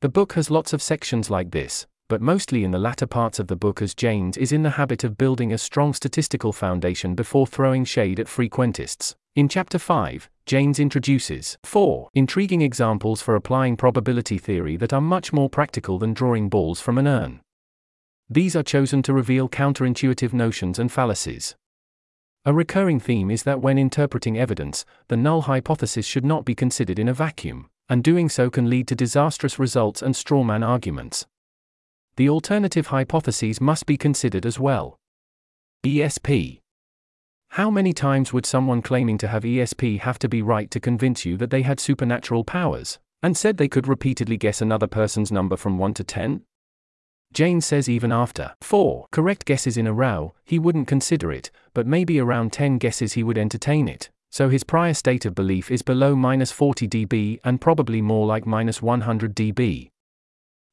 The 0.00 0.08
book 0.08 0.34
has 0.34 0.50
lots 0.50 0.72
of 0.72 0.80
sections 0.80 1.28
like 1.28 1.50
this, 1.50 1.86
but 2.10 2.20
mostly 2.20 2.64
in 2.64 2.72
the 2.72 2.78
latter 2.78 3.06
parts 3.06 3.38
of 3.38 3.46
the 3.46 3.54
book 3.54 3.80
as 3.80 3.94
Jaynes 3.94 4.36
is 4.36 4.50
in 4.50 4.64
the 4.64 4.70
habit 4.70 5.04
of 5.04 5.16
building 5.16 5.52
a 5.52 5.58
strong 5.58 5.94
statistical 5.94 6.52
foundation 6.52 7.14
before 7.14 7.46
throwing 7.46 7.84
shade 7.84 8.18
at 8.18 8.26
frequentists. 8.26 9.14
In 9.36 9.48
chapter 9.48 9.78
5, 9.78 10.28
Jaynes 10.44 10.80
introduces 10.80 11.56
four 11.62 12.08
intriguing 12.12 12.62
examples 12.62 13.22
for 13.22 13.36
applying 13.36 13.76
probability 13.76 14.38
theory 14.38 14.76
that 14.76 14.92
are 14.92 15.00
much 15.00 15.32
more 15.32 15.48
practical 15.48 16.00
than 16.00 16.12
drawing 16.12 16.48
balls 16.48 16.80
from 16.80 16.98
an 16.98 17.06
urn. 17.06 17.42
These 18.28 18.56
are 18.56 18.64
chosen 18.64 19.02
to 19.02 19.14
reveal 19.14 19.48
counterintuitive 19.48 20.32
notions 20.32 20.80
and 20.80 20.90
fallacies. 20.90 21.54
A 22.44 22.52
recurring 22.52 22.98
theme 22.98 23.30
is 23.30 23.44
that 23.44 23.60
when 23.60 23.78
interpreting 23.78 24.36
evidence, 24.36 24.84
the 25.06 25.16
null 25.16 25.42
hypothesis 25.42 26.06
should 26.06 26.24
not 26.24 26.44
be 26.44 26.56
considered 26.56 26.98
in 26.98 27.06
a 27.06 27.14
vacuum, 27.14 27.70
and 27.88 28.02
doing 28.02 28.28
so 28.28 28.50
can 28.50 28.68
lead 28.68 28.88
to 28.88 28.96
disastrous 28.96 29.60
results 29.60 30.02
and 30.02 30.16
strawman 30.16 30.66
arguments. 30.66 31.26
The 32.16 32.28
alternative 32.28 32.88
hypotheses 32.88 33.60
must 33.60 33.86
be 33.86 33.96
considered 33.96 34.44
as 34.44 34.58
well. 34.58 34.98
ESP. 35.84 36.60
How 37.54 37.70
many 37.70 37.92
times 37.92 38.32
would 38.32 38.46
someone 38.46 38.82
claiming 38.82 39.18
to 39.18 39.28
have 39.28 39.42
ESP 39.42 40.00
have 40.00 40.18
to 40.20 40.28
be 40.28 40.42
right 40.42 40.70
to 40.70 40.78
convince 40.78 41.24
you 41.24 41.36
that 41.38 41.50
they 41.50 41.62
had 41.62 41.80
supernatural 41.80 42.44
powers, 42.44 42.98
and 43.22 43.36
said 43.36 43.56
they 43.56 43.68
could 43.68 43.88
repeatedly 43.88 44.36
guess 44.36 44.60
another 44.60 44.86
person's 44.86 45.32
number 45.32 45.56
from 45.56 45.78
1 45.78 45.94
to 45.94 46.04
10? 46.04 46.42
Jaynes 47.32 47.64
says 47.64 47.88
even 47.88 48.10
after 48.10 48.54
four 48.60 49.06
correct 49.12 49.44
guesses 49.44 49.76
in 49.76 49.86
a 49.86 49.92
row, 49.92 50.34
he 50.44 50.58
wouldn't 50.58 50.88
consider 50.88 51.30
it, 51.30 51.50
but 51.74 51.86
maybe 51.86 52.18
around 52.18 52.52
10 52.52 52.78
guesses 52.78 53.12
he 53.12 53.22
would 53.22 53.38
entertain 53.38 53.88
it. 53.88 54.10
So 54.30 54.48
his 54.48 54.64
prior 54.64 54.94
state 54.94 55.24
of 55.24 55.34
belief 55.34 55.70
is 55.70 55.82
below 55.82 56.14
minus 56.14 56.52
40 56.52 56.88
dB 56.88 57.40
and 57.44 57.60
probably 57.60 58.02
more 58.02 58.26
like 58.26 58.46
minus 58.46 58.82
100 58.82 59.34
dB. 59.34 59.90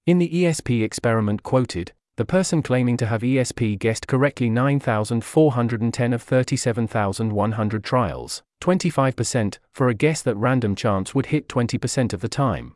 In 0.07 0.19
the 0.19 0.29
ESP 0.29 0.83
experiment 0.83 1.43
quoted, 1.43 1.91
the 2.15 2.23
person 2.23 2.61
claiming 2.61 2.95
to 2.95 3.07
have 3.07 3.23
ESP 3.23 3.77
guessed 3.77 4.07
correctly 4.07 4.49
9,410 4.49 6.13
of 6.13 6.23
37,100 6.23 7.83
trials, 7.83 8.41
25%, 8.61 9.57
for 9.73 9.89
a 9.89 9.93
guess 9.93 10.21
that 10.21 10.37
random 10.37 10.75
chance 10.75 11.13
would 11.13 11.25
hit 11.25 11.49
20% 11.49 12.13
of 12.13 12.21
the 12.21 12.29
time. 12.29 12.73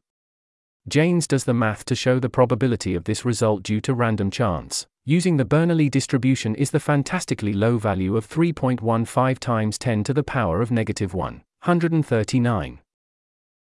Jaynes 0.90 1.26
does 1.26 1.46
the 1.46 1.54
math 1.54 1.86
to 1.86 1.96
show 1.96 2.20
the 2.20 2.28
probability 2.28 2.96
of 2.96 3.06
this 3.06 3.24
result 3.24 3.64
due 3.64 3.80
to 3.80 3.94
random 3.94 4.30
chance. 4.30 4.86
Using 5.06 5.38
the 5.38 5.46
Bernoulli 5.46 5.90
distribution 5.90 6.54
is 6.56 6.72
the 6.72 6.82
fantastically 6.82 7.54
low 7.54 7.78
value 7.78 8.18
of 8.18 8.28
3.15 8.28 9.40
times 9.40 9.78
10 9.78 10.04
to 10.04 10.14
the 10.14 10.24
power 10.24 10.62
of 10.62 10.70
negative 10.70 11.14
139. 11.14 12.82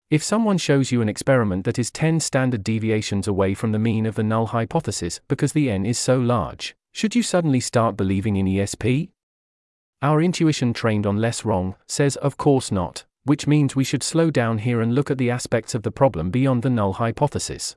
If 0.09 0.23
someone 0.23 0.57
shows 0.57 0.91
you 0.91 1.01
an 1.01 1.09
experiment 1.09 1.65
that 1.65 1.79
is 1.79 1.91
10 1.91 2.19
standard 2.19 2.63
deviations 2.63 3.27
away 3.27 3.53
from 3.53 3.71
the 3.71 3.79
mean 3.79 4.05
of 4.05 4.15
the 4.15 4.23
null 4.23 4.47
hypothesis 4.47 5.21
because 5.27 5.53
the 5.53 5.69
n 5.69 5.85
is 5.85 5.99
so 5.99 6.19
large, 6.19 6.75
should 6.91 7.15
you 7.15 7.23
suddenly 7.23 7.59
start 7.59 7.95
believing 7.95 8.35
in 8.35 8.45
ESP? 8.45 9.09
Our 10.01 10.21
intuition 10.21 10.73
trained 10.73 11.05
on 11.05 11.17
less 11.17 11.45
wrong 11.45 11.75
says 11.87 12.15
of 12.17 12.37
course 12.37 12.71
not 12.71 13.05
which 13.29 13.45
means 13.45 13.75
we 13.75 13.83
should 13.83 14.01
slow 14.01 14.31
down 14.31 14.57
here 14.57 14.81
and 14.81 14.95
look 14.95 15.11
at 15.11 15.19
the 15.19 15.29
aspects 15.29 15.75
of 15.75 15.83
the 15.83 15.91
problem 15.91 16.31
beyond 16.31 16.63
the 16.63 16.69
null 16.69 16.93
hypothesis. 16.93 17.75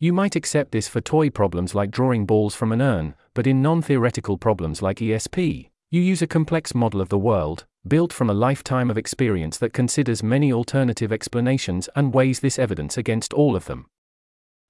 You 0.00 0.14
might 0.14 0.36
accept 0.36 0.72
this 0.72 0.88
for 0.88 1.02
toy 1.02 1.28
problems 1.28 1.74
like 1.74 1.90
drawing 1.90 2.24
balls 2.24 2.54
from 2.54 2.72
an 2.72 2.80
urn, 2.80 3.14
but 3.34 3.46
in 3.46 3.60
non 3.60 3.82
theoretical 3.82 4.38
problems 4.38 4.80
like 4.80 4.98
ESP, 4.98 5.68
you 5.90 6.00
use 6.00 6.22
a 6.22 6.26
complex 6.26 6.74
model 6.74 7.02
of 7.02 7.10
the 7.10 7.18
world, 7.18 7.66
built 7.86 8.12
from 8.12 8.30
a 8.30 8.34
lifetime 8.34 8.90
of 8.90 8.98
experience 8.98 9.58
that 9.58 9.72
considers 9.72 10.22
many 10.22 10.52
alternative 10.52 11.12
explanations 11.12 11.88
and 11.94 12.14
weighs 12.14 12.40
this 12.40 12.58
evidence 12.58 12.96
against 12.96 13.32
all 13.34 13.54
of 13.54 13.66
them. 13.66 13.86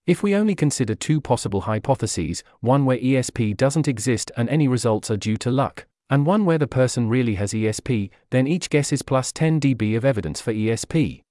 If 0.06 0.22
we 0.22 0.34
only 0.34 0.54
consider 0.54 0.94
two 0.94 1.20
possible 1.20 1.62
hypotheses, 1.62 2.44
one 2.60 2.84
where 2.84 2.98
ESP 2.98 3.56
doesn't 3.56 3.88
exist 3.88 4.30
and 4.36 4.48
any 4.48 4.68
results 4.68 5.10
are 5.10 5.16
due 5.16 5.36
to 5.38 5.50
luck, 5.50 5.86
and 6.10 6.26
one 6.26 6.44
where 6.44 6.58
the 6.58 6.66
person 6.66 7.08
really 7.08 7.36
has 7.36 7.52
ESP, 7.52 8.10
then 8.30 8.46
each 8.46 8.68
guess 8.68 8.92
is 8.92 9.02
plus 9.02 9.32
10 9.32 9.60
dB 9.60 9.96
of 9.96 10.04
evidence 10.04 10.40
for 10.40 10.52
ESP. 10.52 11.22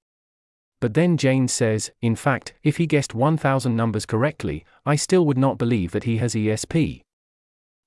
But 0.81 0.95
then 0.95 1.17
Jaynes 1.17 1.51
says, 1.51 1.91
in 2.01 2.15
fact, 2.15 2.53
if 2.63 2.77
he 2.77 2.87
guessed 2.87 3.13
1000 3.13 3.75
numbers 3.75 4.05
correctly, 4.05 4.65
I 4.85 4.95
still 4.95 5.25
would 5.25 5.37
not 5.37 5.57
believe 5.57 5.91
that 5.91 6.03
he 6.03 6.17
has 6.17 6.33
ESP. 6.33 7.01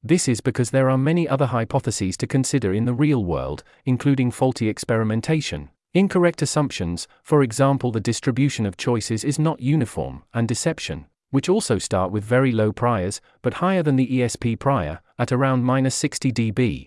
This 0.06 0.28
is 0.28 0.40
because 0.40 0.70
there 0.70 0.88
are 0.88 0.96
many 0.96 1.28
other 1.28 1.46
hypotheses 1.46 2.16
to 2.18 2.28
consider 2.28 2.72
in 2.72 2.84
the 2.84 2.94
real 2.94 3.24
world, 3.24 3.64
including 3.84 4.30
faulty 4.30 4.68
experimentation, 4.68 5.68
incorrect 5.94 6.42
assumptions, 6.42 7.08
for 7.24 7.42
example, 7.42 7.90
the 7.90 7.98
distribution 7.98 8.66
of 8.66 8.76
choices 8.76 9.24
is 9.24 9.40
not 9.40 9.58
uniform, 9.58 10.22
and 10.32 10.46
deception, 10.46 11.06
which 11.30 11.48
also 11.48 11.78
start 11.78 12.12
with 12.12 12.22
very 12.22 12.52
low 12.52 12.70
priors, 12.72 13.20
but 13.42 13.54
higher 13.54 13.82
than 13.82 13.96
the 13.96 14.06
ESP 14.06 14.60
prior, 14.60 15.00
at 15.18 15.32
around 15.32 15.64
minus 15.64 15.96
60 15.96 16.30
dB. 16.30 16.86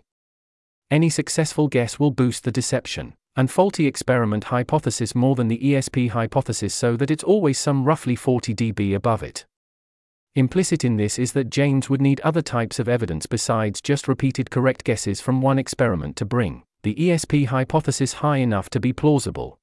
Any 0.90 1.10
successful 1.10 1.68
guess 1.68 2.00
will 2.00 2.12
boost 2.12 2.46
the 2.46 2.54
deception 2.54 3.16
and 3.36 3.52
faulty 3.52 3.86
experiment 3.86 4.46
hypothesis 4.46 5.14
more 5.14 5.36
than 5.36 5.50
the 5.50 5.60
ESP 5.60 6.12
hypothesis 6.12 6.74
so 6.74 6.96
that 6.96 7.12
it's 7.12 7.24
always 7.26 7.60
some 7.60 7.84
roughly 7.84 8.16
40 8.16 8.56
dB 8.56 8.96
above 8.96 9.24
it. 9.24 9.46
Implicit 10.36 10.86
in 10.86 10.98
this 10.98 11.18
is 11.18 11.32
that 11.34 11.50
Jaynes 11.50 11.90
would 11.90 12.02
need 12.02 12.22
other 12.22 12.42
types 12.42 12.78
of 12.78 12.88
evidence 12.88 13.26
besides 13.26 13.82
just 13.82 14.08
repeated 14.08 14.52
correct 14.52 14.84
guesses 14.84 15.20
from 15.20 15.42
one 15.42 15.58
experiment 15.58 16.16
to 16.18 16.26
bring 16.26 16.64
the 16.84 16.96
ESP 16.96 17.48
hypothesis 17.48 18.14
high 18.14 18.38
enough 18.38 18.70
to 18.70 18.80
be 18.80 18.94
plausible. 18.94 19.60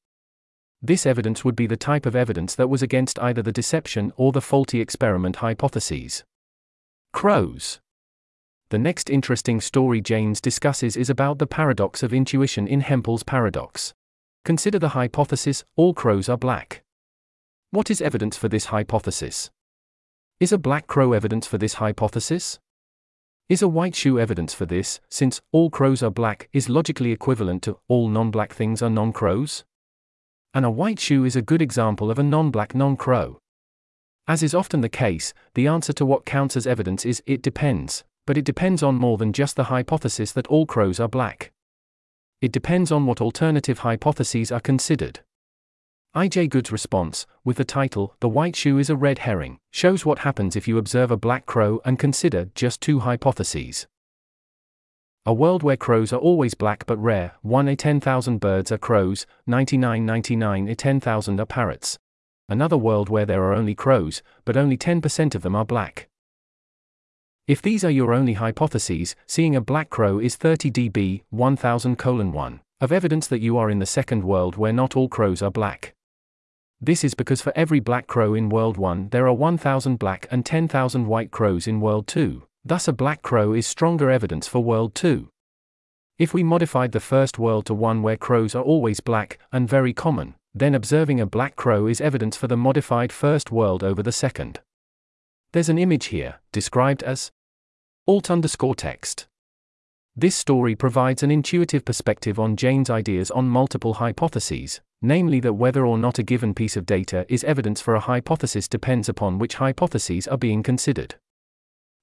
This 0.82 1.06
evidence 1.06 1.44
would 1.44 1.56
be 1.56 1.66
the 1.66 1.76
type 1.76 2.04
of 2.04 2.14
evidence 2.14 2.54
that 2.56 2.68
was 2.68 2.82
against 2.82 3.18
either 3.20 3.40
the 3.40 3.52
deception 3.52 4.12
or 4.16 4.32
the 4.32 4.42
faulty 4.42 4.80
experiment 4.80 5.36
hypotheses. 5.36 6.24
Crows. 7.12 7.80
The 8.68 8.78
next 8.78 9.08
interesting 9.08 9.60
story 9.60 10.02
Jaynes 10.02 10.40
discusses 10.42 10.96
is 10.96 11.08
about 11.08 11.38
the 11.38 11.46
paradox 11.46 12.02
of 12.02 12.12
intuition 12.12 12.66
in 12.66 12.80
Hempel's 12.80 13.22
paradox. 13.22 13.94
Consider 14.44 14.78
the 14.78 14.90
hypothesis 14.90 15.64
all 15.76 15.94
crows 15.94 16.28
are 16.28 16.36
black. 16.36 16.82
What 17.70 17.90
is 17.90 18.02
evidence 18.02 18.36
for 18.36 18.48
this 18.48 18.66
hypothesis? 18.66 19.50
Is 20.38 20.52
a 20.52 20.58
black 20.58 20.86
crow 20.86 21.12
evidence 21.12 21.46
for 21.46 21.58
this 21.58 21.74
hypothesis? 21.74 22.58
Is 23.48 23.62
a 23.62 23.68
white 23.68 23.94
shoe 23.94 24.18
evidence 24.18 24.52
for 24.52 24.66
this, 24.66 25.00
since 25.08 25.40
all 25.52 25.70
crows 25.70 26.02
are 26.02 26.10
black 26.10 26.48
is 26.52 26.68
logically 26.68 27.12
equivalent 27.12 27.62
to 27.62 27.78
all 27.88 28.08
non 28.08 28.30
black 28.30 28.52
things 28.52 28.82
are 28.82 28.90
non 28.90 29.12
crows? 29.12 29.64
and 30.56 30.64
a 30.64 30.70
white 30.70 30.98
shoe 30.98 31.26
is 31.26 31.36
a 31.36 31.42
good 31.42 31.60
example 31.60 32.10
of 32.10 32.18
a 32.18 32.22
non 32.22 32.50
black 32.50 32.74
non 32.74 32.96
crow. 32.96 33.38
As 34.26 34.42
is 34.42 34.54
often 34.54 34.80
the 34.80 34.88
case, 34.88 35.34
the 35.52 35.66
answer 35.66 35.92
to 35.92 36.06
what 36.06 36.24
counts 36.24 36.56
as 36.56 36.66
evidence 36.66 37.04
is 37.04 37.22
it 37.26 37.42
depends, 37.42 38.04
but 38.26 38.38
it 38.38 38.44
depends 38.46 38.82
on 38.82 38.94
more 38.94 39.18
than 39.18 39.34
just 39.34 39.54
the 39.54 39.64
hypothesis 39.64 40.32
that 40.32 40.46
all 40.46 40.64
crows 40.64 40.98
are 40.98 41.08
black. 41.08 41.52
It 42.40 42.52
depends 42.52 42.90
on 42.90 43.04
what 43.04 43.20
alternative 43.20 43.80
hypotheses 43.80 44.50
are 44.50 44.60
considered. 44.60 45.20
I.J. 46.16 46.46
Good's 46.46 46.72
response, 46.72 47.26
with 47.44 47.58
the 47.58 47.64
title, 47.66 48.14
The 48.20 48.28
White 48.30 48.56
Shoe 48.56 48.78
is 48.78 48.88
a 48.88 48.96
Red 48.96 49.18
Herring, 49.18 49.58
shows 49.70 50.06
what 50.06 50.20
happens 50.20 50.56
if 50.56 50.66
you 50.66 50.78
observe 50.78 51.10
a 51.10 51.16
black 51.18 51.44
crow 51.44 51.78
and 51.84 51.98
consider 51.98 52.48
just 52.54 52.80
two 52.80 53.00
hypotheses. 53.00 53.86
A 55.26 55.34
world 55.34 55.62
where 55.62 55.76
crows 55.76 56.14
are 56.14 56.18
always 56.18 56.54
black 56.54 56.86
but 56.86 56.96
rare, 56.96 57.34
1 57.42 57.68
a 57.68 57.76
10,000 57.76 58.38
birds 58.38 58.72
are 58.72 58.78
crows, 58.78 59.26
9999 59.46 60.68
a 60.68 60.74
10,000 60.74 61.38
are 61.38 61.44
parrots. 61.44 61.98
Another 62.48 62.78
world 62.78 63.10
where 63.10 63.26
there 63.26 63.42
are 63.42 63.52
only 63.52 63.74
crows, 63.74 64.22
but 64.46 64.56
only 64.56 64.78
10% 64.78 65.34
of 65.34 65.42
them 65.42 65.54
are 65.54 65.66
black. 65.66 66.08
If 67.46 67.60
these 67.60 67.84
are 67.84 67.90
your 67.90 68.14
only 68.14 68.32
hypotheses, 68.32 69.16
seeing 69.26 69.54
a 69.54 69.60
black 69.60 69.90
crow 69.90 70.18
is 70.18 70.36
30 70.36 70.70
dB, 70.70 71.24
1000 71.28 71.98
colon 71.98 72.32
1, 72.32 72.60
of 72.80 72.90
evidence 72.90 73.26
that 73.26 73.42
you 73.42 73.58
are 73.58 73.68
in 73.68 73.80
the 73.80 73.84
second 73.84 74.24
world 74.24 74.56
where 74.56 74.72
not 74.72 74.96
all 74.96 75.10
crows 75.10 75.42
are 75.42 75.50
black. 75.50 75.92
This 76.80 77.04
is 77.04 77.14
because 77.14 77.40
for 77.40 77.52
every 77.56 77.80
black 77.80 78.06
crow 78.06 78.34
in 78.34 78.50
World 78.50 78.76
1 78.76 79.08
there 79.08 79.26
are 79.26 79.32
1,000 79.32 79.98
black 79.98 80.26
and 80.30 80.44
10,000 80.44 81.06
white 81.06 81.30
crows 81.30 81.66
in 81.66 81.80
World 81.80 82.06
2, 82.06 82.42
thus 82.64 82.86
a 82.86 82.92
black 82.92 83.22
crow 83.22 83.54
is 83.54 83.66
stronger 83.66 84.10
evidence 84.10 84.46
for 84.46 84.62
World 84.62 84.94
2. 84.94 85.30
If 86.18 86.34
we 86.34 86.42
modified 86.42 86.92
the 86.92 87.00
first 87.00 87.38
world 87.38 87.66
to 87.66 87.74
one 87.74 88.02
where 88.02 88.16
crows 88.16 88.54
are 88.54 88.62
always 88.62 89.00
black 89.00 89.38
and 89.52 89.68
very 89.68 89.92
common, 89.92 90.34
then 90.54 90.74
observing 90.74 91.20
a 91.20 91.26
black 91.26 91.56
crow 91.56 91.86
is 91.86 92.00
evidence 92.00 92.36
for 92.36 92.46
the 92.46 92.56
modified 92.56 93.12
first 93.12 93.50
world 93.50 93.82
over 93.82 94.02
the 94.02 94.12
second. 94.12 94.60
There's 95.52 95.68
an 95.68 95.78
image 95.78 96.06
here, 96.06 96.40
described 96.52 97.02
as 97.02 97.30
alt 98.06 98.30
underscore 98.30 98.74
text. 98.74 99.26
This 100.14 100.34
story 100.34 100.74
provides 100.74 101.22
an 101.22 101.30
intuitive 101.30 101.84
perspective 101.84 102.38
on 102.38 102.56
Jaynes' 102.56 102.88
ideas 102.88 103.30
on 103.30 103.48
multiple 103.48 103.94
hypotheses, 103.94 104.80
namely 105.02 105.40
that 105.40 105.54
whether 105.54 105.84
or 105.86 105.98
not 105.98 106.18
a 106.18 106.22
given 106.22 106.54
piece 106.54 106.76
of 106.76 106.86
data 106.86 107.26
is 107.28 107.44
evidence 107.44 107.80
for 107.80 107.94
a 107.94 108.00
hypothesis 108.00 108.68
depends 108.68 109.08
upon 109.08 109.38
which 109.38 109.56
hypotheses 109.56 110.26
are 110.26 110.38
being 110.38 110.62
considered. 110.62 111.14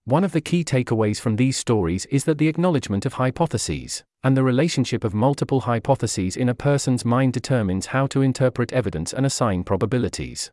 One 0.06 0.24
of 0.24 0.34
the 0.34 0.42
key 0.42 0.64
takeaways 0.66 1.20
from 1.20 1.38
these 1.38 1.56
stories 1.56 2.06
is 2.08 2.26
that 2.26 2.38
the 2.38 2.50
acknowledgement 2.50 3.06
of 3.06 3.14
hypotheses, 3.14 4.04
and 4.22 4.36
the 4.36 4.44
relationship 4.44 5.04
of 5.04 5.14
multiple 5.14 5.62
hypotheses 5.62 6.36
in 6.36 6.50
a 6.50 6.56
person's 6.56 7.06
mind 7.06 7.32
determines 7.34 7.88
how 7.88 8.08
to 8.08 8.22
interpret 8.22 8.74
evidence 8.74 9.14
and 9.14 9.26
assign 9.26 9.64
probabilities. 9.64 10.52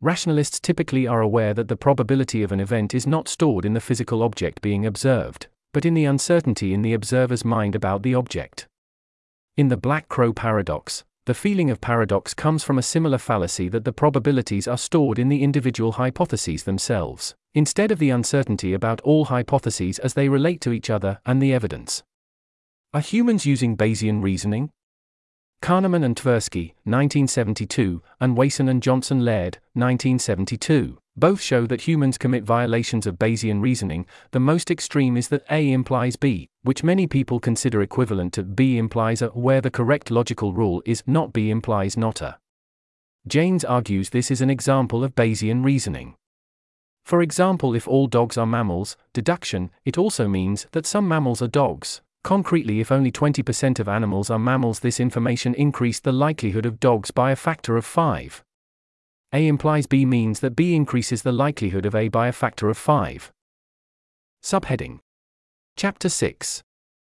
Rationalists 0.00 0.60
typically 0.60 1.06
are 1.06 1.20
aware 1.20 1.54
that 1.54 1.68
the 1.68 1.76
probability 1.76 2.42
of 2.42 2.52
an 2.52 2.60
event 2.60 2.94
is 2.94 3.06
not 3.06 3.28
stored 3.28 3.64
in 3.64 3.74
the 3.74 3.80
physical 3.80 4.22
object 4.22 4.60
being 4.60 4.84
observed, 4.84 5.46
but 5.72 5.84
in 5.84 5.94
the 5.94 6.04
uncertainty 6.04 6.74
in 6.74 6.82
the 6.82 6.94
observer's 6.94 7.44
mind 7.44 7.74
about 7.74 8.02
the 8.02 8.14
object. 8.14 8.66
In 9.56 9.68
the 9.68 9.76
Black 9.76 10.08
Crow 10.08 10.32
paradox, 10.32 11.04
the 11.26 11.34
feeling 11.34 11.70
of 11.70 11.80
paradox 11.80 12.34
comes 12.34 12.62
from 12.62 12.78
a 12.78 12.82
similar 12.82 13.16
fallacy 13.16 13.68
that 13.70 13.84
the 13.84 13.92
probabilities 13.92 14.68
are 14.68 14.76
stored 14.76 15.18
in 15.18 15.30
the 15.30 15.42
individual 15.42 15.92
hypotheses 15.92 16.64
themselves, 16.64 17.34
instead 17.54 17.90
of 17.90 17.98
the 17.98 18.10
uncertainty 18.10 18.74
about 18.74 19.00
all 19.00 19.26
hypotheses 19.26 19.98
as 20.00 20.12
they 20.14 20.28
relate 20.28 20.60
to 20.60 20.72
each 20.72 20.90
other 20.90 21.20
and 21.24 21.40
the 21.40 21.54
evidence. 21.54 22.02
Are 22.92 23.00
humans 23.00 23.46
using 23.46 23.76
Bayesian 23.76 24.22
reasoning? 24.22 24.70
Kahneman 25.62 26.04
and 26.04 26.14
Tversky, 26.14 26.74
1972, 26.84 28.02
and 28.20 28.36
Wason 28.36 28.68
and 28.68 28.82
Johnson 28.82 29.24
Laird, 29.24 29.58
1972, 29.72 30.98
both 31.16 31.40
show 31.40 31.66
that 31.66 31.82
humans 31.82 32.18
commit 32.18 32.44
violations 32.44 33.06
of 33.06 33.18
Bayesian 33.18 33.60
reasoning. 33.62 34.06
The 34.32 34.40
most 34.40 34.70
extreme 34.70 35.16
is 35.16 35.28
that 35.28 35.44
A 35.50 35.72
implies 35.72 36.16
B, 36.16 36.48
which 36.62 36.82
many 36.82 37.06
people 37.06 37.40
consider 37.40 37.82
equivalent 37.82 38.32
to 38.34 38.42
B 38.42 38.78
implies 38.78 39.22
A, 39.22 39.28
where 39.28 39.60
the 39.60 39.70
correct 39.70 40.10
logical 40.10 40.52
rule 40.52 40.82
is 40.84 41.02
not 41.06 41.32
B 41.32 41.50
implies 41.50 41.96
not 41.96 42.20
A. 42.20 42.38
Jaynes 43.26 43.64
argues 43.64 44.10
this 44.10 44.30
is 44.30 44.40
an 44.40 44.50
example 44.50 45.04
of 45.04 45.14
Bayesian 45.14 45.64
reasoning. 45.64 46.14
For 47.04 47.22
example, 47.22 47.74
if 47.74 47.86
all 47.86 48.06
dogs 48.06 48.38
are 48.38 48.46
mammals, 48.46 48.96
deduction, 49.12 49.70
it 49.84 49.98
also 49.98 50.26
means 50.26 50.66
that 50.72 50.86
some 50.86 51.06
mammals 51.06 51.42
are 51.42 51.48
dogs, 51.48 52.00
Concretely, 52.24 52.80
if 52.80 52.90
only 52.90 53.12
20% 53.12 53.78
of 53.78 53.86
animals 53.86 54.30
are 54.30 54.38
mammals, 54.38 54.80
this 54.80 54.98
information 54.98 55.54
increased 55.54 56.04
the 56.04 56.12
likelihood 56.12 56.64
of 56.64 56.80
dogs 56.80 57.10
by 57.10 57.30
a 57.30 57.36
factor 57.36 57.76
of 57.76 57.84
5. 57.84 58.42
A 59.34 59.48
implies 59.48 59.88
B 59.88 60.06
means 60.06 60.38
that 60.40 60.54
B 60.54 60.76
increases 60.76 61.22
the 61.22 61.32
likelihood 61.32 61.86
of 61.86 61.94
A 61.96 62.06
by 62.06 62.28
a 62.28 62.32
factor 62.32 62.70
of 62.70 62.78
5. 62.78 63.32
Subheading 64.44 65.00
Chapter 65.76 66.08
6 66.08 66.62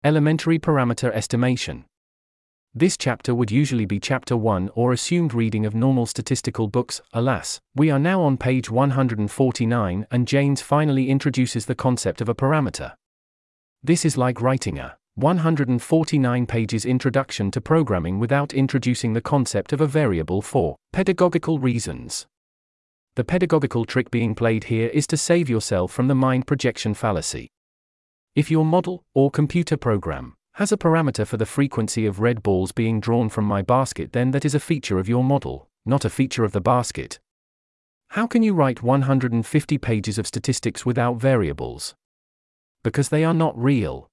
Elementary 0.05 0.57
Parameter 0.57 1.11
Estimation. 1.11 1.83
This 2.73 2.95
chapter 2.95 3.35
would 3.35 3.51
usually 3.51 3.83
be 3.83 3.99
Chapter 3.99 4.37
1 4.37 4.69
or 4.73 4.93
assumed 4.93 5.33
reading 5.33 5.65
of 5.65 5.75
normal 5.75 6.05
statistical 6.05 6.69
books. 6.69 7.01
Alas, 7.11 7.59
we 7.75 7.91
are 7.91 7.99
now 7.99 8.21
on 8.21 8.37
page 8.37 8.69
149 8.69 10.07
and 10.09 10.25
Jaynes 10.25 10.61
finally 10.61 11.09
introduces 11.09 11.65
the 11.65 11.75
concept 11.75 12.21
of 12.21 12.29
a 12.29 12.35
parameter. 12.35 12.93
This 13.83 14.05
is 14.05 14.15
like 14.15 14.39
writing 14.39 14.79
a 14.79 14.95
149 15.15 16.47
pages 16.47 16.85
Introduction 16.85 17.51
to 17.51 17.61
Programming 17.61 18.17
without 18.17 18.51
introducing 18.51 19.13
the 19.13 19.21
concept 19.21 19.71
of 19.71 19.79
a 19.79 19.85
variable 19.85 20.41
for 20.41 20.75
pedagogical 20.91 21.59
reasons. 21.59 22.25
The 23.15 23.23
pedagogical 23.23 23.85
trick 23.85 24.09
being 24.09 24.33
played 24.33 24.63
here 24.63 24.87
is 24.87 25.05
to 25.07 25.17
save 25.17 25.51
yourself 25.51 25.91
from 25.91 26.07
the 26.07 26.15
mind 26.15 26.47
projection 26.47 26.95
fallacy. 26.95 27.47
If 28.35 28.49
your 28.49 28.65
model, 28.65 29.03
or 29.13 29.29
computer 29.29 29.77
program, 29.77 30.33
has 30.53 30.71
a 30.71 30.77
parameter 30.77 31.27
for 31.27 31.37
the 31.37 31.45
frequency 31.45 32.07
of 32.07 32.19
red 32.19 32.41
balls 32.41 32.71
being 32.71 32.99
drawn 32.99 33.29
from 33.29 33.45
my 33.45 33.61
basket, 33.61 34.13
then 34.13 34.31
that 34.31 34.45
is 34.45 34.55
a 34.55 34.59
feature 34.59 34.97
of 34.97 35.07
your 35.07 35.23
model, 35.23 35.69
not 35.85 36.05
a 36.05 36.09
feature 36.09 36.43
of 36.43 36.53
the 36.53 36.61
basket. 36.61 37.19
How 38.09 38.25
can 38.25 38.41
you 38.41 38.55
write 38.55 38.81
150 38.81 39.77
pages 39.77 40.17
of 40.17 40.25
statistics 40.25 40.87
without 40.87 41.17
variables? 41.17 41.93
Because 42.83 43.09
they 43.09 43.23
are 43.23 43.33
not 43.33 43.55
real. 43.55 44.09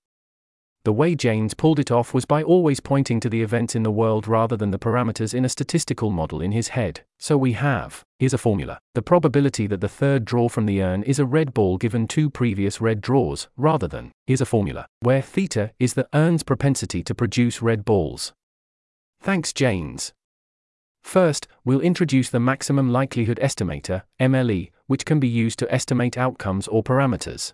The 0.83 0.93
way 0.95 1.14
Jaynes 1.14 1.53
pulled 1.53 1.79
it 1.79 1.90
off 1.90 2.14
was 2.14 2.25
by 2.25 2.43
always 2.43 2.81
pointing 2.81 3.21
to 3.21 3.29
the 3.29 3.43
events 3.43 3.75
in 3.75 3.83
the 3.83 3.90
world 3.90 4.27
rather 4.27 4.57
than 4.57 4.71
the 4.71 4.79
parameters 4.79 5.35
in 5.35 5.45
a 5.45 5.49
statistical 5.51 6.11
model 6.11 6.40
in 6.40 6.53
his 6.53 6.69
head. 6.69 7.03
So 7.19 7.37
we 7.37 7.53
have, 7.53 8.03
here's 8.19 8.33
a 8.33 8.38
formula. 8.38 8.79
The 8.95 9.03
probability 9.03 9.66
that 9.66 9.83
the 9.83 9.90
third 9.90 10.25
draw 10.25 10.49
from 10.49 10.64
the 10.64 10.83
urn 10.83 11.03
is 11.03 11.19
a 11.19 11.27
red 11.27 11.53
ball 11.53 11.77
given 11.77 12.09
two 12.09 12.31
previous 12.31 12.81
red 12.81 13.03
draws, 13.03 13.49
rather 13.59 13.87
than, 13.87 14.11
here's 14.27 14.40
a 14.40 14.47
formula, 14.47 14.87
where 15.01 15.21
theta 15.21 15.73
is 15.79 15.93
the 15.93 16.09
urn's 16.14 16.43
propensity 16.43 17.03
to 17.03 17.14
produce 17.14 17.61
red 17.61 17.85
balls. 17.85 18.33
Thanks, 19.21 19.53
Jaynes. 19.53 20.14
First, 21.03 21.47
we'll 21.62 21.81
introduce 21.81 22.31
the 22.31 22.40
maximum 22.40 22.90
likelihood 22.90 23.38
estimator, 23.43 24.05
MLE, 24.19 24.71
which 24.87 25.05
can 25.05 25.21
be 25.21 25.29
used 25.29 25.59
to 25.59 25.71
estimate 25.73 26.16
outcomes 26.16 26.69
or 26.69 26.83
parameters. 26.83 27.53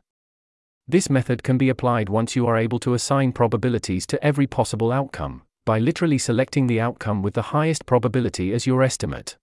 This 0.89 1.11
method 1.11 1.43
can 1.43 1.59
be 1.59 1.69
applied 1.69 2.09
once 2.09 2.37
you 2.37 2.47
are 2.47 2.57
able 2.57 2.79
to 2.81 2.95
assign 2.95 3.33
probabilities 3.33 4.07
to 4.07 4.25
every 4.25 4.47
possible 4.47 4.93
outcome, 4.93 5.43
by 5.65 5.81
literally 5.81 6.19
selecting 6.19 6.69
the 6.69 6.81
outcome 6.81 7.23
with 7.23 7.35
the 7.35 7.51
highest 7.51 7.87
probability 7.87 8.53
as 8.53 8.69
your 8.69 8.85
estimate. 8.85 9.37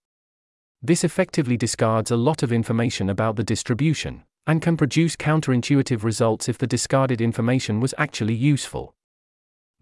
This 0.81 1.03
effectively 1.03 1.57
discards 1.57 2.11
a 2.11 2.15
lot 2.15 2.43
of 2.43 2.53
information 2.53 3.09
about 3.09 3.35
the 3.35 3.43
distribution, 3.43 4.23
and 4.47 4.61
can 4.61 4.77
produce 4.77 5.17
counterintuitive 5.17 6.03
results 6.03 6.47
if 6.47 6.57
the 6.57 6.67
discarded 6.67 7.19
information 7.19 7.81
was 7.81 7.93
actually 7.97 8.35
useful. 8.35 8.95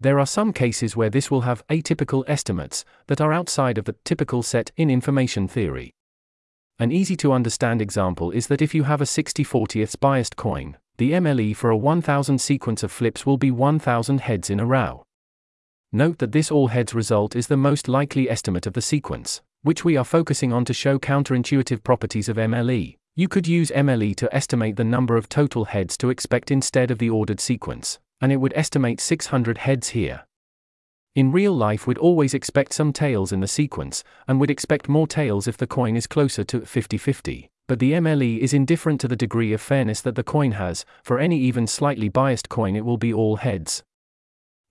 There 0.00 0.18
are 0.18 0.26
some 0.26 0.52
cases 0.52 0.96
where 0.96 1.10
this 1.10 1.30
will 1.30 1.42
have 1.42 1.66
atypical 1.68 2.24
estimates 2.26 2.84
that 3.06 3.20
are 3.20 3.32
outside 3.32 3.78
of 3.78 3.84
the 3.84 3.94
typical 4.04 4.42
set 4.42 4.72
in 4.76 4.90
information 4.90 5.46
theory. 5.46 5.94
An 6.80 6.90
easy 6.90 7.14
to 7.18 7.32
understand 7.32 7.80
example 7.80 8.32
is 8.32 8.48
that 8.48 8.62
if 8.62 8.74
you 8.74 8.82
have 8.82 9.00
a 9.00 9.06
60 9.06 9.44
40ths 9.44 10.00
biased 10.00 10.34
coin, 10.34 10.76
the 10.98 11.12
MLE 11.12 11.56
for 11.56 11.70
a 11.70 11.76
1000 11.76 12.40
sequence 12.40 12.82
of 12.82 12.92
flips 12.92 13.24
will 13.24 13.38
be 13.38 13.50
1000 13.50 14.20
heads 14.20 14.50
in 14.50 14.60
a 14.60 14.66
row. 14.66 15.04
Note 15.90 16.18
that 16.18 16.32
this 16.32 16.50
all 16.50 16.68
heads 16.68 16.94
result 16.94 17.36
is 17.36 17.46
the 17.46 17.56
most 17.56 17.88
likely 17.88 18.30
estimate 18.30 18.66
of 18.66 18.72
the 18.72 18.80
sequence, 18.80 19.42
which 19.62 19.84
we 19.84 19.96
are 19.96 20.04
focusing 20.04 20.52
on 20.52 20.64
to 20.64 20.72
show 20.72 20.98
counterintuitive 20.98 21.82
properties 21.82 22.28
of 22.28 22.36
MLE. 22.36 22.96
You 23.14 23.28
could 23.28 23.46
use 23.46 23.70
MLE 23.70 24.16
to 24.16 24.34
estimate 24.34 24.76
the 24.76 24.84
number 24.84 25.16
of 25.16 25.28
total 25.28 25.66
heads 25.66 25.96
to 25.98 26.10
expect 26.10 26.50
instead 26.50 26.90
of 26.90 26.98
the 26.98 27.10
ordered 27.10 27.40
sequence, 27.40 27.98
and 28.20 28.32
it 28.32 28.38
would 28.38 28.54
estimate 28.56 29.00
600 29.00 29.58
heads 29.58 29.90
here. 29.90 30.24
In 31.14 31.30
real 31.30 31.54
life, 31.54 31.86
we'd 31.86 31.98
always 31.98 32.32
expect 32.32 32.72
some 32.72 32.92
tails 32.92 33.32
in 33.32 33.40
the 33.40 33.46
sequence, 33.46 34.02
and 34.26 34.40
would 34.40 34.50
expect 34.50 34.88
more 34.88 35.06
tails 35.06 35.46
if 35.46 35.58
the 35.58 35.66
coin 35.66 35.94
is 35.94 36.06
closer 36.06 36.42
to 36.44 36.64
50 36.64 36.96
50 36.96 37.51
but 37.72 37.78
the 37.78 37.92
MLE 37.92 38.38
is 38.40 38.52
indifferent 38.52 39.00
to 39.00 39.08
the 39.08 39.16
degree 39.16 39.54
of 39.54 39.60
fairness 39.62 40.02
that 40.02 40.14
the 40.14 40.22
coin 40.22 40.52
has, 40.52 40.84
for 41.02 41.18
any 41.18 41.38
even 41.38 41.66
slightly 41.66 42.10
biased 42.10 42.50
coin 42.50 42.76
it 42.76 42.84
will 42.84 42.98
be 42.98 43.14
all 43.14 43.36
heads. 43.36 43.82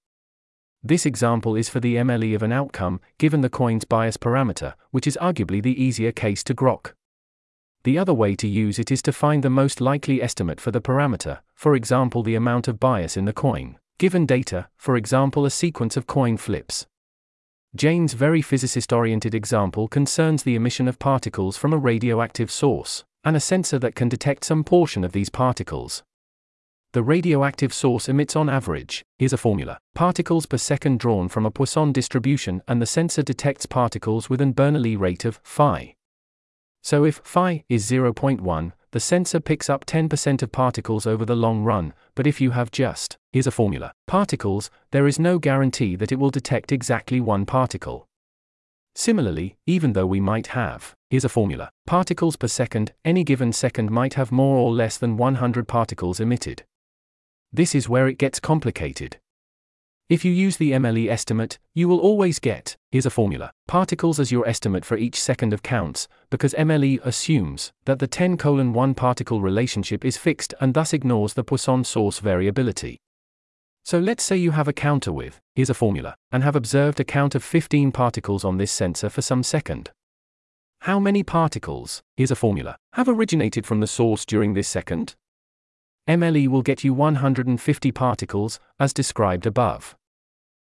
This 0.83 1.05
example 1.05 1.55
is 1.55 1.69
for 1.69 1.79
the 1.79 1.95
MLE 1.95 2.35
of 2.35 2.43
an 2.43 2.51
outcome, 2.51 2.99
given 3.17 3.41
the 3.41 3.49
coin's 3.49 3.85
bias 3.85 4.17
parameter, 4.17 4.73
which 4.91 5.07
is 5.07 5.17
arguably 5.21 5.63
the 5.63 5.81
easier 5.81 6.11
case 6.11 6.43
to 6.43 6.53
grok. 6.53 6.91
The 7.83 7.97
other 7.97 8.13
way 8.13 8.35
to 8.35 8.47
use 8.47 8.79
it 8.79 8.91
is 8.91 9.01
to 9.03 9.11
find 9.13 9.43
the 9.43 9.49
most 9.49 9.81
likely 9.81 10.21
estimate 10.21 10.61
for 10.61 10.71
the 10.71 10.81
parameter, 10.81 11.39
for 11.53 11.75
example 11.75 12.23
the 12.23 12.35
amount 12.35 12.67
of 12.67 12.79
bias 12.79 13.17
in 13.17 13.25
the 13.25 13.33
coin, 13.33 13.77
given 13.97 14.25
data, 14.25 14.67
for 14.77 14.95
example 14.95 15.45
a 15.45 15.49
sequence 15.49 15.97
of 15.97 16.07
coin 16.07 16.37
flips. 16.37 16.85
Jaynes' 17.75 18.13
very 18.13 18.41
physicist 18.41 18.93
oriented 18.93 19.33
example 19.33 19.87
concerns 19.87 20.43
the 20.43 20.55
emission 20.55 20.87
of 20.87 20.99
particles 20.99 21.57
from 21.57 21.73
a 21.73 21.77
radioactive 21.77 22.51
source, 22.51 23.03
and 23.23 23.35
a 23.35 23.39
sensor 23.39 23.79
that 23.79 23.95
can 23.95 24.09
detect 24.09 24.43
some 24.43 24.63
portion 24.63 25.03
of 25.03 25.11
these 25.11 25.29
particles. 25.29 26.03
The 26.93 27.01
radioactive 27.01 27.73
source 27.73 28.07
emits 28.07 28.35
on 28.35 28.49
average, 28.49 29.03
here's 29.17 29.33
a 29.33 29.37
formula, 29.37 29.79
particles 29.95 30.45
per 30.45 30.57
second 30.57 30.99
drawn 30.99 31.27
from 31.27 31.45
a 31.45 31.51
Poisson 31.51 31.91
distribution 31.91 32.61
and 32.67 32.81
the 32.81 32.85
sensor 32.85 33.23
detects 33.23 33.65
particles 33.65 34.29
with 34.29 34.41
an 34.41 34.53
Bernoulli 34.53 34.99
rate 34.99 35.25
of 35.25 35.39
phi. 35.43 35.95
So 36.83 37.03
if 37.03 37.21
phi 37.23 37.63
is 37.67 37.89
0.1, 37.89 38.73
the 38.91 38.99
sensor 38.99 39.39
picks 39.39 39.71
up 39.71 39.87
10% 39.87 40.43
of 40.43 40.51
particles 40.51 41.07
over 41.07 41.25
the 41.25 41.35
long 41.35 41.63
run, 41.63 41.93
but 42.13 42.27
if 42.27 42.39
you 42.39 42.51
have 42.51 42.69
just, 42.69 43.17
here's 43.31 43.47
a 43.47 43.51
formula, 43.51 43.91
particles, 44.05 44.69
there 44.91 45.07
is 45.07 45.17
no 45.17 45.39
guarantee 45.39 45.95
that 45.95 46.11
it 46.11 46.19
will 46.19 46.29
detect 46.29 46.71
exactly 46.71 47.19
one 47.19 47.47
particle. 47.47 48.07
Similarly, 48.95 49.57
even 49.65 49.93
though 49.93 50.05
we 50.05 50.19
might 50.19 50.47
have, 50.47 50.93
here's 51.09 51.25
a 51.25 51.29
formula, 51.29 51.69
particles 51.87 52.35
per 52.35 52.47
second, 52.47 52.93
any 53.03 53.23
given 53.23 53.51
second 53.51 53.89
might 53.89 54.13
have 54.13 54.31
more 54.31 54.57
or 54.57 54.71
less 54.71 54.97
than 54.97 55.17
100 55.17 55.67
particles 55.67 56.19
emitted. 56.19 56.63
This 57.51 57.73
is 57.73 57.89
where 57.89 58.07
it 58.07 58.19
gets 58.19 58.39
complicated. 58.39 59.17
If 60.09 60.23
you 60.23 60.31
use 60.31 60.57
the 60.57 60.73
MLE 60.73 61.09
estimate, 61.09 61.57
you 61.73 61.87
will 61.87 61.99
always 61.99 62.37
get, 62.37 62.75
here's 62.91 63.05
a 63.05 63.09
formula, 63.09 63.51
particles 63.67 64.19
as 64.19 64.31
your 64.31 64.47
estimate 64.47 64.85
for 64.85 64.97
each 64.97 65.19
second 65.19 65.53
of 65.53 65.63
counts, 65.63 66.07
because 66.29 66.53
MLE 66.53 67.03
assumes 67.03 67.71
that 67.85 67.99
the 67.99 68.07
10 68.07 68.37
colon 68.37 68.73
1 68.73 68.93
particle 68.93 69.41
relationship 69.41 70.05
is 70.05 70.17
fixed 70.17 70.53
and 70.59 70.73
thus 70.73 70.93
ignores 70.93 71.33
the 71.33 71.43
Poisson 71.43 71.83
source 71.83 72.19
variability. 72.19 72.99
So 73.85 73.99
let's 73.99 74.23
say 74.23 74.37
you 74.37 74.51
have 74.51 74.69
a 74.69 74.73
counter 74.73 75.11
with, 75.11 75.41
here's 75.55 75.69
a 75.69 75.73
formula, 75.73 76.15
and 76.31 76.41
have 76.41 76.55
observed 76.55 77.01
a 77.01 77.03
count 77.03 77.35
of 77.35 77.43
15 77.43 77.91
particles 77.91 78.45
on 78.45 78.57
this 78.57 78.71
sensor 78.71 79.09
for 79.09 79.21
some 79.21 79.43
second. 79.43 79.91
How 80.81 80.99
many 80.99 81.21
particles, 81.21 82.01
here's 82.15 82.31
a 82.31 82.35
formula, 82.35 82.77
have 82.93 83.09
originated 83.09 83.65
from 83.65 83.81
the 83.81 83.87
source 83.87 84.25
during 84.25 84.53
this 84.53 84.69
second? 84.69 85.15
MLE 86.07 86.47
will 86.47 86.61
get 86.61 86.83
you 86.83 86.93
150 86.93 87.91
particles, 87.91 88.59
as 88.79 88.93
described 88.93 89.45
above. 89.45 89.95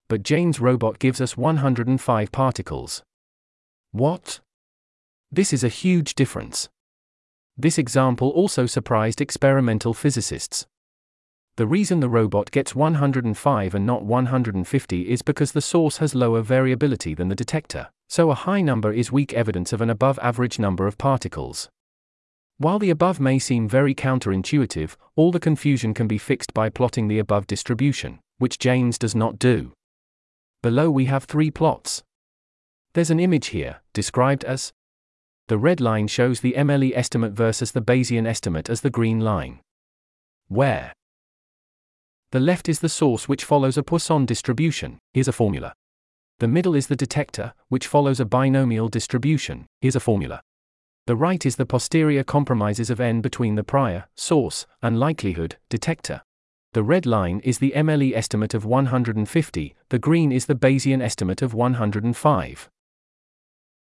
But 0.08 0.22
Jaynes' 0.22 0.60
robot 0.60 0.98
gives 0.98 1.20
us 1.20 1.36
105 1.36 2.32
particles. 2.32 3.02
What? 3.92 4.40
This 5.30 5.52
is 5.52 5.64
a 5.64 5.68
huge 5.68 6.14
difference. 6.14 6.68
This 7.56 7.78
example 7.78 8.30
also 8.30 8.66
surprised 8.66 9.20
experimental 9.20 9.94
physicists. 9.94 10.66
The 11.56 11.66
reason 11.66 12.00
the 12.00 12.08
robot 12.10 12.50
gets 12.50 12.74
105 12.74 13.74
and 13.74 13.86
not 13.86 14.04
150 14.04 15.08
is 15.08 15.22
because 15.22 15.52
the 15.52 15.62
source 15.62 15.96
has 15.98 16.14
lower 16.14 16.42
variability 16.42 17.14
than 17.14 17.28
the 17.28 17.34
detector, 17.34 17.88
so 18.08 18.30
a 18.30 18.34
high 18.34 18.60
number 18.60 18.92
is 18.92 19.10
weak 19.10 19.32
evidence 19.32 19.72
of 19.72 19.80
an 19.80 19.88
above 19.88 20.18
average 20.22 20.58
number 20.58 20.86
of 20.86 20.98
particles. 20.98 21.70
While 22.58 22.78
the 22.78 22.90
above 22.90 23.20
may 23.20 23.38
seem 23.38 23.70
very 23.70 23.94
counterintuitive, 23.94 24.96
all 25.14 25.32
the 25.32 25.40
confusion 25.40 25.94
can 25.94 26.06
be 26.06 26.18
fixed 26.18 26.52
by 26.52 26.68
plotting 26.68 27.08
the 27.08 27.18
above 27.18 27.46
distribution, 27.46 28.18
which 28.36 28.58
Jaynes 28.58 28.98
does 28.98 29.14
not 29.14 29.38
do. 29.38 29.72
Below 30.62 30.90
we 30.90 31.06
have 31.06 31.24
three 31.24 31.50
plots. 31.50 32.02
There's 32.92 33.10
an 33.10 33.20
image 33.20 33.48
here, 33.48 33.80
described 33.94 34.44
as 34.44 34.72
the 35.48 35.58
red 35.58 35.80
line 35.80 36.06
shows 36.06 36.40
the 36.40 36.54
MLE 36.54 36.92
estimate 36.94 37.32
versus 37.32 37.72
the 37.72 37.80
Bayesian 37.80 38.26
estimate 38.26 38.68
as 38.68 38.82
the 38.82 38.90
green 38.90 39.20
line. 39.20 39.60
Where 40.48 40.92
the 42.36 42.40
left 42.40 42.68
is 42.68 42.80
the 42.80 42.88
source 42.90 43.30
which 43.30 43.46
follows 43.46 43.78
a 43.78 43.82
Poisson 43.82 44.26
distribution, 44.26 44.98
here's 45.14 45.26
a 45.26 45.32
formula. 45.32 45.72
The 46.38 46.46
middle 46.46 46.74
is 46.74 46.88
the 46.88 46.94
detector, 46.94 47.54
which 47.70 47.86
follows 47.86 48.20
a 48.20 48.26
binomial 48.26 48.88
distribution, 48.88 49.64
here's 49.80 49.96
a 49.96 50.00
formula. 50.00 50.42
The 51.06 51.16
right 51.16 51.46
is 51.46 51.56
the 51.56 51.64
posterior 51.64 52.22
compromises 52.22 52.90
of 52.90 53.00
n 53.00 53.22
between 53.22 53.54
the 53.54 53.64
prior, 53.64 54.04
source, 54.16 54.66
and 54.82 55.00
likelihood, 55.00 55.56
detector. 55.70 56.20
The 56.74 56.82
red 56.82 57.06
line 57.06 57.40
is 57.42 57.58
the 57.58 57.72
MLE 57.74 58.14
estimate 58.14 58.52
of 58.52 58.66
150, 58.66 59.74
the 59.88 59.98
green 59.98 60.30
is 60.30 60.44
the 60.44 60.54
Bayesian 60.54 61.00
estimate 61.00 61.40
of 61.40 61.54
105. 61.54 62.68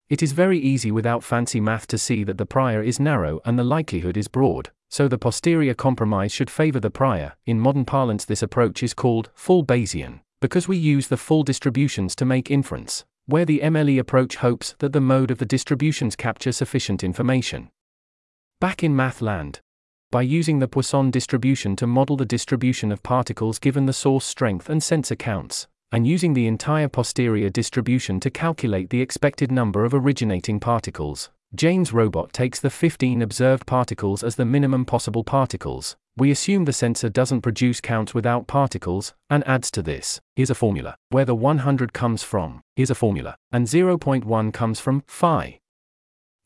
It 0.08 0.22
is 0.22 0.30
very 0.30 0.60
easy 0.60 0.92
without 0.92 1.24
fancy 1.24 1.60
math 1.60 1.88
to 1.88 1.98
see 1.98 2.22
that 2.22 2.38
the 2.38 2.46
prior 2.46 2.84
is 2.84 3.00
narrow 3.00 3.40
and 3.44 3.58
the 3.58 3.64
likelihood 3.64 4.16
is 4.16 4.28
broad, 4.28 4.70
so 4.88 5.08
the 5.08 5.18
posterior 5.18 5.74
compromise 5.74 6.32
should 6.32 6.50
favor 6.50 6.80
the 6.80 6.90
prior. 6.90 7.34
In 7.46 7.60
modern 7.60 7.84
parlance, 7.84 8.24
this 8.24 8.42
approach 8.42 8.82
is 8.82 8.94
called 8.94 9.30
full 9.34 9.64
Bayesian, 9.64 10.20
because 10.40 10.68
we 10.68 10.76
use 10.76 11.08
the 11.08 11.16
full 11.16 11.42
distributions 11.42 12.14
to 12.16 12.24
make 12.24 12.50
inference 12.50 13.04
where 13.28 13.44
the 13.44 13.60
MLE 13.62 13.98
approach 13.98 14.36
hopes 14.36 14.74
that 14.78 14.94
the 14.94 15.02
mode 15.02 15.30
of 15.30 15.36
the 15.36 15.44
distributions 15.44 16.16
capture 16.16 16.50
sufficient 16.50 17.04
information. 17.04 17.68
Back 18.58 18.82
in 18.82 18.96
math 18.96 19.20
land, 19.20 19.60
by 20.10 20.22
using 20.22 20.60
the 20.60 20.66
Poisson 20.66 21.10
distribution 21.10 21.76
to 21.76 21.86
model 21.86 22.16
the 22.16 22.24
distribution 22.24 22.90
of 22.90 23.02
particles 23.02 23.58
given 23.58 23.84
the 23.84 23.92
source 23.92 24.24
strength 24.24 24.70
and 24.70 24.82
sensor 24.82 25.14
counts, 25.14 25.68
and 25.92 26.06
using 26.06 26.32
the 26.32 26.46
entire 26.46 26.88
posterior 26.88 27.50
distribution 27.50 28.18
to 28.20 28.30
calculate 28.30 28.88
the 28.88 29.02
expected 29.02 29.52
number 29.52 29.84
of 29.84 29.92
originating 29.92 30.58
particles, 30.58 31.28
Jaynes' 31.54 31.92
robot 31.92 32.32
takes 32.32 32.60
the 32.60 32.70
15 32.70 33.22
observed 33.22 33.66
particles 33.66 34.22
as 34.22 34.36
the 34.36 34.44
minimum 34.44 34.84
possible 34.84 35.24
particles, 35.24 35.96
we 36.18 36.32
assume 36.32 36.64
the 36.64 36.72
sensor 36.72 37.08
doesn't 37.08 37.42
produce 37.42 37.80
counts 37.80 38.12
without 38.12 38.48
particles, 38.48 39.14
and 39.30 39.46
adds 39.46 39.70
to 39.70 39.82
this. 39.82 40.20
Here's 40.34 40.50
a 40.50 40.54
formula. 40.54 40.96
Where 41.10 41.24
the 41.24 41.34
100 41.34 41.92
comes 41.92 42.24
from, 42.24 42.60
here's 42.74 42.90
a 42.90 42.96
formula, 42.96 43.36
and 43.52 43.68
0.1 43.68 44.52
comes 44.52 44.80
from 44.80 45.04
phi. 45.06 45.60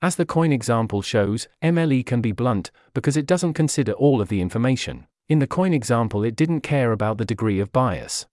As 0.03 0.17
the 0.17 0.27
coin 0.27 0.53
example 0.53 1.01
shows, 1.01 1.49
MLE 1.63 2.05
can 2.05 2.21
be 2.21 2.33
blunt, 2.33 2.71
because 2.93 3.17
it 3.17 3.27
doesn't 3.27 3.55
consider 3.55 3.93
all 3.93 4.21
of 4.21 4.29
the 4.29 4.43
information. 4.43 5.07
In 5.29 5.39
the 5.39 5.47
coin 5.47 5.73
example, 5.73 6.23
it 6.23 6.37
didn't 6.37 6.61
care 6.61 6.93
about 6.93 7.17
the 7.17 7.25
degree 7.25 7.59
of 7.59 7.73
bias. 7.73 8.27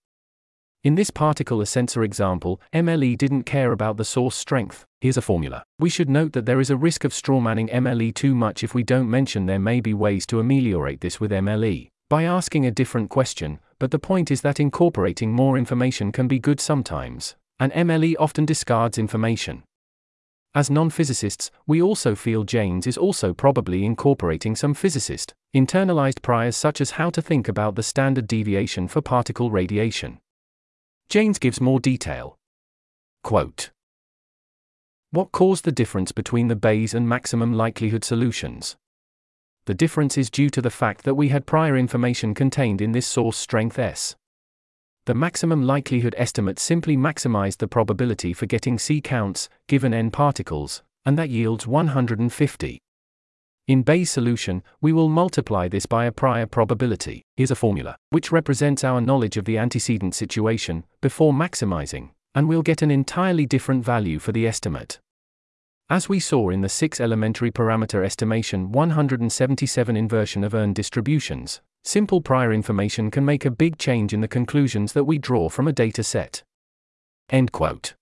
In 0.82 0.96
this 0.96 1.12
particle 1.12 1.65
sensor 1.65 2.04
example, 2.04 2.62
MLE 2.74 3.18
didn't 3.18 3.44
care 3.44 3.74
about 3.74 3.98
the 3.98 4.06
source 4.06 4.38
strength. 4.38 4.86
Here's 5.02 5.18
a 5.18 5.22
formula. 5.22 5.62
We 5.78 5.89
should 5.89 6.10
note 6.10 6.32
that 6.32 6.46
there 6.46 6.62
is 6.62 6.70
a 6.70 6.78
risk 6.78 7.04
of 7.04 7.12
strawmanning 7.12 7.70
MLE 7.70 8.15
too 8.15 8.34
much 8.34 8.63
if 8.63 8.74
we 8.74 8.84
don't 8.84 9.10
mention 9.10 9.46
there 9.46 9.60
may 9.60 9.82
be 9.82 9.94
ways 9.94 10.26
to 10.28 10.39
ameliorate 10.39 11.02
this 11.02 11.20
with 11.20 11.32
MLE 11.32 11.89
by 12.10 12.24
asking 12.24 12.65
a 12.65 12.72
different 12.72 13.10
question, 13.10 13.60
but 13.78 13.92
the 13.92 14.00
point 14.00 14.32
is 14.32 14.39
that 14.39 14.62
incorporating 14.62 15.34
more 15.34 15.58
information 15.58 16.13
can 16.13 16.30
be 16.30 16.39
good 16.39 16.62
sometimes, 16.62 17.36
and 17.60 17.74
MLE 17.74 18.15
often 18.18 18.46
discards 18.46 18.98
information. 18.98 19.63
As 20.56 20.70
non 20.70 20.89
physicists, 20.89 21.52
we 21.68 21.82
also 21.82 22.15
feel 22.15 22.46
Jaynes 22.46 22.88
is 22.88 22.98
also 22.98 23.34
probably 23.34 23.84
incorporating 23.84 24.56
some 24.56 24.74
physicist, 24.74 25.34
internalized 25.54 26.22
priors 26.22 26.56
such 26.56 26.80
as 26.80 26.92
how 26.92 27.10
to 27.10 27.22
think 27.22 27.50
about 27.50 27.76
the 27.76 27.84
standard 27.84 28.28
deviation 28.28 28.88
for 28.88 29.02
particle 29.02 29.52
radiation. 29.52 30.20
Jaynes 31.10 31.39
gives 31.39 31.60
more 31.60 31.80
detail. 31.80 32.38
Quote 33.24 33.72
What 35.10 35.32
caused 35.32 35.66
the 35.66 35.72
difference 35.72 36.12
between 36.12 36.49
the 36.49 36.55
Bayes 36.55 36.93
and 36.93 37.10
maximum 37.10 37.51
likelihood 37.51 38.03
solutions? 38.03 38.78
The 39.66 39.74
difference 39.74 40.20
is 40.20 40.30
due 40.30 40.51
to 40.51 40.62
the 40.62 40.70
fact 40.70 41.05
that 41.05 41.16
we 41.16 41.30
had 41.30 41.47
prior 41.47 41.76
information 41.76 42.36
contained 42.36 42.80
in 42.80 42.91
this 42.91 43.07
source 43.07 43.38
strength 43.38 43.80
S. 43.80 44.16
The 45.05 45.16
maximum 45.16 45.64
likelihood 45.64 46.14
estimate 46.16 46.60
simply 46.60 46.95
maximized 46.95 47.57
the 47.57 47.68
probability 47.68 48.32
for 48.32 48.45
getting 48.45 48.78
C 48.78 49.01
counts, 49.01 49.49
given 49.68 49.95
n 49.95 50.12
particles, 50.12 50.84
and 51.07 51.18
that 51.18 51.32
yields 51.32 51.66
150. 51.66 52.80
In 53.70 53.84
Bayes' 53.84 54.09
solution, 54.09 54.63
we 54.82 54.91
will 54.91 55.09
multiply 55.09 55.67
this 55.67 55.86
by 55.86 56.05
a 56.05 56.11
prior 56.11 56.47
probability. 56.47 57.22
Here's 57.38 57.51
a 57.51 57.55
formula, 57.55 57.97
which 58.09 58.32
represents 58.32 58.84
our 58.84 58.99
knowledge 58.99 59.38
of 59.38 59.45
the 59.45 59.59
antecedent 59.59 60.15
situation, 60.15 60.88
before 61.01 61.34
maximizing, 61.34 62.09
and 62.34 62.49
we'll 62.49 62.63
get 62.63 62.82
an 62.82 62.89
entirely 62.89 63.45
different 63.45 63.86
value 63.86 64.17
for 64.17 64.32
the 64.32 64.47
estimate. 64.47 64.99
As 65.88 66.09
we 66.09 66.20
saw 66.20 66.49
in 66.49 66.61
the 66.61 66.67
6 66.67 66.99
elementary 66.99 67.51
parameter 67.51 68.03
estimation 68.03 68.72
177 68.72 69.95
inversion 69.95 70.43
of 70.43 70.55
urn 70.55 70.74
distributions, 70.74 71.61
simple 71.84 72.22
prior 72.22 72.51
information 72.51 73.11
can 73.11 73.24
make 73.24 73.45
a 73.45 73.51
big 73.51 73.78
change 73.78 74.15
in 74.15 74.22
the 74.22 74.28
conclusions 74.28 74.93
that 74.93 75.03
we 75.03 75.20
draw 75.20 75.47
from 75.47 75.67
a 75.67 75.74
data 75.74 76.01
set. 76.01 76.41
End 77.30 77.51
quote. 77.51 77.93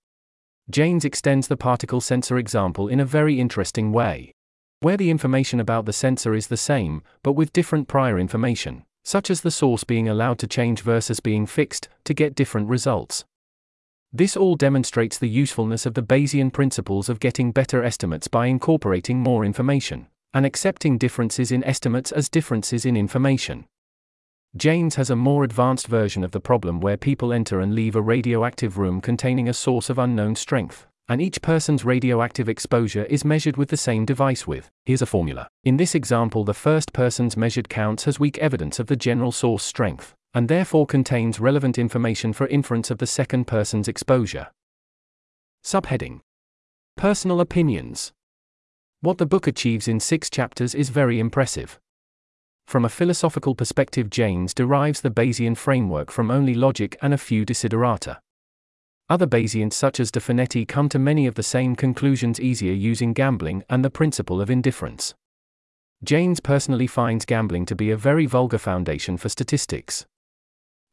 Jaynes 0.70 1.04
extends 1.04 1.46
the 1.46 1.58
particle 1.58 2.00
sensor 2.00 2.38
example 2.38 2.88
in 2.88 3.00
a 3.00 3.04
very 3.04 3.38
interesting 3.38 3.92
way. 3.92 4.32
Where 4.80 4.96
the 4.96 5.10
information 5.10 5.58
about 5.58 5.86
the 5.86 5.92
sensor 5.92 6.34
is 6.34 6.46
the 6.46 6.56
same, 6.56 7.02
but 7.24 7.32
with 7.32 7.52
different 7.52 7.88
prior 7.88 8.16
information, 8.16 8.84
such 9.02 9.28
as 9.28 9.40
the 9.40 9.50
source 9.50 9.82
being 9.82 10.08
allowed 10.08 10.38
to 10.38 10.46
change 10.46 10.82
versus 10.82 11.18
being 11.18 11.46
fixed, 11.46 11.88
to 12.04 12.14
get 12.14 12.36
different 12.36 12.68
results. 12.68 13.24
This 14.12 14.36
all 14.36 14.54
demonstrates 14.54 15.18
the 15.18 15.28
usefulness 15.28 15.84
of 15.84 15.94
the 15.94 16.02
Bayesian 16.02 16.52
principles 16.52 17.08
of 17.08 17.18
getting 17.18 17.50
better 17.52 17.82
estimates 17.82 18.28
by 18.28 18.46
incorporating 18.46 19.18
more 19.18 19.44
information, 19.44 20.06
and 20.32 20.46
accepting 20.46 20.96
differences 20.96 21.50
in 21.50 21.64
estimates 21.64 22.12
as 22.12 22.28
differences 22.28 22.86
in 22.86 22.96
information. 22.96 23.66
Jaynes 24.56 24.94
has 24.94 25.10
a 25.10 25.16
more 25.16 25.44
advanced 25.44 25.88
version 25.88 26.24
of 26.24 26.30
the 26.30 26.40
problem 26.40 26.80
where 26.80 26.96
people 26.96 27.32
enter 27.32 27.60
and 27.60 27.74
leave 27.74 27.94
a 27.94 28.00
radioactive 28.00 28.78
room 28.78 29.00
containing 29.00 29.48
a 29.48 29.54
source 29.54 29.90
of 29.90 29.98
unknown 29.98 30.36
strength, 30.36 30.86
and 31.08 31.22
each 31.22 31.40
person's 31.40 31.84
radioactive 31.84 32.48
exposure 32.48 33.04
is 33.04 33.24
measured 33.24 33.56
with 33.56 33.70
the 33.70 33.76
same 33.76 34.04
device 34.04 34.46
with, 34.46 34.70
here's 34.84 35.02
a 35.02 35.06
formula. 35.06 35.48
In 35.64 35.78
this 35.78 35.94
example, 35.94 36.44
the 36.44 36.52
first 36.52 36.92
person's 36.92 37.36
measured 37.36 37.68
counts 37.68 38.06
as 38.06 38.20
weak 38.20 38.36
evidence 38.38 38.78
of 38.78 38.88
the 38.88 38.96
general 38.96 39.32
source 39.32 39.64
strength, 39.64 40.14
and 40.34 40.48
therefore 40.48 40.86
contains 40.86 41.40
relevant 41.40 41.78
information 41.78 42.32
for 42.32 42.46
inference 42.48 42.90
of 42.90 42.98
the 42.98 43.06
second 43.06 43.46
person's 43.46 43.88
exposure. 43.88 44.48
Subheading 45.64 46.20
Personal 46.96 47.40
Opinions 47.40 48.12
What 49.00 49.18
the 49.18 49.26
book 49.26 49.46
achieves 49.46 49.88
in 49.88 50.00
six 50.00 50.28
chapters 50.28 50.74
is 50.74 50.90
very 50.90 51.18
impressive. 51.18 51.78
From 52.66 52.84
a 52.84 52.90
philosophical 52.90 53.54
perspective, 53.54 54.10
Jaynes 54.10 54.52
derives 54.52 55.00
the 55.00 55.10
Bayesian 55.10 55.56
framework 55.56 56.10
from 56.10 56.30
only 56.30 56.52
logic 56.52 56.98
and 57.00 57.14
a 57.14 57.18
few 57.18 57.46
desiderata. 57.46 58.18
Other 59.10 59.26
Bayesians, 59.26 59.72
such 59.72 60.00
as 60.00 60.10
De 60.10 60.20
Finetti, 60.20 60.68
come 60.68 60.88
to 60.90 60.98
many 60.98 61.26
of 61.26 61.34
the 61.34 61.42
same 61.42 61.74
conclusions 61.74 62.38
easier 62.38 62.72
using 62.72 63.12
gambling 63.12 63.64
and 63.70 63.84
the 63.84 63.90
principle 63.90 64.40
of 64.40 64.50
indifference. 64.50 65.14
Jaynes 66.04 66.40
personally 66.40 66.86
finds 66.86 67.24
gambling 67.24 67.64
to 67.66 67.74
be 67.74 67.90
a 67.90 67.96
very 67.96 68.26
vulgar 68.26 68.58
foundation 68.58 69.16
for 69.16 69.28
statistics. 69.28 70.06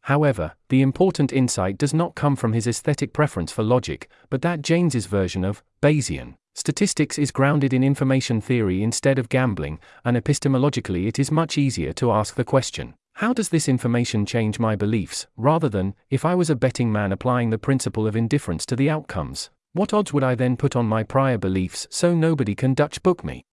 However, 0.03 0.53
the 0.70 0.82
important 0.82 1.34
insight 1.34 1.78
does 1.78 1.93
not 1.93 2.16
come 2.16 2.36
from 2.36 2.53
his 2.53 2.68
aesthetic 2.68 3.11
preference 3.11 3.51
for 3.51 3.63
logic, 3.63 4.09
but 4.30 4.41
that 4.43 4.61
Jaynes's 4.61 5.07
version 5.07 5.43
of 5.43 5.63
Bayesian 5.82 6.36
Statistics 6.57 7.20
is 7.20 7.32
grounded 7.32 7.74
in 7.74 7.84
information 7.84 8.39
theory 8.39 8.82
instead 8.82 9.20
of 9.20 9.28
gambling, 9.28 9.78
and 10.05 10.16
epistemologically 10.16 11.05
it 11.05 11.20
is 11.20 11.30
much 11.30 11.57
easier 11.57 11.91
to 11.91 12.13
ask 12.13 12.36
the 12.36 12.45
question 12.45 12.93
how 13.16 13.32
does 13.32 13.47
this 13.47 13.70
information 13.70 14.26
change 14.26 14.59
my 14.59 14.76
beliefs, 14.76 15.26
rather 15.38 15.70
than, 15.70 15.95
if 16.09 16.26
I 16.26 16.36
was 16.36 16.49
a 16.49 16.55
betting 16.55 16.91
man 16.91 17.13
applying 17.13 17.49
the 17.49 17.57
principle 17.57 18.05
of 18.05 18.16
indifference 18.18 18.66
to 18.66 18.76
the 18.76 18.89
outcomes, 18.89 19.49
what 19.72 19.93
odds 19.93 20.11
would 20.11 20.24
I 20.24 20.36
then 20.36 20.57
put 20.57 20.76
on 20.76 20.86
my 20.86 21.01
prior 21.03 21.38
beliefs 21.38 21.88
so 21.89 22.13
nobody 22.13 22.55
can 22.55 22.74
Dutch 22.74 23.01
book 23.03 23.24
me? 23.24 23.45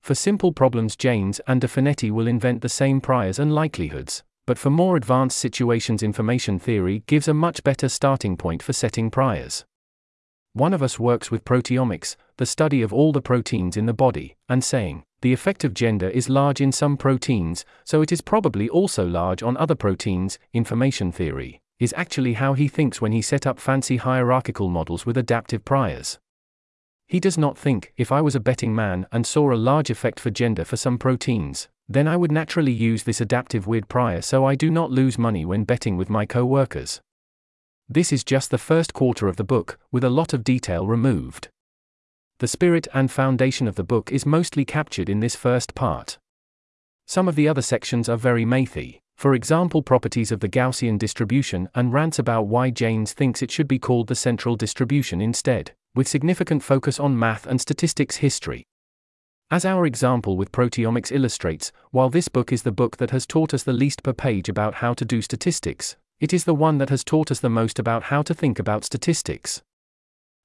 For 0.00 0.14
simple 0.14 0.52
problems, 0.52 0.96
Jaynes 0.96 1.38
and 1.46 1.60
De 1.60 1.66
Finetti 1.66 2.10
will 2.10 2.26
invent 2.26 2.62
the 2.62 2.70
same 2.70 2.98
priors 2.98 3.38
and 3.38 3.54
likelihoods, 3.54 4.22
but 4.46 4.56
for 4.56 4.70
more 4.70 4.96
advanced 4.96 5.36
situations, 5.36 6.02
information 6.02 6.58
theory 6.58 7.02
gives 7.06 7.28
a 7.28 7.34
much 7.34 7.62
better 7.62 7.90
starting 7.90 8.38
point 8.38 8.62
for 8.62 8.72
setting 8.72 9.10
priors. 9.10 9.66
One 10.54 10.72
of 10.72 10.82
us 10.82 10.98
works 10.98 11.30
with 11.30 11.44
proteomics, 11.44 12.16
the 12.38 12.46
study 12.46 12.80
of 12.80 12.94
all 12.94 13.12
the 13.12 13.20
proteins 13.20 13.76
in 13.76 13.84
the 13.84 13.92
body, 13.92 14.36
and 14.48 14.64
saying, 14.64 15.04
the 15.20 15.32
effect 15.32 15.64
of 15.64 15.74
gender 15.74 16.08
is 16.08 16.28
large 16.28 16.60
in 16.60 16.70
some 16.70 16.96
proteins, 16.96 17.64
so 17.84 18.02
it 18.02 18.12
is 18.12 18.20
probably 18.20 18.68
also 18.68 19.06
large 19.06 19.42
on 19.42 19.56
other 19.56 19.74
proteins, 19.74 20.38
information 20.52 21.10
theory, 21.10 21.60
is 21.80 21.94
actually 21.96 22.34
how 22.34 22.54
he 22.54 22.68
thinks 22.68 23.00
when 23.00 23.12
he 23.12 23.22
set 23.22 23.46
up 23.46 23.58
fancy 23.58 23.96
hierarchical 23.96 24.68
models 24.68 25.04
with 25.04 25.18
adaptive 25.18 25.64
priors. 25.64 26.18
He 27.08 27.20
does 27.20 27.38
not 27.38 27.56
think, 27.56 27.92
if 27.96 28.12
I 28.12 28.20
was 28.20 28.34
a 28.34 28.40
betting 28.40 28.74
man 28.74 29.06
and 29.10 29.26
saw 29.26 29.52
a 29.52 29.56
large 29.56 29.90
effect 29.90 30.20
for 30.20 30.30
gender 30.30 30.64
for 30.64 30.76
some 30.76 30.98
proteins, 30.98 31.68
then 31.88 32.06
I 32.06 32.16
would 32.16 32.30
naturally 32.30 32.72
use 32.72 33.04
this 33.04 33.20
adaptive 33.20 33.66
weird 33.66 33.88
prior 33.88 34.20
so 34.20 34.44
I 34.44 34.54
do 34.54 34.70
not 34.70 34.90
lose 34.90 35.18
money 35.18 35.44
when 35.46 35.64
betting 35.64 35.96
with 35.96 36.10
my 36.10 36.26
co 36.26 36.44
workers. 36.44 37.00
This 37.88 38.12
is 38.12 38.22
just 38.22 38.50
the 38.50 38.58
first 38.58 38.92
quarter 38.92 39.26
of 39.26 39.36
the 39.36 39.44
book, 39.44 39.78
with 39.90 40.04
a 40.04 40.10
lot 40.10 40.34
of 40.34 40.44
detail 40.44 40.86
removed. 40.86 41.48
The 42.40 42.46
spirit 42.46 42.86
and 42.94 43.10
foundation 43.10 43.66
of 43.66 43.74
the 43.74 43.82
book 43.82 44.12
is 44.12 44.24
mostly 44.24 44.64
captured 44.64 45.08
in 45.08 45.18
this 45.18 45.34
first 45.34 45.74
part. 45.74 46.18
Some 47.04 47.26
of 47.26 47.34
the 47.34 47.48
other 47.48 47.62
sections 47.62 48.08
are 48.08 48.16
very 48.16 48.44
mathy, 48.44 49.00
for 49.16 49.34
example, 49.34 49.82
properties 49.82 50.30
of 50.30 50.38
the 50.38 50.48
Gaussian 50.48 50.96
distribution, 50.96 51.68
and 51.74 51.92
rants 51.92 52.20
about 52.20 52.46
why 52.46 52.70
Jaynes 52.70 53.12
thinks 53.12 53.42
it 53.42 53.50
should 53.50 53.66
be 53.66 53.80
called 53.80 54.06
the 54.06 54.14
central 54.14 54.54
distribution 54.54 55.20
instead, 55.20 55.72
with 55.96 56.06
significant 56.06 56.62
focus 56.62 57.00
on 57.00 57.18
math 57.18 57.44
and 57.44 57.60
statistics 57.60 58.18
history. 58.18 58.62
As 59.50 59.64
our 59.64 59.84
example 59.84 60.36
with 60.36 60.52
proteomics 60.52 61.10
illustrates, 61.10 61.72
while 61.90 62.08
this 62.08 62.28
book 62.28 62.52
is 62.52 62.62
the 62.62 62.70
book 62.70 62.98
that 62.98 63.10
has 63.10 63.26
taught 63.26 63.52
us 63.52 63.64
the 63.64 63.72
least 63.72 64.04
per 64.04 64.12
page 64.12 64.48
about 64.48 64.74
how 64.74 64.94
to 64.94 65.04
do 65.04 65.20
statistics, 65.22 65.96
it 66.20 66.32
is 66.32 66.44
the 66.44 66.54
one 66.54 66.78
that 66.78 66.90
has 66.90 67.02
taught 67.02 67.32
us 67.32 67.40
the 67.40 67.50
most 67.50 67.80
about 67.80 68.04
how 68.04 68.22
to 68.22 68.32
think 68.32 68.60
about 68.60 68.84
statistics. 68.84 69.62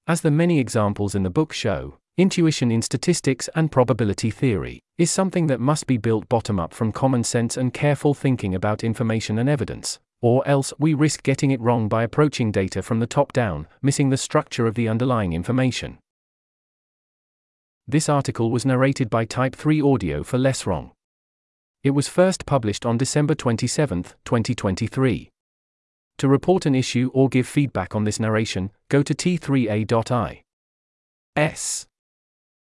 As 0.06 0.20
the 0.20 0.32
many 0.32 0.60
examples 0.60 1.16
in 1.16 1.24
the 1.24 1.30
book 1.30 1.54
show, 1.54 1.98
intuition 2.18 2.72
in 2.72 2.82
statistics 2.82 3.48
and 3.56 3.72
probability 3.72 4.30
theory 4.32 4.82
is 4.98 5.10
something 5.10 5.48
that 5.48 5.62
must 5.62 5.88
be 5.88 5.96
built 5.96 6.28
bottom 6.28 6.60
up 6.60 6.74
from 6.74 6.92
common 6.92 7.24
sense 7.24 7.56
and 7.56 7.74
careful 7.74 8.14
thinking 8.14 8.54
about 8.54 8.84
information 8.84 9.40
and 9.40 9.48
evidence, 9.48 10.00
or 10.22 10.46
else 10.46 10.74
we 10.78 10.94
risk 10.94 11.24
getting 11.24 11.52
it 11.52 11.62
wrong 11.62 11.88
by 11.88 12.04
approaching 12.04 12.52
data 12.52 12.82
from 12.82 13.00
the 13.00 13.08
top 13.08 13.32
down, 13.32 13.66
missing 13.82 14.10
the 14.10 14.18
structure 14.18 14.68
of 14.68 14.76
the 14.76 14.90
underlying 14.90 15.32
information. 15.32 15.98
This 17.88 18.10
article 18.10 18.52
was 18.52 18.66
narrated 18.66 19.10
by 19.10 19.24
Type 19.24 19.56
3 19.56 19.82
Audio 19.82 20.22
for 20.22 20.38
Less 20.38 20.68
Wrong. 20.68 20.92
It 21.82 21.92
was 21.92 22.10
first 22.10 22.46
published 22.46 22.86
on 22.86 22.98
December 22.98 23.36
27, 23.36 24.04
2023. 24.26 25.30
To 26.20 26.28
report 26.28 26.66
an 26.66 26.76
issue 26.76 27.10
or 27.14 27.30
give 27.30 27.48
feedback 27.48 27.96
on 27.96 28.04
this 28.04 28.20
narration, 28.20 28.72
go 28.90 29.04
to 29.04 29.14
t3a.i. 29.14 30.44
S. 31.36 31.88